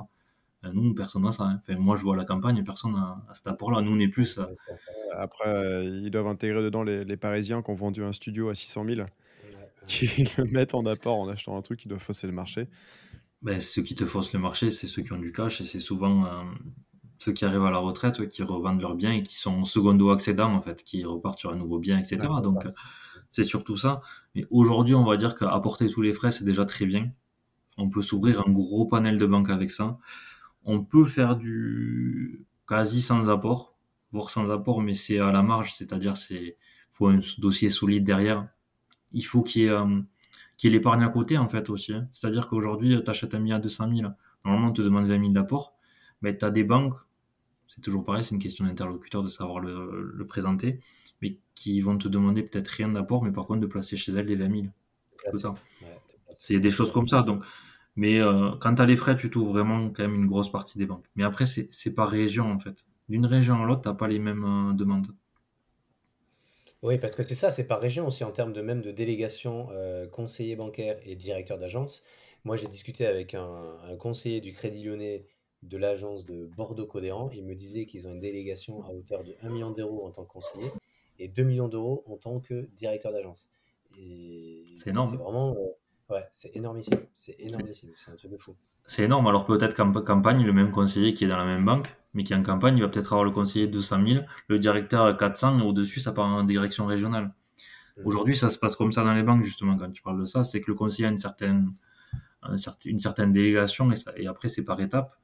[0.65, 1.45] Euh, nous, personne n'a ça.
[1.45, 1.61] Hein.
[1.61, 3.83] Enfin, moi, je vois la campagne, personne n'a cet apport-là.
[3.83, 4.41] Nous, on est plus.
[5.15, 8.87] Après, euh, ils doivent intégrer dedans les, Parisiens qui ont vendu un studio à 600
[8.87, 9.07] 000,
[9.87, 12.69] qui le mettent en apport en achetant un truc qui doit fausser le marché.
[13.43, 15.79] Ben, ceux qui te faussent le marché, c'est ceux qui ont du cash et c'est
[15.79, 16.25] souvent
[17.19, 20.53] ceux qui arrivent à la retraite, qui revendent leurs biens et qui sont secondo accédants,
[20.53, 22.19] en fait, qui repartent sur un nouveau bien, etc.
[22.43, 22.67] Donc,
[23.31, 24.01] c'est surtout ça.
[24.35, 27.11] Mais aujourd'hui, on va dire qu'apporter tous les frais, c'est déjà très bien.
[27.77, 29.99] On peut s'ouvrir un gros panel de banques avec ça.
[30.65, 33.77] On peut faire du quasi sans apport,
[34.13, 36.57] voire sans apport, mais c'est à la marge, c'est-à-dire c'est
[36.99, 38.49] faut un dossier solide derrière.
[39.13, 40.01] Il faut qu'il y ait, euh,
[40.65, 41.95] l'épargne à côté, en fait, aussi.
[41.95, 42.09] Hein.
[42.11, 44.11] C'est-à-dire qu'aujourd'hui, tu achètes un à 200 000.
[44.45, 45.77] Normalement, on te demande 20 000 d'apport.
[46.23, 46.97] Mais tu as des banques
[47.69, 50.81] c'est toujours pareil, c'est une question d'interlocuteur de savoir le, présenter,
[51.23, 54.27] mais qui vont te demander peut-être rien d'apport, mais par contre de placer chez elles
[54.27, 54.71] les 20
[55.33, 55.47] 000.
[56.37, 57.23] c'est des choses comme ça.
[57.23, 57.45] Donc,
[57.97, 60.79] mais euh, quand tu as les frais, tu touches vraiment quand même une grosse partie
[60.79, 61.05] des banques.
[61.17, 62.87] Mais après, c'est par région en fait.
[63.09, 65.09] D'une région à l'autre, tu n'as pas les mêmes euh, demandes.
[66.83, 69.69] Oui, parce que c'est ça, c'est par région aussi en termes de même de délégation
[69.73, 72.05] euh, conseiller bancaire et directeur d'agence.
[72.45, 75.27] Moi, j'ai discuté avec un, un, conseiller du Crédit Lyonnais
[75.63, 77.31] de l'agence de Bordeaux-Codéran.
[77.35, 80.25] Il me disait qu'ils ont une délégation à hauteur de 1 million d'euros en tant
[80.25, 80.71] que conseiller
[81.19, 83.49] et 2 millions d'euros en tant que directeur d'agence.
[84.77, 85.11] C'est énorme.
[85.11, 85.57] C'est vraiment.
[85.57, 87.01] Euh, ouais, c'est énormissime.
[87.13, 87.91] C'est énormissime.
[87.97, 88.55] C'est un truc de fou.
[88.87, 89.27] C'est énorme.
[89.27, 92.33] Alors peut-être qu'en campagne, le même conseiller qui est dans la même banque, mais qui
[92.33, 95.63] est en campagne, il va peut-être avoir le conseiller 200 000, le directeur 400, et
[95.63, 97.35] au-dessus, ça part en direction régionale.
[97.97, 98.03] Mmh.
[98.05, 100.45] Aujourd'hui, ça se passe comme ça dans les banques, justement, quand tu parles de ça,
[100.45, 101.75] c'est que le conseiller a une certaine,
[102.87, 105.18] une certaine délégation, et, ça, et après, c'est par étapes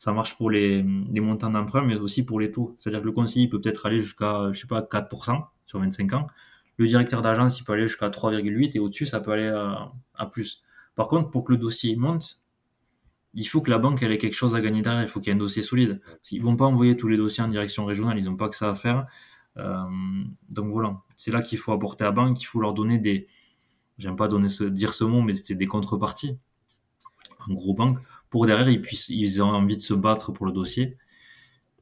[0.00, 2.74] ça marche pour les, montants d'emprunt, mais aussi pour les taux.
[2.78, 6.26] C'est-à-dire que le conseiller peut peut-être aller jusqu'à, je sais pas, 4% sur 25 ans.
[6.78, 10.62] Le directeur d'agence, il peut aller jusqu'à 3,8 et au-dessus, ça peut aller à, plus.
[10.94, 12.38] Par contre, pour que le dossier monte,
[13.34, 15.02] il faut que la banque ait quelque chose à gagner derrière.
[15.02, 16.00] Il faut qu'il y ait un dossier solide.
[16.30, 18.18] Ils vont pas envoyer tous les dossiers en direction régionale.
[18.18, 19.06] Ils n'ont pas que ça à faire.
[19.58, 19.84] Euh,
[20.48, 22.40] donc voilà, c'est là qu'il faut apporter à la banque.
[22.40, 23.26] Il faut leur donner des,
[23.98, 26.38] j'aime pas donner dire ce mot, mais c'était des contreparties.
[27.46, 27.98] En gros banque
[28.30, 30.96] pour derrière ils puissent ils envie de se battre pour le dossier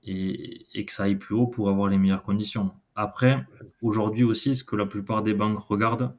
[0.02, 2.72] et, et que ça aille plus haut pour avoir les meilleures conditions.
[2.94, 3.46] Après,
[3.82, 6.16] aujourd'hui aussi, ce que la plupart des banques regardent,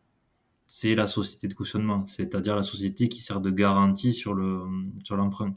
[0.68, 4.61] c'est la société de cautionnement, c'est-à-dire la société qui sert de garantie sur le
[5.03, 5.56] sur l'emprunt.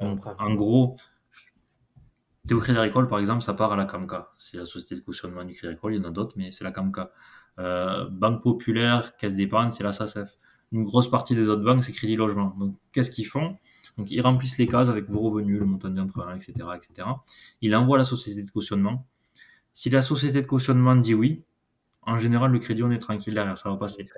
[0.00, 0.96] en gros,
[2.48, 4.32] Théo Crédit Agricole, par exemple, ça part à la CAMCA.
[4.36, 6.64] C'est la société de cautionnement du Crédit Agricole, il y en a d'autres, mais c'est
[6.64, 7.12] la CAMCA.
[7.58, 10.36] Euh, Banque Populaire, Caisse d'épargne, c'est la SACEF.
[10.72, 12.56] Une grosse partie des autres banques, c'est Crédit Logement.
[12.58, 13.56] Donc, qu'est-ce qu'ils font?
[13.96, 17.08] Donc ils remplissent les cases avec vos revenus, le montant d'emprunt, etc., etc.
[17.60, 19.06] Il envoie la société de cautionnement.
[19.74, 21.44] Si la société de cautionnement dit oui,
[22.02, 24.08] en général, le crédit, on est tranquille derrière, ça va passer.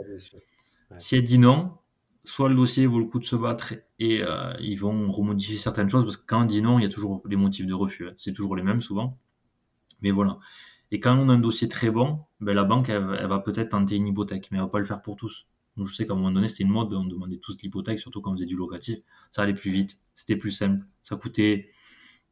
[0.98, 1.76] Si elle dit non,
[2.24, 5.88] soit le dossier vaut le coup de se battre et euh, ils vont remodifier certaines
[5.88, 8.08] choses, parce que quand on dit non, il y a toujours les motifs de refus.
[8.08, 8.14] Hein.
[8.18, 9.18] C'est toujours les mêmes souvent.
[10.00, 10.38] Mais voilà.
[10.90, 13.96] Et quand on a un dossier très bon, ben la banque, elle, va peut-être tenter
[13.96, 15.46] une hypothèque, mais elle va pas le faire pour tous.
[15.76, 18.20] Donc, je sais qu'à un moment donné, c'était une mode, on demandait tous l'hypothèque, surtout
[18.20, 18.98] quand on faisait du locatif.
[19.30, 21.70] Ça allait plus vite, c'était plus simple, ça coûtait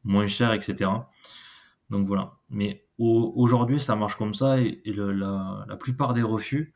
[0.03, 0.91] moins cher, etc.
[1.89, 2.33] Donc voilà.
[2.49, 6.73] Mais aujourd'hui, ça marche comme ça et, la, la, plupart des refus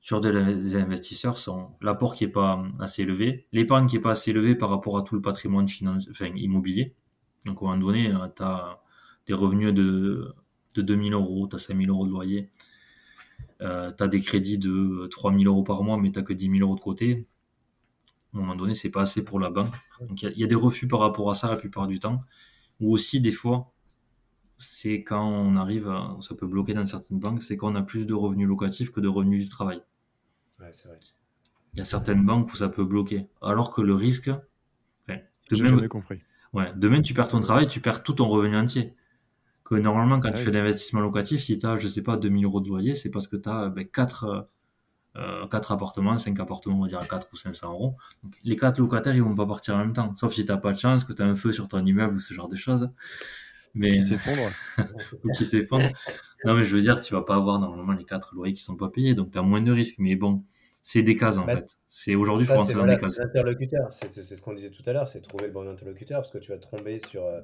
[0.00, 4.30] sur des investisseurs sont l'apport qui n'est pas assez élevé, l'épargne qui n'est pas assez
[4.30, 5.66] élevée par rapport à tout le patrimoine
[6.10, 6.94] enfin, immobilier.
[7.44, 8.82] Donc, à un moment donné, euh, tu as
[9.26, 10.34] des revenus de,
[10.74, 12.50] de 2000 euros, tu as 5000 euros de loyer,
[13.62, 16.50] euh, tu as des crédits de 3000 euros par mois, mais tu n'as que 10
[16.50, 17.26] 000 euros de côté.
[18.32, 19.74] À un moment donné, c'est pas assez pour la banque.
[20.00, 22.22] Donc, il y, y, a des refus par rapport à ça la plupart du temps.
[22.80, 23.72] Ou aussi, des fois,
[24.60, 27.82] c'est quand on arrive, à, ça peut bloquer dans certaines banques, c'est quand on a
[27.82, 29.82] plus de revenus locatifs que de revenus du travail.
[30.60, 31.00] Ouais, c'est vrai.
[31.72, 33.26] Il y a certaines banques où ça peut bloquer.
[33.40, 34.30] Alors que le risque.
[35.08, 36.20] Enfin, jamais compris.
[36.52, 38.94] Ouais, demain, tu perds ton travail, tu perds tout ton revenu entier.
[39.70, 42.44] Que normalement, quand ah tu fais l'investissement locatif, si tu as, je sais pas, 2000
[42.44, 44.48] euros de loyer, c'est parce que tu as ben, 4,
[45.16, 47.96] euh, appartements, 5 appartements, on va dire à 4 ou 500 euros.
[48.24, 50.12] Donc, les 4 locataires, ils vont pas partir en même temps.
[50.16, 52.16] Sauf si tu n'as pas de chance, que tu as un feu sur ton immeuble
[52.16, 52.90] ou ce genre de choses.
[53.74, 53.90] Mais...
[53.90, 54.50] Qui s'effondre.
[55.24, 55.86] ou qui s'effondre.
[56.44, 58.76] Non, mais je veux dire, tu vas pas avoir normalement les 4 loyers qui sont
[58.76, 59.96] pas payés, donc tu as moins de risques.
[59.98, 60.42] Mais bon,
[60.82, 61.78] c'est des cases en bah, fait.
[61.88, 63.20] C'est aujourd'hui, il faut rentrer dans des cases.
[63.90, 66.50] c'est ce qu'on disait tout à l'heure, c'est trouver le bon interlocuteur parce que tu
[66.50, 67.40] vas tomber sur, euh,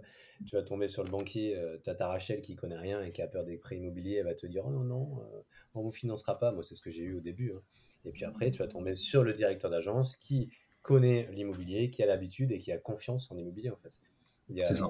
[0.46, 3.12] tu vas tomber sur le banquier, euh, tu as ta Rachel qui connaît rien et
[3.12, 5.40] qui a peur des prêts immobiliers, elle va te dire oh non, non, euh,
[5.74, 6.52] on vous financera pas.
[6.52, 7.52] Moi, c'est ce que j'ai eu au début.
[7.54, 7.60] Hein.
[8.04, 10.48] Et puis après, tu vas tomber sur le directeur d'agence qui
[10.82, 13.90] connaît l'immobilier, qui a l'habitude et qui a confiance en immobilier en fait.
[14.48, 14.80] C'est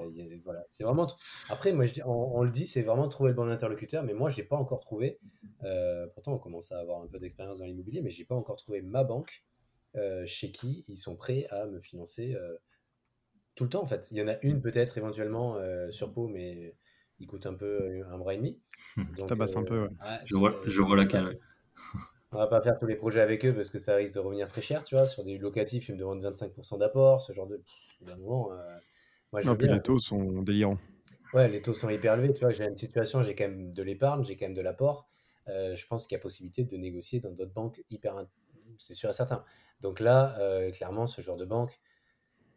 [0.44, 0.64] voilà.
[0.70, 1.06] C'est vraiment.
[1.48, 4.28] Après, moi, je dis, on, le dit, c'est vraiment trouver le bon interlocuteur, mais moi,
[4.28, 5.18] j'ai pas encore trouvé.
[5.64, 8.56] Euh, pourtant, on commence à avoir un peu d'expérience dans l'immobilier, mais j'ai pas encore
[8.56, 9.44] trouvé ma banque
[9.96, 12.56] euh, chez qui ils sont prêts à me financer euh,
[13.54, 14.10] tout le temps, en fait.
[14.10, 15.58] Il y en a une peut-être éventuellement
[15.90, 16.76] sur Pau, mais
[17.18, 18.60] il coûte un peu un bras et demi.
[19.16, 19.84] Donc, Ça passe un peu.
[19.84, 19.88] Ouais.
[20.24, 21.38] je, vois, je vois laquelle.
[22.32, 24.50] On va pas faire tous les projets avec eux parce que ça risque de revenir
[24.50, 25.06] très cher, tu vois.
[25.06, 27.62] Sur des locatifs, ils me demandent 25% d'apport, ce genre de.
[28.02, 28.50] d'un moment,
[29.32, 30.78] non, puis les taux sont délirants.
[31.34, 32.32] Ouais, les taux sont hyper élevés.
[32.32, 35.08] Tu vois, j'ai une situation, j'ai quand même de l'épargne, j'ai quand même de l'apport.
[35.48, 38.26] Euh, je pense qu'il y a possibilité de négocier dans d'autres banques hyper.
[38.78, 39.44] C'est sûr et certain.
[39.80, 41.80] Donc là, euh, clairement, ce genre de banque,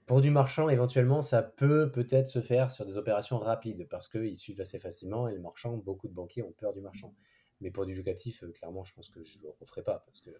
[0.06, 4.36] pour du marchand, éventuellement, ça peut peut-être se faire sur des opérations rapides parce qu'ils
[4.36, 7.14] suivent assez facilement et le marchand, beaucoup de banquiers ont peur du marchand.
[7.62, 10.22] Mais pour du locatif, euh, clairement, je pense que je ne le referai pas parce
[10.22, 10.32] que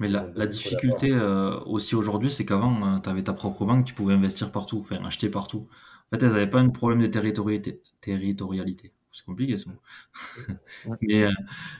[0.00, 3.94] mais la, difficulté euh, aussi aujourd'hui, c'est qu'avant, euh, tu avais ta propre banque, tu
[3.94, 5.68] pouvais investir partout, enfin acheter partout.
[6.06, 7.80] En fait, elles n'avaient pas un problème de territorialité.
[8.00, 8.92] territorialité.
[9.12, 9.76] C'est compliqué ce mot.
[11.02, 11.30] Mais euh,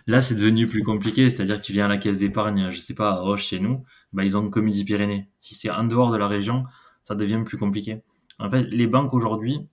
[0.07, 1.29] là, c'est devenu plus compliqué.
[1.29, 3.85] C'est-à-dire que tu viens à la caisse d'épargne, je sais pas, à Roche chez nous,
[4.13, 5.29] bah, ils ont comme Midi-Pyrénées.
[5.41, 6.65] Si c'est en dehors de la région,
[7.03, 8.03] ça devient plus compliqué.
[8.39, 9.69] En fait, les banques aujourd'hui,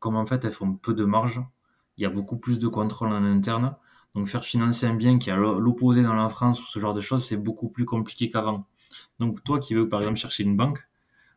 [0.00, 1.40] comme en fait elles font peu de marge,
[1.96, 3.76] il y a beaucoup plus de contrôle en interne.
[4.16, 7.00] Donc faire financer un bien qui est l'opposé dans la France ou ce genre de
[7.00, 8.66] choses, c'est beaucoup plus compliqué qu'avant.
[9.18, 10.88] Donc toi qui veux par exemple chercher une banque,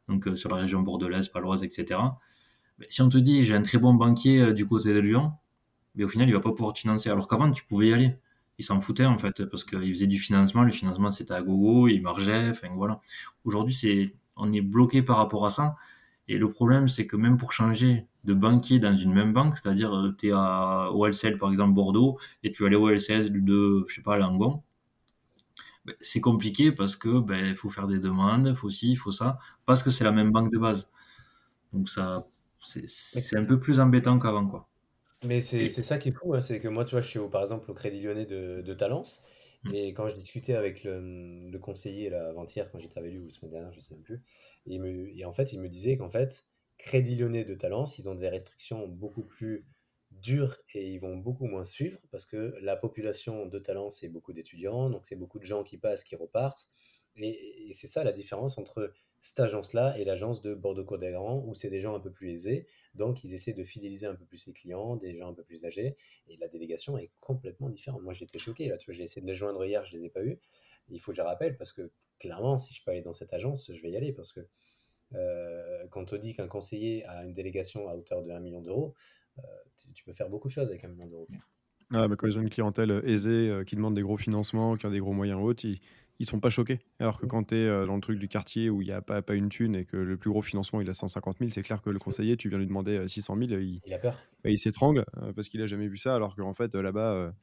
[0.08, 2.00] donc euh, sur la région bordelaise, paloise, etc.
[2.78, 5.34] Ben, si on te dit j'ai un très bon banquier euh, du côté de Lyon,
[5.94, 7.10] mais ben, au final il va pas pouvoir te financer.
[7.10, 8.18] Alors qu'avant tu pouvais y aller.
[8.58, 11.90] Il s'en foutait en fait parce qu'il faisait du financement, le financement c'était à gogo,
[11.90, 13.02] il margeait, enfin voilà.
[13.44, 15.76] Aujourd'hui on est bloqué par rapport à ça.
[16.30, 19.94] Et le problème c'est que même pour changer de banquier dans une même banque, c'est-à-dire
[19.94, 23.84] euh, tu es à OLCL par exemple Bordeaux et tu vas aller au LCS de,
[23.88, 24.62] je sais pas, Langon,
[25.86, 29.12] ben, c'est compliqué parce que ben, faut faire des demandes, il faut ci, il faut
[29.12, 30.90] ça, parce que c'est la même banque de base.
[31.74, 32.28] Donc ça,
[32.60, 34.68] c'est un peu plus embêtant qu'avant quoi.
[35.24, 37.28] Mais c'est ça qui est fou, hein, c'est que moi tu vois, je suis au,
[37.28, 39.22] par exemple au Crédit Lyonnais de, de Talence.
[39.74, 43.32] Et quand je discutais avec le, le conseiller avant-hier, quand j'étais avec lui, ou la
[43.32, 44.24] semaine dernière, je ne sais même plus,
[44.68, 46.46] et, me, et en fait, il me disait qu'en fait,
[46.78, 49.68] Crédit Lyonnais de Talence, ils ont des restrictions beaucoup plus
[50.12, 54.34] dures et ils vont beaucoup moins suivre parce que la population de Talence, c'est beaucoup
[54.34, 56.70] d'étudiants, donc c'est beaucoup de gens qui passent, qui repartent.
[57.18, 61.70] Et, c'est ça la différence entre cette agence-là et l'agence de Bordeaux-Côte d'Agran, où c'est
[61.70, 64.54] des gens un peu plus aisés, donc ils essaient de fidéliser un peu plus les
[64.54, 65.96] clients, des gens un peu plus âgés,
[66.28, 68.02] et la délégation est complètement différente.
[68.02, 70.10] Moi j'étais choqué, là, tu vois, j'ai essayé de les joindre hier, je les ai
[70.10, 70.40] pas eu.
[70.90, 73.72] Il faut que je rappelle, parce que clairement, si je peux aller dans cette agence,
[73.74, 74.42] je vais y aller, parce que
[75.16, 78.96] euh, quand on dit qu'un conseiller a une délégation à hauteur de 1 million d'euros,
[79.40, 79.42] euh,
[79.94, 81.28] tu, peux faire beaucoup de choses avec 1 million d'euros.
[81.92, 84.86] Ah, bah, quand ils ont une clientèle euh, aisée, qui demande des gros financements, qui
[84.86, 85.80] a des gros moyens hauts, ils,
[86.20, 86.80] ils sont pas choqués.
[87.00, 87.30] Alors que mmh.
[87.30, 89.50] quand tu es dans le truc du quartier où il n'y a pas, pas une
[89.50, 92.00] thune et que le plus gros financement il a 150 000, c'est clair que le
[92.00, 94.18] conseiller, tu viens lui demander 600 000, il, il a peur.
[94.44, 95.06] Bah, il s'étrangle
[95.36, 96.16] parce qu'il a jamais vu ça.
[96.16, 97.34] Alors qu'en fait, là-bas,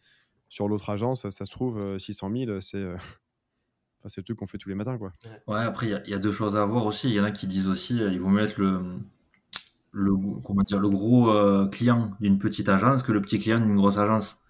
[0.49, 2.85] sur l'autre agence, ça se trouve, 600 000, c'est
[4.09, 5.13] c'est le truc qu'on fait tous les matins, quoi.
[5.47, 7.09] Ouais, après, il y, a deux choses à voir aussi.
[7.09, 8.81] Il y en a qui disent aussi, euh, il vaut mieux être le,
[9.93, 10.13] le,
[10.45, 13.99] comment dire, le gros euh, client d'une petite agence que le petit client d'une grosse
[13.99, 14.41] agence.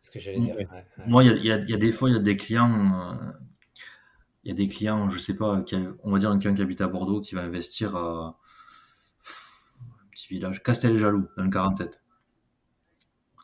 [0.00, 0.56] ce que j'allais dire.
[1.06, 3.18] Moi, il y, a, des fois, il y a des clients,
[4.48, 5.62] il y a des clients, je sais pas,
[6.04, 8.38] on va dire un client qui habite à Bordeaux qui va investir à
[9.82, 12.00] un petit village, Castel-Jaloux, dans le 47.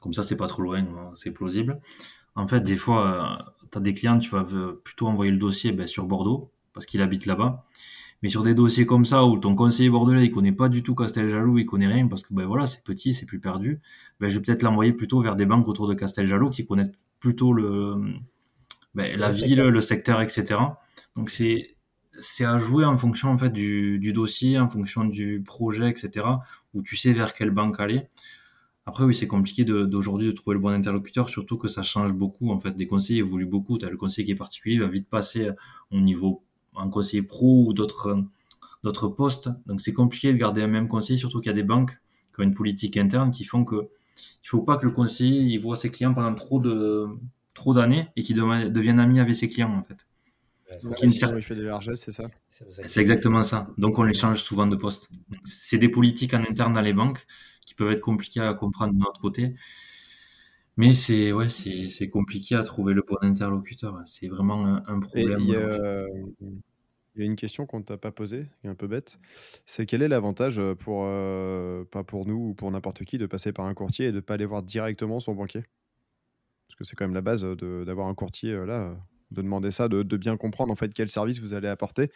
[0.01, 1.78] Comme ça, c'est pas trop loin, hein, c'est plausible.
[2.36, 4.47] En fait, des fois, tu as des clients, tu vas
[4.82, 7.60] plutôt envoyer le dossier ben, sur Bordeaux, parce qu'il habite là-bas.
[8.22, 10.94] Mais sur des dossiers comme ça, où ton conseiller bordelais, il connaît pas du tout
[10.94, 13.82] Casteljaloux, il connaît rien, parce que ben voilà, c'est petit, c'est plus perdu,
[14.20, 17.52] ben, je vais peut-être l'envoyer plutôt vers des banques autour de Casteljaloux qui connaissent plutôt
[17.52, 17.94] le,
[18.94, 20.56] ben, la ville, le secteur, etc.
[21.16, 21.77] Donc c'est
[22.19, 26.27] c'est à jouer en fonction en fait du, du, dossier, en fonction du projet, etc.
[26.73, 28.09] Où tu sais vers quelle banque aller.
[28.86, 32.51] Après, oui, c'est compliqué d'aujourd'hui de, trouver le bon interlocuteur, surtout que ça change beaucoup.
[32.51, 33.78] En fait, des conseillers évoluent beaucoup.
[33.78, 35.51] Tu as le conseiller qui est particulier, il va vite passer
[35.91, 36.43] au niveau
[36.77, 38.16] un conseiller pro ou d'autres
[38.82, 39.49] d'autres postes.
[39.66, 41.99] Donc, c'est compliqué de garder un même conseiller, surtout qu'il y a des banques
[42.35, 43.89] qui ont une politique interne qui font que
[44.45, 47.09] il faut pas que le conseiller il voit ses clients pendant trop de
[47.55, 50.07] trop d'années et qu'il devienne ami avec ses clients en fait.
[51.97, 52.29] C'est ça
[52.87, 53.69] C'est exactement ça.
[53.79, 55.11] Donc on les change souvent de poste.
[55.45, 57.27] C'est des politiques en interne dans les banques
[57.67, 59.55] qui peuvent être compliquées à comprendre de notre côté.
[60.77, 64.01] Mais c'est ouais, c'est compliqué à trouver le bon interlocuteur.
[64.07, 65.41] C'est vraiment un, problème.
[65.41, 69.21] Il y, a une question qu'on ne t'a pas posée, qui est un peu bête.
[69.67, 73.53] C'est quel est l'avantage pour, euh, pas pour nous ou pour n'importe qui de passer
[73.53, 75.63] par un courtier et de ne pas aller voir directement son banquier?
[76.67, 78.97] Parce que c'est quand même la base d'avoir un courtier là,
[79.31, 82.11] de demander ça, de, de, bien comprendre en fait quel service vous allez apporter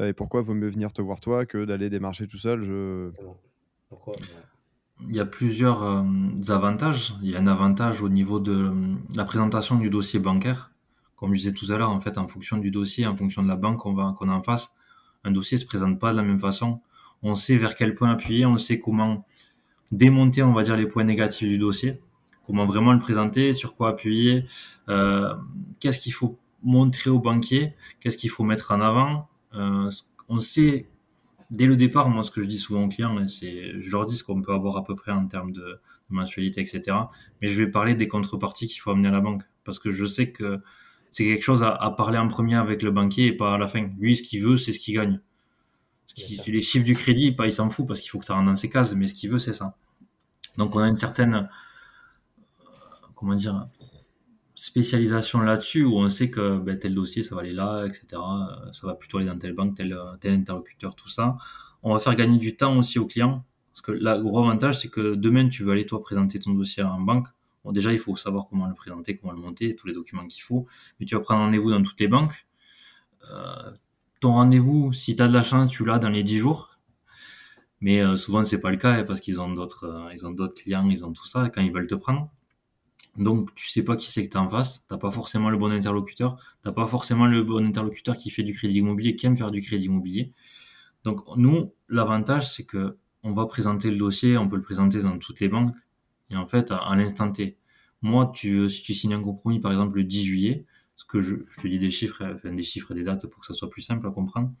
[0.00, 2.64] et pourquoi vaut mieux venir te voir toi que d'aller démarcher tout seul.
[2.64, 3.10] Je...
[3.88, 4.14] Pourquoi
[5.08, 6.02] il y a plusieurs euh,
[6.48, 7.14] avantages.
[7.22, 10.72] Il y a un avantage au niveau de euh, la présentation du dossier bancaire.
[11.16, 13.48] Comme je disais tout à l'heure, en fait, en fonction du dossier, en fonction de
[13.48, 14.74] la banque qu'on va qu'on a en face,
[15.24, 16.80] un dossier se présente pas de la même façon.
[17.22, 19.26] On sait vers quel point appuyer, on sait comment
[19.92, 22.00] démonter, on va dire, les points négatifs du dossier,
[22.50, 24.44] comment vraiment le présenter, sur quoi appuyer,
[24.88, 25.34] euh,
[25.80, 29.28] qu'est-ce qu'il faut montrer au banquier, qu'est-ce qu'il faut mettre en avant.
[29.54, 29.90] Euh,
[30.28, 30.88] on sait
[31.50, 34.16] dès le départ, moi, ce que je dis souvent aux clients, c'est, je leur dis
[34.16, 36.96] ce qu'on peut avoir à peu près en termes de, mensualité, etc.
[37.40, 39.42] Mais je vais parler des contreparties qu'il faut amener à la banque.
[39.64, 40.60] Parce que je sais que
[41.10, 43.88] c'est quelque chose à, parler en premier avec le banquier et pas à la fin.
[43.98, 45.20] Lui, ce qu'il veut, c'est ce qu'il gagne.
[46.06, 48.34] Ce qui, les chiffres du crédit, pas, il s'en fout parce qu'il faut que ça
[48.34, 49.76] rentre dans ses cases, mais ce qu'il veut, c'est ça.
[50.56, 51.48] Donc, on a une certaine,
[53.20, 53.68] comment dire,
[54.54, 58.06] spécialisation là-dessus où on sait que ben, tel dossier ça va aller là, etc.
[58.14, 61.36] Euh, ça va plutôt aller dans telle banque, tel, tel interlocuteur, tout ça.
[61.82, 64.88] On va faire gagner du temps aussi aux clients parce que le gros avantage c'est
[64.88, 67.28] que demain tu veux aller toi présenter ton dossier en banque.
[67.64, 70.42] Bon, déjà il faut savoir comment le présenter, comment le monter, tous les documents qu'il
[70.42, 70.66] faut.
[70.98, 72.46] Mais tu vas prendre rendez-vous dans toutes les banques.
[73.30, 73.70] Euh,
[74.20, 76.78] ton rendez-vous, si tu as de la chance, tu l'as dans les 10 jours.
[77.80, 81.04] Mais euh, souvent c'est pas le cas parce qu'ils ont d'autres, ont d'autres clients, ils
[81.04, 82.30] ont tout ça quand ils veulent te prendre.
[83.16, 84.84] Donc, tu sais pas qui c'est que tu en face.
[84.88, 86.36] T'as pas forcément le bon interlocuteur.
[86.62, 89.60] T'as pas forcément le bon interlocuteur qui fait du crédit immobilier, qui aime faire du
[89.60, 90.32] crédit immobilier.
[91.04, 95.18] Donc, nous, l'avantage, c'est que on va présenter le dossier, on peut le présenter dans
[95.18, 95.74] toutes les banques.
[96.30, 97.58] Et en fait, à, l'instant T,
[98.02, 100.64] moi, tu, si tu signes un compromis, par exemple, le 10 juillet,
[100.96, 103.54] ce que je, te dis des chiffres, des chiffres et des dates pour que ça
[103.54, 104.52] soit plus simple à comprendre.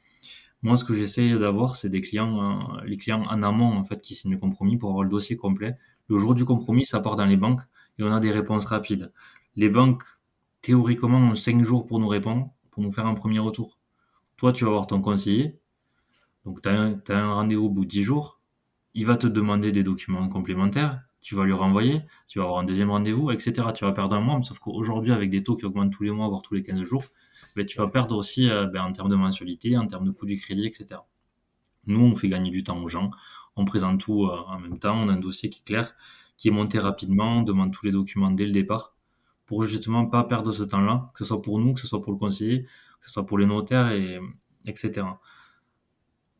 [0.62, 4.02] Moi, ce que j'essaie d'avoir, c'est des clients, euh, les clients en amont, en fait,
[4.02, 5.76] qui signent le compromis pour avoir le dossier complet.
[6.08, 7.62] Le jour du compromis, ça part dans les banques
[8.00, 9.12] et on a des réponses rapides.
[9.56, 10.04] Les banques,
[10.62, 13.78] théoriquement, ont 5 jours pour nous répondre, pour nous faire un premier retour.
[14.36, 15.60] Toi, tu vas voir ton conseiller.
[16.46, 18.40] Donc, tu as un, rendez-vous au bout de 10 jours.
[18.94, 21.02] Il va te demander des documents complémentaires.
[21.20, 22.02] Tu vas lui renvoyer.
[22.26, 23.68] Tu vas avoir un deuxième rendez-vous, etc.
[23.74, 24.40] Tu vas perdre un mois.
[24.42, 27.04] Sauf qu'aujourd'hui, avec des taux qui augmentent tous les mois, voire tous les 15 jours,
[27.54, 30.24] ben, tu vas perdre aussi euh, ben, en termes de mensualité, en termes de coût
[30.24, 31.02] du crédit, etc.
[31.86, 33.10] Nous, on fait gagner du temps aux gens.
[33.56, 34.98] On présente tout euh, en même temps.
[34.98, 35.94] On a un dossier qui est clair
[36.40, 38.96] qui est monté rapidement, on demande tous les documents dès le départ,
[39.44, 42.12] pour justement pas perdre ce temps-là, que ce soit pour nous, que ce soit pour
[42.12, 44.18] le conseiller, que ce soit pour les notaires, et,
[44.66, 45.02] etc.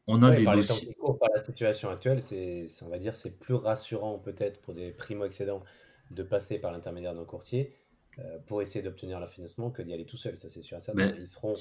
[0.06, 0.96] On a des par dossiers.
[1.20, 5.62] par la situation actuelle, c'est, on va dire, c'est plus rassurant peut-être pour des primo-excédents
[6.10, 7.74] de passer par l'intermédiaire d'un courtier
[8.18, 10.80] euh, pour essayer d'obtenir leur financement que d'y aller tout seul, ça c'est sûr et
[10.80, 11.12] certain.
[11.18, 11.52] Ils seront,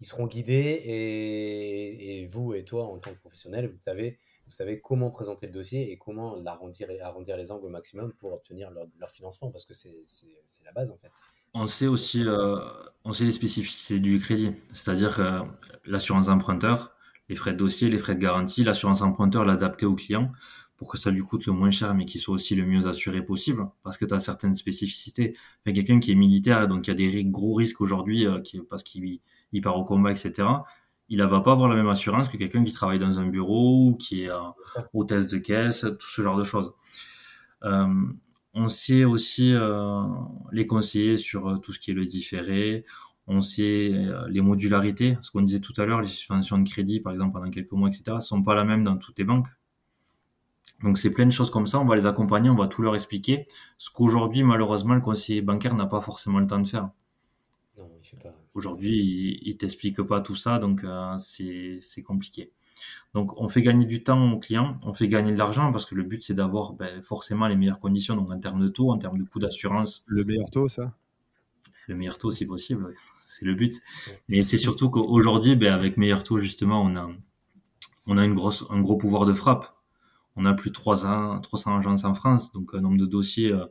[0.00, 4.16] ils seront guidés et, et, vous et toi en tant que professionnel, vous savez
[4.50, 8.12] vous savez comment présenter le dossier et comment l'arrondir et arrondir les angles au maximum
[8.14, 8.68] pour obtenir
[8.98, 9.94] leur, financement, parce que c'est
[10.64, 11.12] la base en fait.
[11.54, 12.56] On sait aussi, euh,
[13.04, 15.46] on sait les spécificités du crédit, c'est-à-dire
[15.84, 16.92] l'assurance emprunteur,
[17.28, 20.32] les frais de dossier, les frais de garantie, l'assurance emprunteur l'adapter au client
[20.76, 23.22] pour que ça lui coûte le moins cher, mais qu'il soit aussi le mieux assuré
[23.22, 25.36] possible, parce que tu as certaines spécificités.
[25.64, 29.20] Quelqu'un qui est militaire, donc il y a des gros risques aujourd'hui, euh, parce qu'il
[29.62, 30.48] part au combat, etc
[31.10, 33.88] il ne va pas avoir la même assurance que quelqu'un qui travaille dans un bureau
[33.88, 34.30] ou qui est
[34.94, 36.72] au test de caisse, tout ce genre de choses.
[37.64, 37.86] Euh,
[38.54, 39.54] on sait aussi
[40.52, 42.84] les conseiller sur tout ce qui est le différé.
[43.26, 43.92] On sait
[44.28, 45.18] les modularités.
[45.20, 47.88] Ce qu'on disait tout à l'heure, les suspensions de crédit, par exemple, pendant quelques mois,
[47.88, 49.46] etc., sont pas la même dans toutes les banques.
[50.82, 52.94] Donc c'est plein de choses comme ça, on va les accompagner, on va tout leur
[52.94, 53.46] expliquer.
[53.76, 56.90] Ce qu'aujourd'hui, malheureusement, le conseiller bancaire n'a pas forcément le temps de faire.
[58.54, 62.52] Aujourd'hui, il, il t'explique pas tout ça, donc euh, c'est compliqué.
[63.14, 65.94] Donc on fait gagner du temps aux clients, on fait gagner de l'argent parce que
[65.94, 68.98] le but c'est d'avoir ben, forcément les meilleures conditions, donc en termes de taux, en
[68.98, 70.04] termes de coût d'assurance.
[70.06, 70.94] Le meilleur taux, ça?
[71.88, 72.94] Le meilleur taux si possible,
[73.28, 73.74] c'est le but.
[74.28, 77.10] Mais c'est surtout qu'aujourd'hui, ben, avec meilleur taux, justement, on a,
[78.06, 79.74] on a une grosse, un gros pouvoir de frappe.
[80.36, 83.66] On a plus de 300, 300 agences en France, donc un nombre de dossiers euh,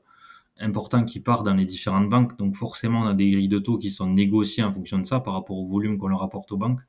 [0.59, 2.37] important qui part dans les différentes banques.
[2.37, 5.19] Donc forcément, on a des grilles de taux qui sont négociées en fonction de ça
[5.19, 6.81] par rapport au volume qu'on leur apporte aux banques.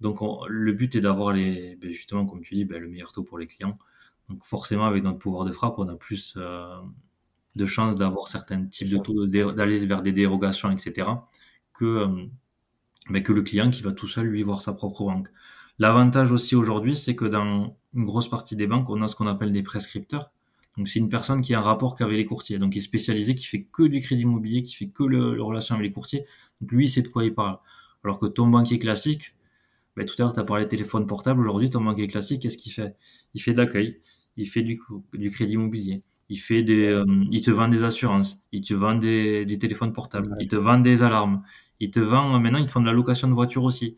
[0.00, 0.18] Donc
[0.48, 3.38] le but est d'avoir les, ben, justement, comme tu dis, ben, le meilleur taux pour
[3.38, 3.78] les clients.
[4.28, 6.80] Donc forcément, avec notre pouvoir de frappe, on a plus euh,
[7.56, 11.08] de chances d'avoir certains types de taux, d'aller vers des dérogations, etc.,
[11.72, 12.26] que, euh,
[13.10, 15.28] ben, que le client qui va tout seul lui voir sa propre banque.
[15.78, 19.26] L'avantage aussi aujourd'hui, c'est que dans une grosse partie des banques, on a ce qu'on
[19.26, 20.30] appelle des prescripteurs.
[20.76, 23.34] Donc c'est une personne qui a un rapport qu'avec les courtiers, donc qui est spécialisé,
[23.34, 26.24] qui fait que du crédit immobilier, qui fait que le, relation avec les courtiers.
[26.60, 27.58] Donc lui, il sait de quoi il parle.
[28.02, 29.34] Alors que ton banquier classique,
[29.96, 31.40] ben, tout à l'heure, tu as parlé de téléphone portable.
[31.40, 32.96] Aujourd'hui, ton banquier classique, qu'est-ce qu'il fait?
[33.34, 34.00] Il fait de l'accueil,
[34.36, 34.80] il fait du,
[35.12, 38.96] du crédit immobilier, il fait des, euh, il te vend des assurances, il te vend
[38.96, 41.42] des, du téléphone portable, il te vend des alarmes,
[41.78, 43.96] il te vend maintenant ils te font de la location de voiture aussi.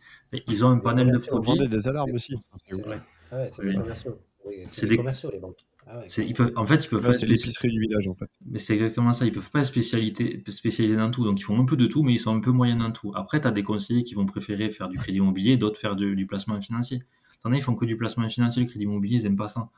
[0.49, 1.53] ils ont un panel de produits.
[1.57, 2.35] Ils des alarmes aussi.
[2.55, 4.19] C'est des commerciaux.
[4.67, 5.65] c'est des commerciaux les banques.
[5.89, 8.29] Ah ils peuvent, en fait, ils peuvent c'est l'épicerie du village en fait.
[8.45, 9.25] Mais c'est exactement ça.
[9.25, 11.25] Ils peuvent pas spécialiser, spécialiser dans tout.
[11.25, 13.13] Donc ils font un peu de tout, mais ils sont un peu moyens dans tout.
[13.15, 16.27] Après, tu as des conseillers qui vont préférer faire du crédit immobilier, d'autres faire du,
[16.27, 17.05] placement financier.
[17.43, 18.63] T'en as, ils font que du placement financier.
[18.63, 19.69] Le crédit immobilier, ils n'aiment pas ça.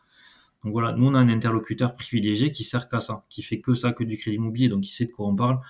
[0.65, 3.75] Donc voilà, nous on a un interlocuteur privilégié qui sert qu'à ça, qui fait que
[3.75, 5.61] ça, que du crédit immobilier, donc il sait de quoi on parle.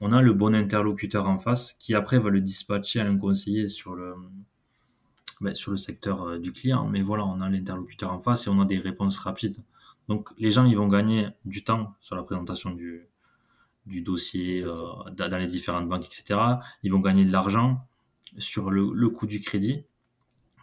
[0.00, 3.68] On a le bon interlocuteur en face qui après va le dispatcher à un conseiller
[3.68, 4.14] sur le,
[5.44, 6.86] ben, sur le secteur euh, du client.
[6.88, 9.58] Mais voilà, on a l'interlocuteur en face et on a des réponses rapides.
[10.08, 13.06] Donc les gens ils vont gagner du temps sur la présentation du,
[13.86, 14.74] du dossier euh,
[15.16, 16.40] dans les différentes banques, etc.
[16.82, 17.86] Ils vont gagner de l'argent
[18.38, 19.84] sur le, le coût du crédit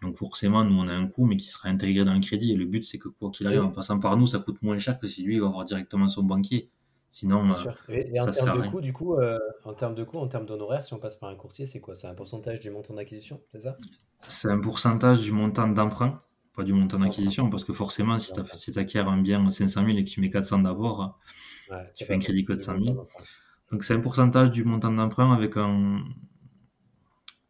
[0.01, 2.51] donc forcément, nous, on a un coût, mais qui sera intégré dans le crédit.
[2.51, 4.79] Et le but, c'est que quoi qu'il arrive, en passant par nous, ça coûte moins
[4.79, 6.69] cher que si lui, il va avoir directement son banquier.
[7.11, 10.29] Sinon, euh, et, en termes de coût, du coup, euh, en termes de coût, en
[10.29, 11.93] termes d'honoraires, si on passe par un courtier, c'est quoi?
[11.93, 13.75] C'est un pourcentage du montant d'acquisition, c'est ça?
[14.29, 16.21] C'est un pourcentage du montant d'emprunt,
[16.55, 18.31] pas du montant d'acquisition, parce que forcément, si
[18.71, 21.19] tu acquiers un bien à 500 000 et que tu mets 400 d'abord,
[21.97, 23.07] tu fais un crédit que de 100 000.
[23.71, 26.05] Donc c'est un pourcentage du montant d'emprunt avec un,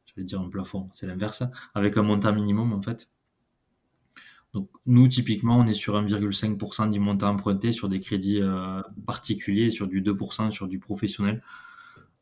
[0.07, 1.43] je vais dire un plafond, c'est l'inverse,
[1.75, 3.11] avec un montant minimum en fait.
[4.53, 9.69] Donc nous, typiquement, on est sur 1,5% du montant emprunté sur des crédits euh, particuliers,
[9.69, 11.41] sur du 2%, sur du professionnel.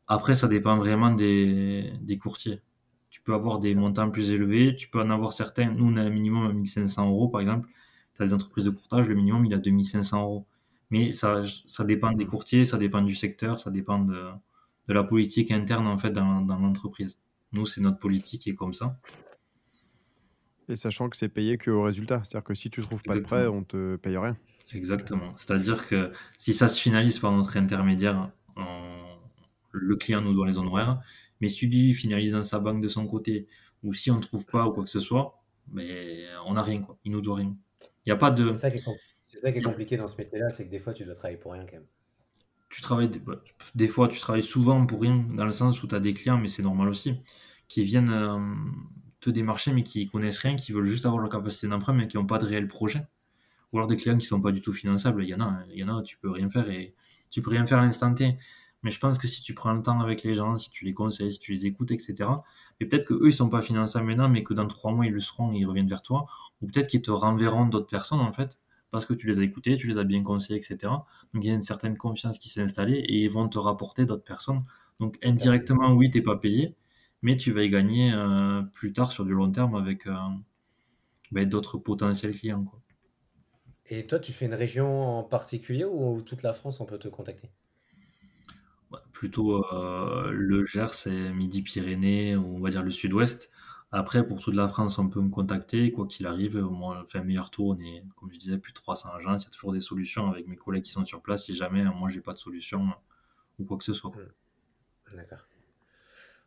[0.06, 2.62] Après, ça dépend vraiment des, courtiers.
[3.10, 5.70] Tu peux avoir des montants plus élevés, tu peux en avoir certains.
[5.72, 7.68] Nous, on a un minimum à 1500 euros, par exemple.
[8.14, 10.46] Tu as des entreprises de courtage, le minimum, il à 2500 euros.
[10.90, 14.30] Mais ça, ça dépend des courtiers, ça dépend du secteur, ça dépend de,
[14.88, 17.18] la politique interne, en fait, dans l'entreprise.
[17.52, 18.96] Nous, c'est notre politique qui est comme ça.
[20.70, 22.22] Et sachant que c'est payé qu'au résultat.
[22.24, 24.36] C'est-à-dire que si tu ne trouves pas de prêt, on te paye rien.
[24.72, 25.32] Exactement.
[25.36, 28.30] C'est-à-dire que si ça se finalise par notre intermédiaire,
[29.72, 31.00] le client nous doit les honoraires.
[31.40, 33.46] Mais si lui finalise dans sa banque de son côté,
[33.82, 35.42] ou si on ne trouve pas ou quoi que ce soit,
[35.72, 36.80] mais on n'a rien.
[36.80, 36.98] Quoi.
[37.04, 37.56] Il nous doit rien.
[38.06, 38.44] Il y a pas de...
[38.44, 41.38] C'est ça, qui est compliqué dans ce métier-là, c'est que des fois, tu dois travailler
[41.38, 41.86] pour rien quand même
[42.70, 43.42] tu travailles bah,
[43.74, 46.38] des fois tu travailles souvent pour rien dans le sens où tu as des clients
[46.38, 47.14] mais c'est normal aussi
[47.68, 48.38] qui viennent euh,
[49.20, 52.16] te démarcher mais qui connaissent rien qui veulent juste avoir leur capacité d'emprunt mais qui
[52.16, 53.06] n'ont pas de réel projet.
[53.72, 55.22] Ou alors des clients qui sont pas du tout finançables.
[55.22, 56.94] Il y en a il y en a tu peux rien faire et
[57.30, 58.36] tu peux rien faire à l'instant T.
[58.82, 60.94] Mais je pense que si tu prends le temps avec les gens si tu les
[60.94, 62.30] conseilles si tu les écoutes etc
[62.80, 65.12] et peut-être que eux ils sont pas finançables maintenant mais que dans trois mois ils
[65.12, 66.26] le seront et ils reviennent vers toi.
[66.62, 68.58] Ou peut-être qu'ils te renverront d'autres personnes en fait
[68.90, 70.92] parce que tu les as écoutés, tu les as bien conseillés, etc.
[71.32, 74.04] Donc il y a une certaine confiance qui s'est installée et ils vont te rapporter
[74.04, 74.64] d'autres personnes.
[74.98, 76.74] Donc indirectement, oui, tu n'es pas payé,
[77.22, 80.14] mais tu vas y gagner euh, plus tard sur du long terme avec euh,
[81.32, 82.64] ben, d'autres potentiels clients.
[82.64, 82.80] Quoi.
[83.86, 87.08] Et toi, tu fais une région en particulier ou toute la France, on peut te
[87.08, 87.50] contacter?
[89.12, 93.50] Plutôt euh, le Gers et Midi-Pyrénées, on va dire le Sud-Ouest.
[93.92, 95.90] Après, pour toute la France, on peut me contacter.
[95.90, 97.76] Quoi qu'il arrive, moi, fait un meilleur tour.
[97.76, 99.42] On est, comme je disais, plus de 300 agences.
[99.42, 101.46] Il y a toujours des solutions avec mes collègues qui sont sur place.
[101.46, 102.88] Si jamais, moi, j'ai pas de solution
[103.58, 104.10] ou quoi que ce soit.
[104.10, 105.16] Hmm.
[105.16, 105.49] D'accord.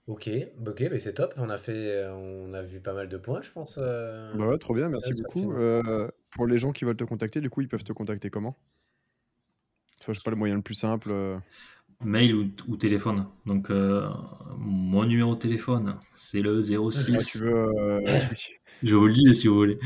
[0.08, 0.30] Ok,
[0.68, 1.34] ok, mais c'est top.
[1.38, 3.80] On a fait, on a vu pas mal de points, je pense.
[3.82, 4.34] Euh.
[4.36, 5.54] Bah ouais, trop bien, merci beaucoup.
[5.54, 8.58] Euh, pour les gens qui veulent te contacter, du coup, ils peuvent te contacter comment?
[10.06, 11.08] Je sais pas le moyen le plus simple.
[11.12, 11.38] euh,
[12.04, 13.28] Mail ou, ou téléphone.
[13.46, 14.10] Donc, euh,
[14.58, 17.26] mon numéro de téléphone, c'est le ah, 06.
[17.26, 17.54] tu veux.
[17.78, 18.02] euh,
[18.36, 19.80] tu- Je vous le dis si vous voulez.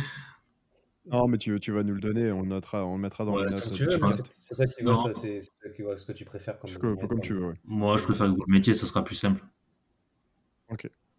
[1.06, 3.36] Non, mais tu, tu vas nous le donner, on le notera, on le mettra dans
[3.36, 4.26] Ouais, les Si notes tu du veux, mais podcast.
[4.32, 5.04] c'est c'est toi qui vois, Non.
[5.04, 6.70] ça, c'est c'est toi qui vois ce que tu préfères comme.
[6.72, 7.56] Je- Faut comme tu veux, ouais.
[7.66, 9.44] Moi, je préfère que vous le mettiez, ça sera plus simple.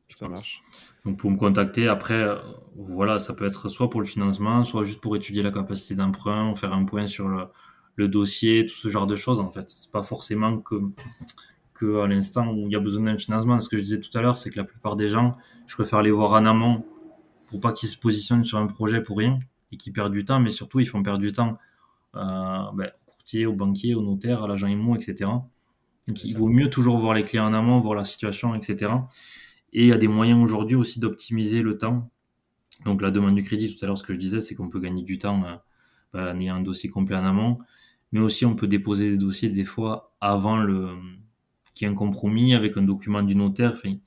[0.08, 0.30] Ça pense.
[0.30, 0.62] marche.
[1.04, 2.36] Donc, pour me contacter, après, euh,
[2.76, 6.54] voilà, ça peut être soit pour le financement, soit juste pour étudier la capacité d'emprunt,
[6.54, 7.44] faire un point sur le,
[7.96, 9.70] le dossier, tout ce genre de choses, en fait.
[9.76, 10.76] C'est pas forcément que,
[11.74, 13.60] que à l'instant où il y a besoin d'un financement.
[13.60, 16.02] Ce que je disais tout à l'heure, c'est que la plupart des gens, je préfère
[16.02, 16.84] les voir en amont
[17.46, 19.38] pour pas qu'ils se positionnent sur un projet pour rien
[19.72, 21.58] et qu'ils perdent du temps, mais surtout, ils font perdre du temps
[22.16, 22.20] euh,
[22.74, 25.30] ben, au courtier, au banquier, au notaire, à l'agent IMO, etc.
[26.24, 28.92] Il vaut mieux toujours voir les clients en amont, voir la situation, etc.
[29.72, 32.10] Et il y a des moyens aujourd'hui aussi d'optimiser le temps.
[32.84, 34.80] Donc la demande du crédit, tout à l'heure, ce que je disais, c'est qu'on peut
[34.80, 35.56] gagner du temps euh,
[36.12, 37.58] bah, en ayant un dossier complet en amont.
[38.12, 40.96] Mais aussi, on peut déposer des dossiers des fois avant le
[41.74, 43.80] qu'il y ait un compromis avec un document du notaire.
[43.84, 44.00] Il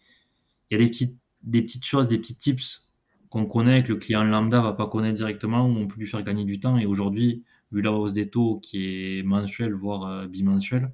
[0.71, 2.87] y a des petites, des petites choses, des petits tips
[3.29, 6.21] qu'on connaît, que le client lambda va pas connaître directement, où on peut lui faire
[6.21, 6.77] gagner du temps.
[6.77, 10.91] Et aujourd'hui, vu la hausse des taux qui est mensuelle, voire euh, bimensuelle,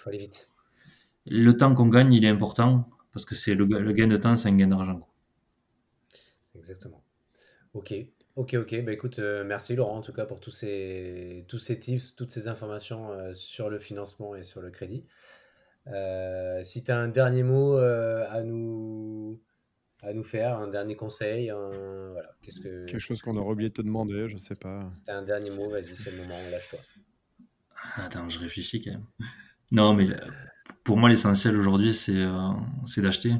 [0.00, 0.48] Il faut aller vite.
[1.26, 4.16] le temps qu'on gagne, il est important parce que c'est le, ga- le gain de
[4.16, 5.06] temps, c'est un gain d'argent.
[6.54, 7.02] Exactement.
[7.74, 7.94] Ok,
[8.36, 8.82] ok, ok.
[8.84, 12.30] Bah écoute, euh, merci Laurent en tout cas pour tous ces, tous ces tips, toutes
[12.30, 15.04] ces informations euh, sur le financement et sur le crédit.
[15.88, 19.38] Euh, si tu as un dernier mot euh, à nous,
[20.02, 22.86] à nous faire, un dernier conseil, un- voilà, qu'est-ce que.
[22.86, 24.88] Quelque chose qu'on aurait oublié de te demander, je sais pas.
[24.90, 26.78] Si tu as un dernier mot, vas-y, c'est le moment, lâche-toi.
[27.96, 29.06] Attends, je réfléchis quand même.
[29.72, 30.06] Non, mais
[30.84, 32.50] pour moi, l'essentiel aujourd'hui, c'est euh,
[32.98, 33.34] d'acheter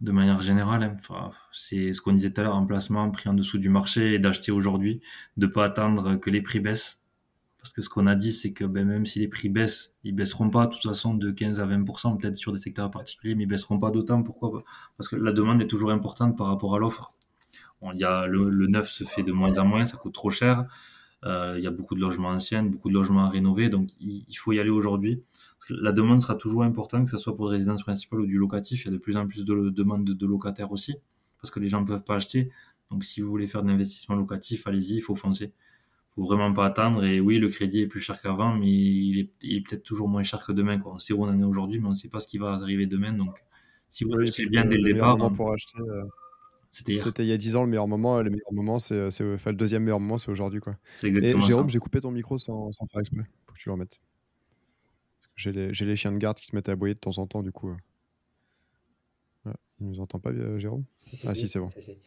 [0.00, 0.98] de manière générale.
[1.10, 1.30] hein.
[1.52, 4.18] C'est ce qu'on disait tout à l'heure, un placement, prix en dessous du marché et
[4.18, 5.00] d'acheter aujourd'hui,
[5.36, 7.00] de pas attendre que les prix baissent.
[7.58, 10.14] Parce que ce qu'on a dit, c'est que ben, même si les prix baissent, ils
[10.14, 13.44] baisseront pas de toute façon de 15 à 20%, peut-être sur des secteurs particuliers, mais
[13.44, 14.22] ils baisseront pas d'autant.
[14.22, 14.64] Pourquoi
[14.98, 17.14] Parce que la demande est toujours importante par rapport à l'offre.
[17.82, 20.64] Le, le neuf se fait de moins en moins, ça coûte trop cher.
[21.24, 24.24] Euh, il y a beaucoup de logements anciens, beaucoup de logements à rénover, donc il,
[24.28, 25.20] il faut y aller aujourd'hui.
[25.70, 28.84] La demande sera toujours importante, que ce soit pour des résidences principales ou du locatif.
[28.84, 30.94] Il y a de plus en plus de demandes de, de locataires aussi,
[31.40, 32.50] parce que les gens ne peuvent pas acheter.
[32.90, 35.52] Donc si vous voulez faire de l'investissement locatif, allez-y, il faut foncer.
[36.10, 37.04] Il faut vraiment pas attendre.
[37.04, 40.44] Et oui, le crédit est plus cher qu'avant, mais il est, peut-être toujours moins cher
[40.44, 40.78] que demain.
[40.78, 40.92] Quoi.
[40.94, 42.52] On sait où on en est aujourd'hui, mais on ne sait pas ce qui va
[42.52, 43.12] arriver demain.
[43.14, 43.38] Donc
[43.88, 46.04] si vous Oui, achetez bien dès le départ, pour acheter, euh,
[46.74, 48.20] c'était il y a 10 ans le meilleur moment.
[48.20, 50.76] Le meilleur moment, c'est, c'est, enfin, le deuxième meilleur moment, c'est aujourd'hui, quoi.
[50.94, 51.72] C'est Et exactement Jérôme, ça.
[51.72, 53.24] j'ai coupé ton micro sans, sans faire exprès.
[53.46, 54.00] Faut que tu le remettes.
[55.20, 56.98] Parce que J'ai les, j'ai les chiens de garde qui se mettent à aboyer de
[57.00, 57.70] temps en temps, du coup.
[57.70, 59.52] euh.
[59.80, 60.84] Il nous entend pas, euh, Jérôme?
[60.96, 61.68] Si, si, Ah, si, si, c'est bon.
[61.68, 61.98] si, si.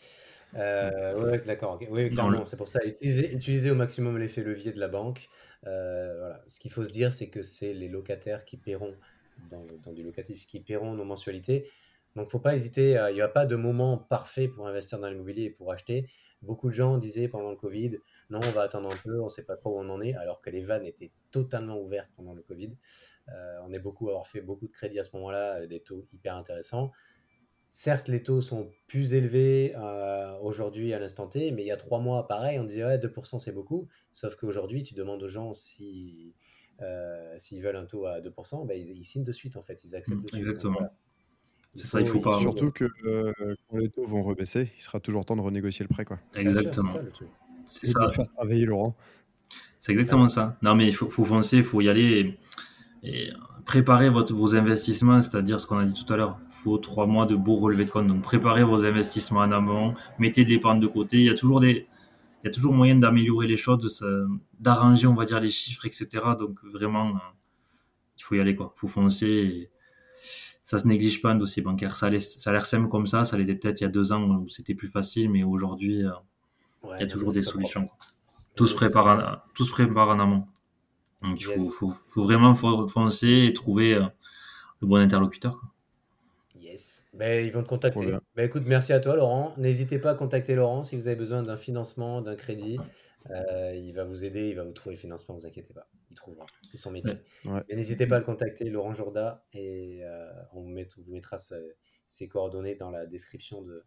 [0.55, 1.77] Euh, ouais, d'accord.
[1.91, 2.79] Oui, clairement, c'est pour ça.
[2.85, 5.27] Utiliser, utiliser au maximum l'effet levier de la banque.
[5.65, 6.41] Euh, voilà.
[6.47, 8.95] Ce qu'il faut se dire, c'est que c'est les locataires qui paieront,
[9.51, 11.69] dans, dans du locatif, qui paieront nos mensualités.
[12.17, 12.97] Donc, faut pas hésiter.
[12.97, 16.09] à- Il n'y a pas de moment parfait pour investir dans l'immobilier et pour acheter.
[16.41, 17.97] Beaucoup de gens disaient pendant le Covid,
[18.29, 20.13] non, on va attendre un peu, on ne sait pas trop où on en est,
[20.15, 22.75] alors que les vannes étaient totalement ouvertes pendant le Covid.
[23.29, 25.79] Euh, on est beaucoup à avoir fait beaucoup de crédits à ce moment-là, euh, des
[25.79, 26.91] taux hyper intéressants.
[27.69, 31.77] Certes, les taux sont plus élevés euh, aujourd'hui à l'instant T, mais il y a
[31.77, 33.87] trois mois, pareil, on disait ouais, 2% c'est beaucoup.
[34.11, 36.33] Sauf qu'aujourd'hui, tu demandes aux gens si,
[36.81, 39.83] euh, s'ils veulent un taux à 2%, ben, ils, ils signent de suite en fait,
[39.83, 40.41] ils acceptent Mm, de suite.
[40.41, 40.73] Exactement.
[40.73, 40.95] voilà.
[41.77, 43.31] C'est ça, il faut pas- Surtout que euh,
[43.69, 46.17] quand les taux vont rebaisser, il sera toujours temps de renégocier le prêt, quoi.
[46.33, 46.91] Sûr, Exactement.
[47.65, 48.95] c'est ça, faire travailler Laurent.
[49.79, 50.57] C'est exactement ça.
[50.61, 52.37] Non, mais il faut, faut foncer, il faut y aller
[53.03, 53.29] et, et
[53.63, 56.39] préparer votre, vos investissements, c'est-à-dire ce qu'on a dit tout à l'heure.
[56.49, 58.07] Il faut trois mois de beaux relevés de compte.
[58.07, 61.17] Donc, préparez vos investissements en amont, mettez de l'épargne de côté.
[61.17, 61.85] Il y a toujours des,
[62.43, 64.03] il y a toujours moyen d'améliorer les choses,
[64.59, 66.07] d'arranger, on va dire, les chiffres, etc.
[66.39, 67.19] Donc, vraiment, euh,
[68.17, 68.73] il faut y aller, quoi.
[68.75, 69.27] Il faut foncer.
[69.27, 69.69] et
[70.69, 71.95] ça se néglige pas un dossier bancaire.
[71.95, 73.23] Ça a l'air ça a l'air simple comme ça.
[73.23, 76.09] Ça l'était peut-être il y a deux ans où c'était plus facile, mais aujourd'hui, euh,
[76.83, 77.89] Ouais, il y a toujours des solutions.
[78.55, 80.45] Tout se prépare en, tout se prépare en amont.
[81.21, 81.73] Donc il faut, Yes.
[81.73, 84.05] faut, faut vraiment fo- foncer et trouver euh,
[84.81, 85.57] le bon interlocuteur.
[85.57, 85.69] quoi.
[86.59, 87.07] Yes.
[87.13, 88.13] Ben, ils vont te contacter.
[88.35, 89.53] Ben, écoute, merci à toi, Laurent.
[89.57, 92.77] N'hésitez pas à contacter Laurent si vous avez besoin d'un financement, d'un crédit.
[93.31, 95.87] Euh, il va vous aider, il va vous trouver le financement, ne vous inquiétez pas.
[96.17, 96.45] Trouvera.
[96.67, 97.13] C'est son métier.
[97.45, 97.61] Ouais.
[97.69, 101.37] Mais n'hésitez pas à le contacter, Laurent Jourda, et euh, on vous, met- vous mettra
[101.37, 101.55] ce-
[102.05, 103.83] ses coordonnées dans la description de,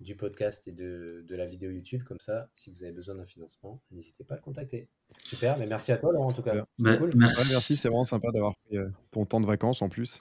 [0.00, 2.02] du podcast et de, de la vidéo YouTube.
[2.04, 4.88] Comme ça, si vous avez besoin d'un financement, n'hésitez pas à le contacter.
[5.24, 6.52] Super, mais merci à toi, Laurent, en tout cas.
[6.52, 6.86] Cool.
[6.86, 7.52] Ouais, merci.
[7.52, 10.20] merci, c'est vraiment sympa d'avoir pris euh, ton temps de vacances en plus.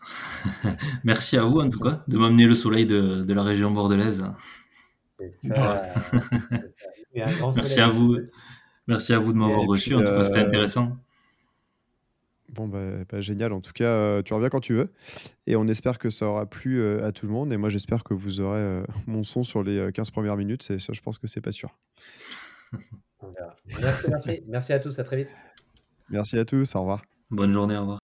[1.04, 4.24] Merci à vous en tout cas de m'amener le soleil de, de la région bordelaise.
[5.42, 5.56] Ça.
[5.56, 5.94] ça.
[7.16, 8.18] Merci soleil à vous.
[8.88, 9.96] Merci à vous de m'avoir reçu.
[9.96, 10.98] En tout cas, c'était euh, intéressant.
[12.54, 13.52] Bon, bah, bah, génial.
[13.52, 14.92] En tout cas, euh, tu reviens quand tu veux.
[15.48, 17.52] Et on espère que ça aura plu euh, à tout le monde.
[17.52, 20.62] Et moi, j'espère que vous aurez euh, mon son sur les 15 premières minutes.
[20.62, 21.76] C'est, ça, je pense que c'est pas sûr.
[23.22, 23.56] On verra.
[23.82, 24.44] Merci, merci.
[24.48, 25.00] Merci à tous.
[25.00, 25.36] À très vite.
[26.10, 26.76] Merci à tous.
[26.76, 27.04] Au revoir.
[27.32, 28.03] Bonne journée, au revoir.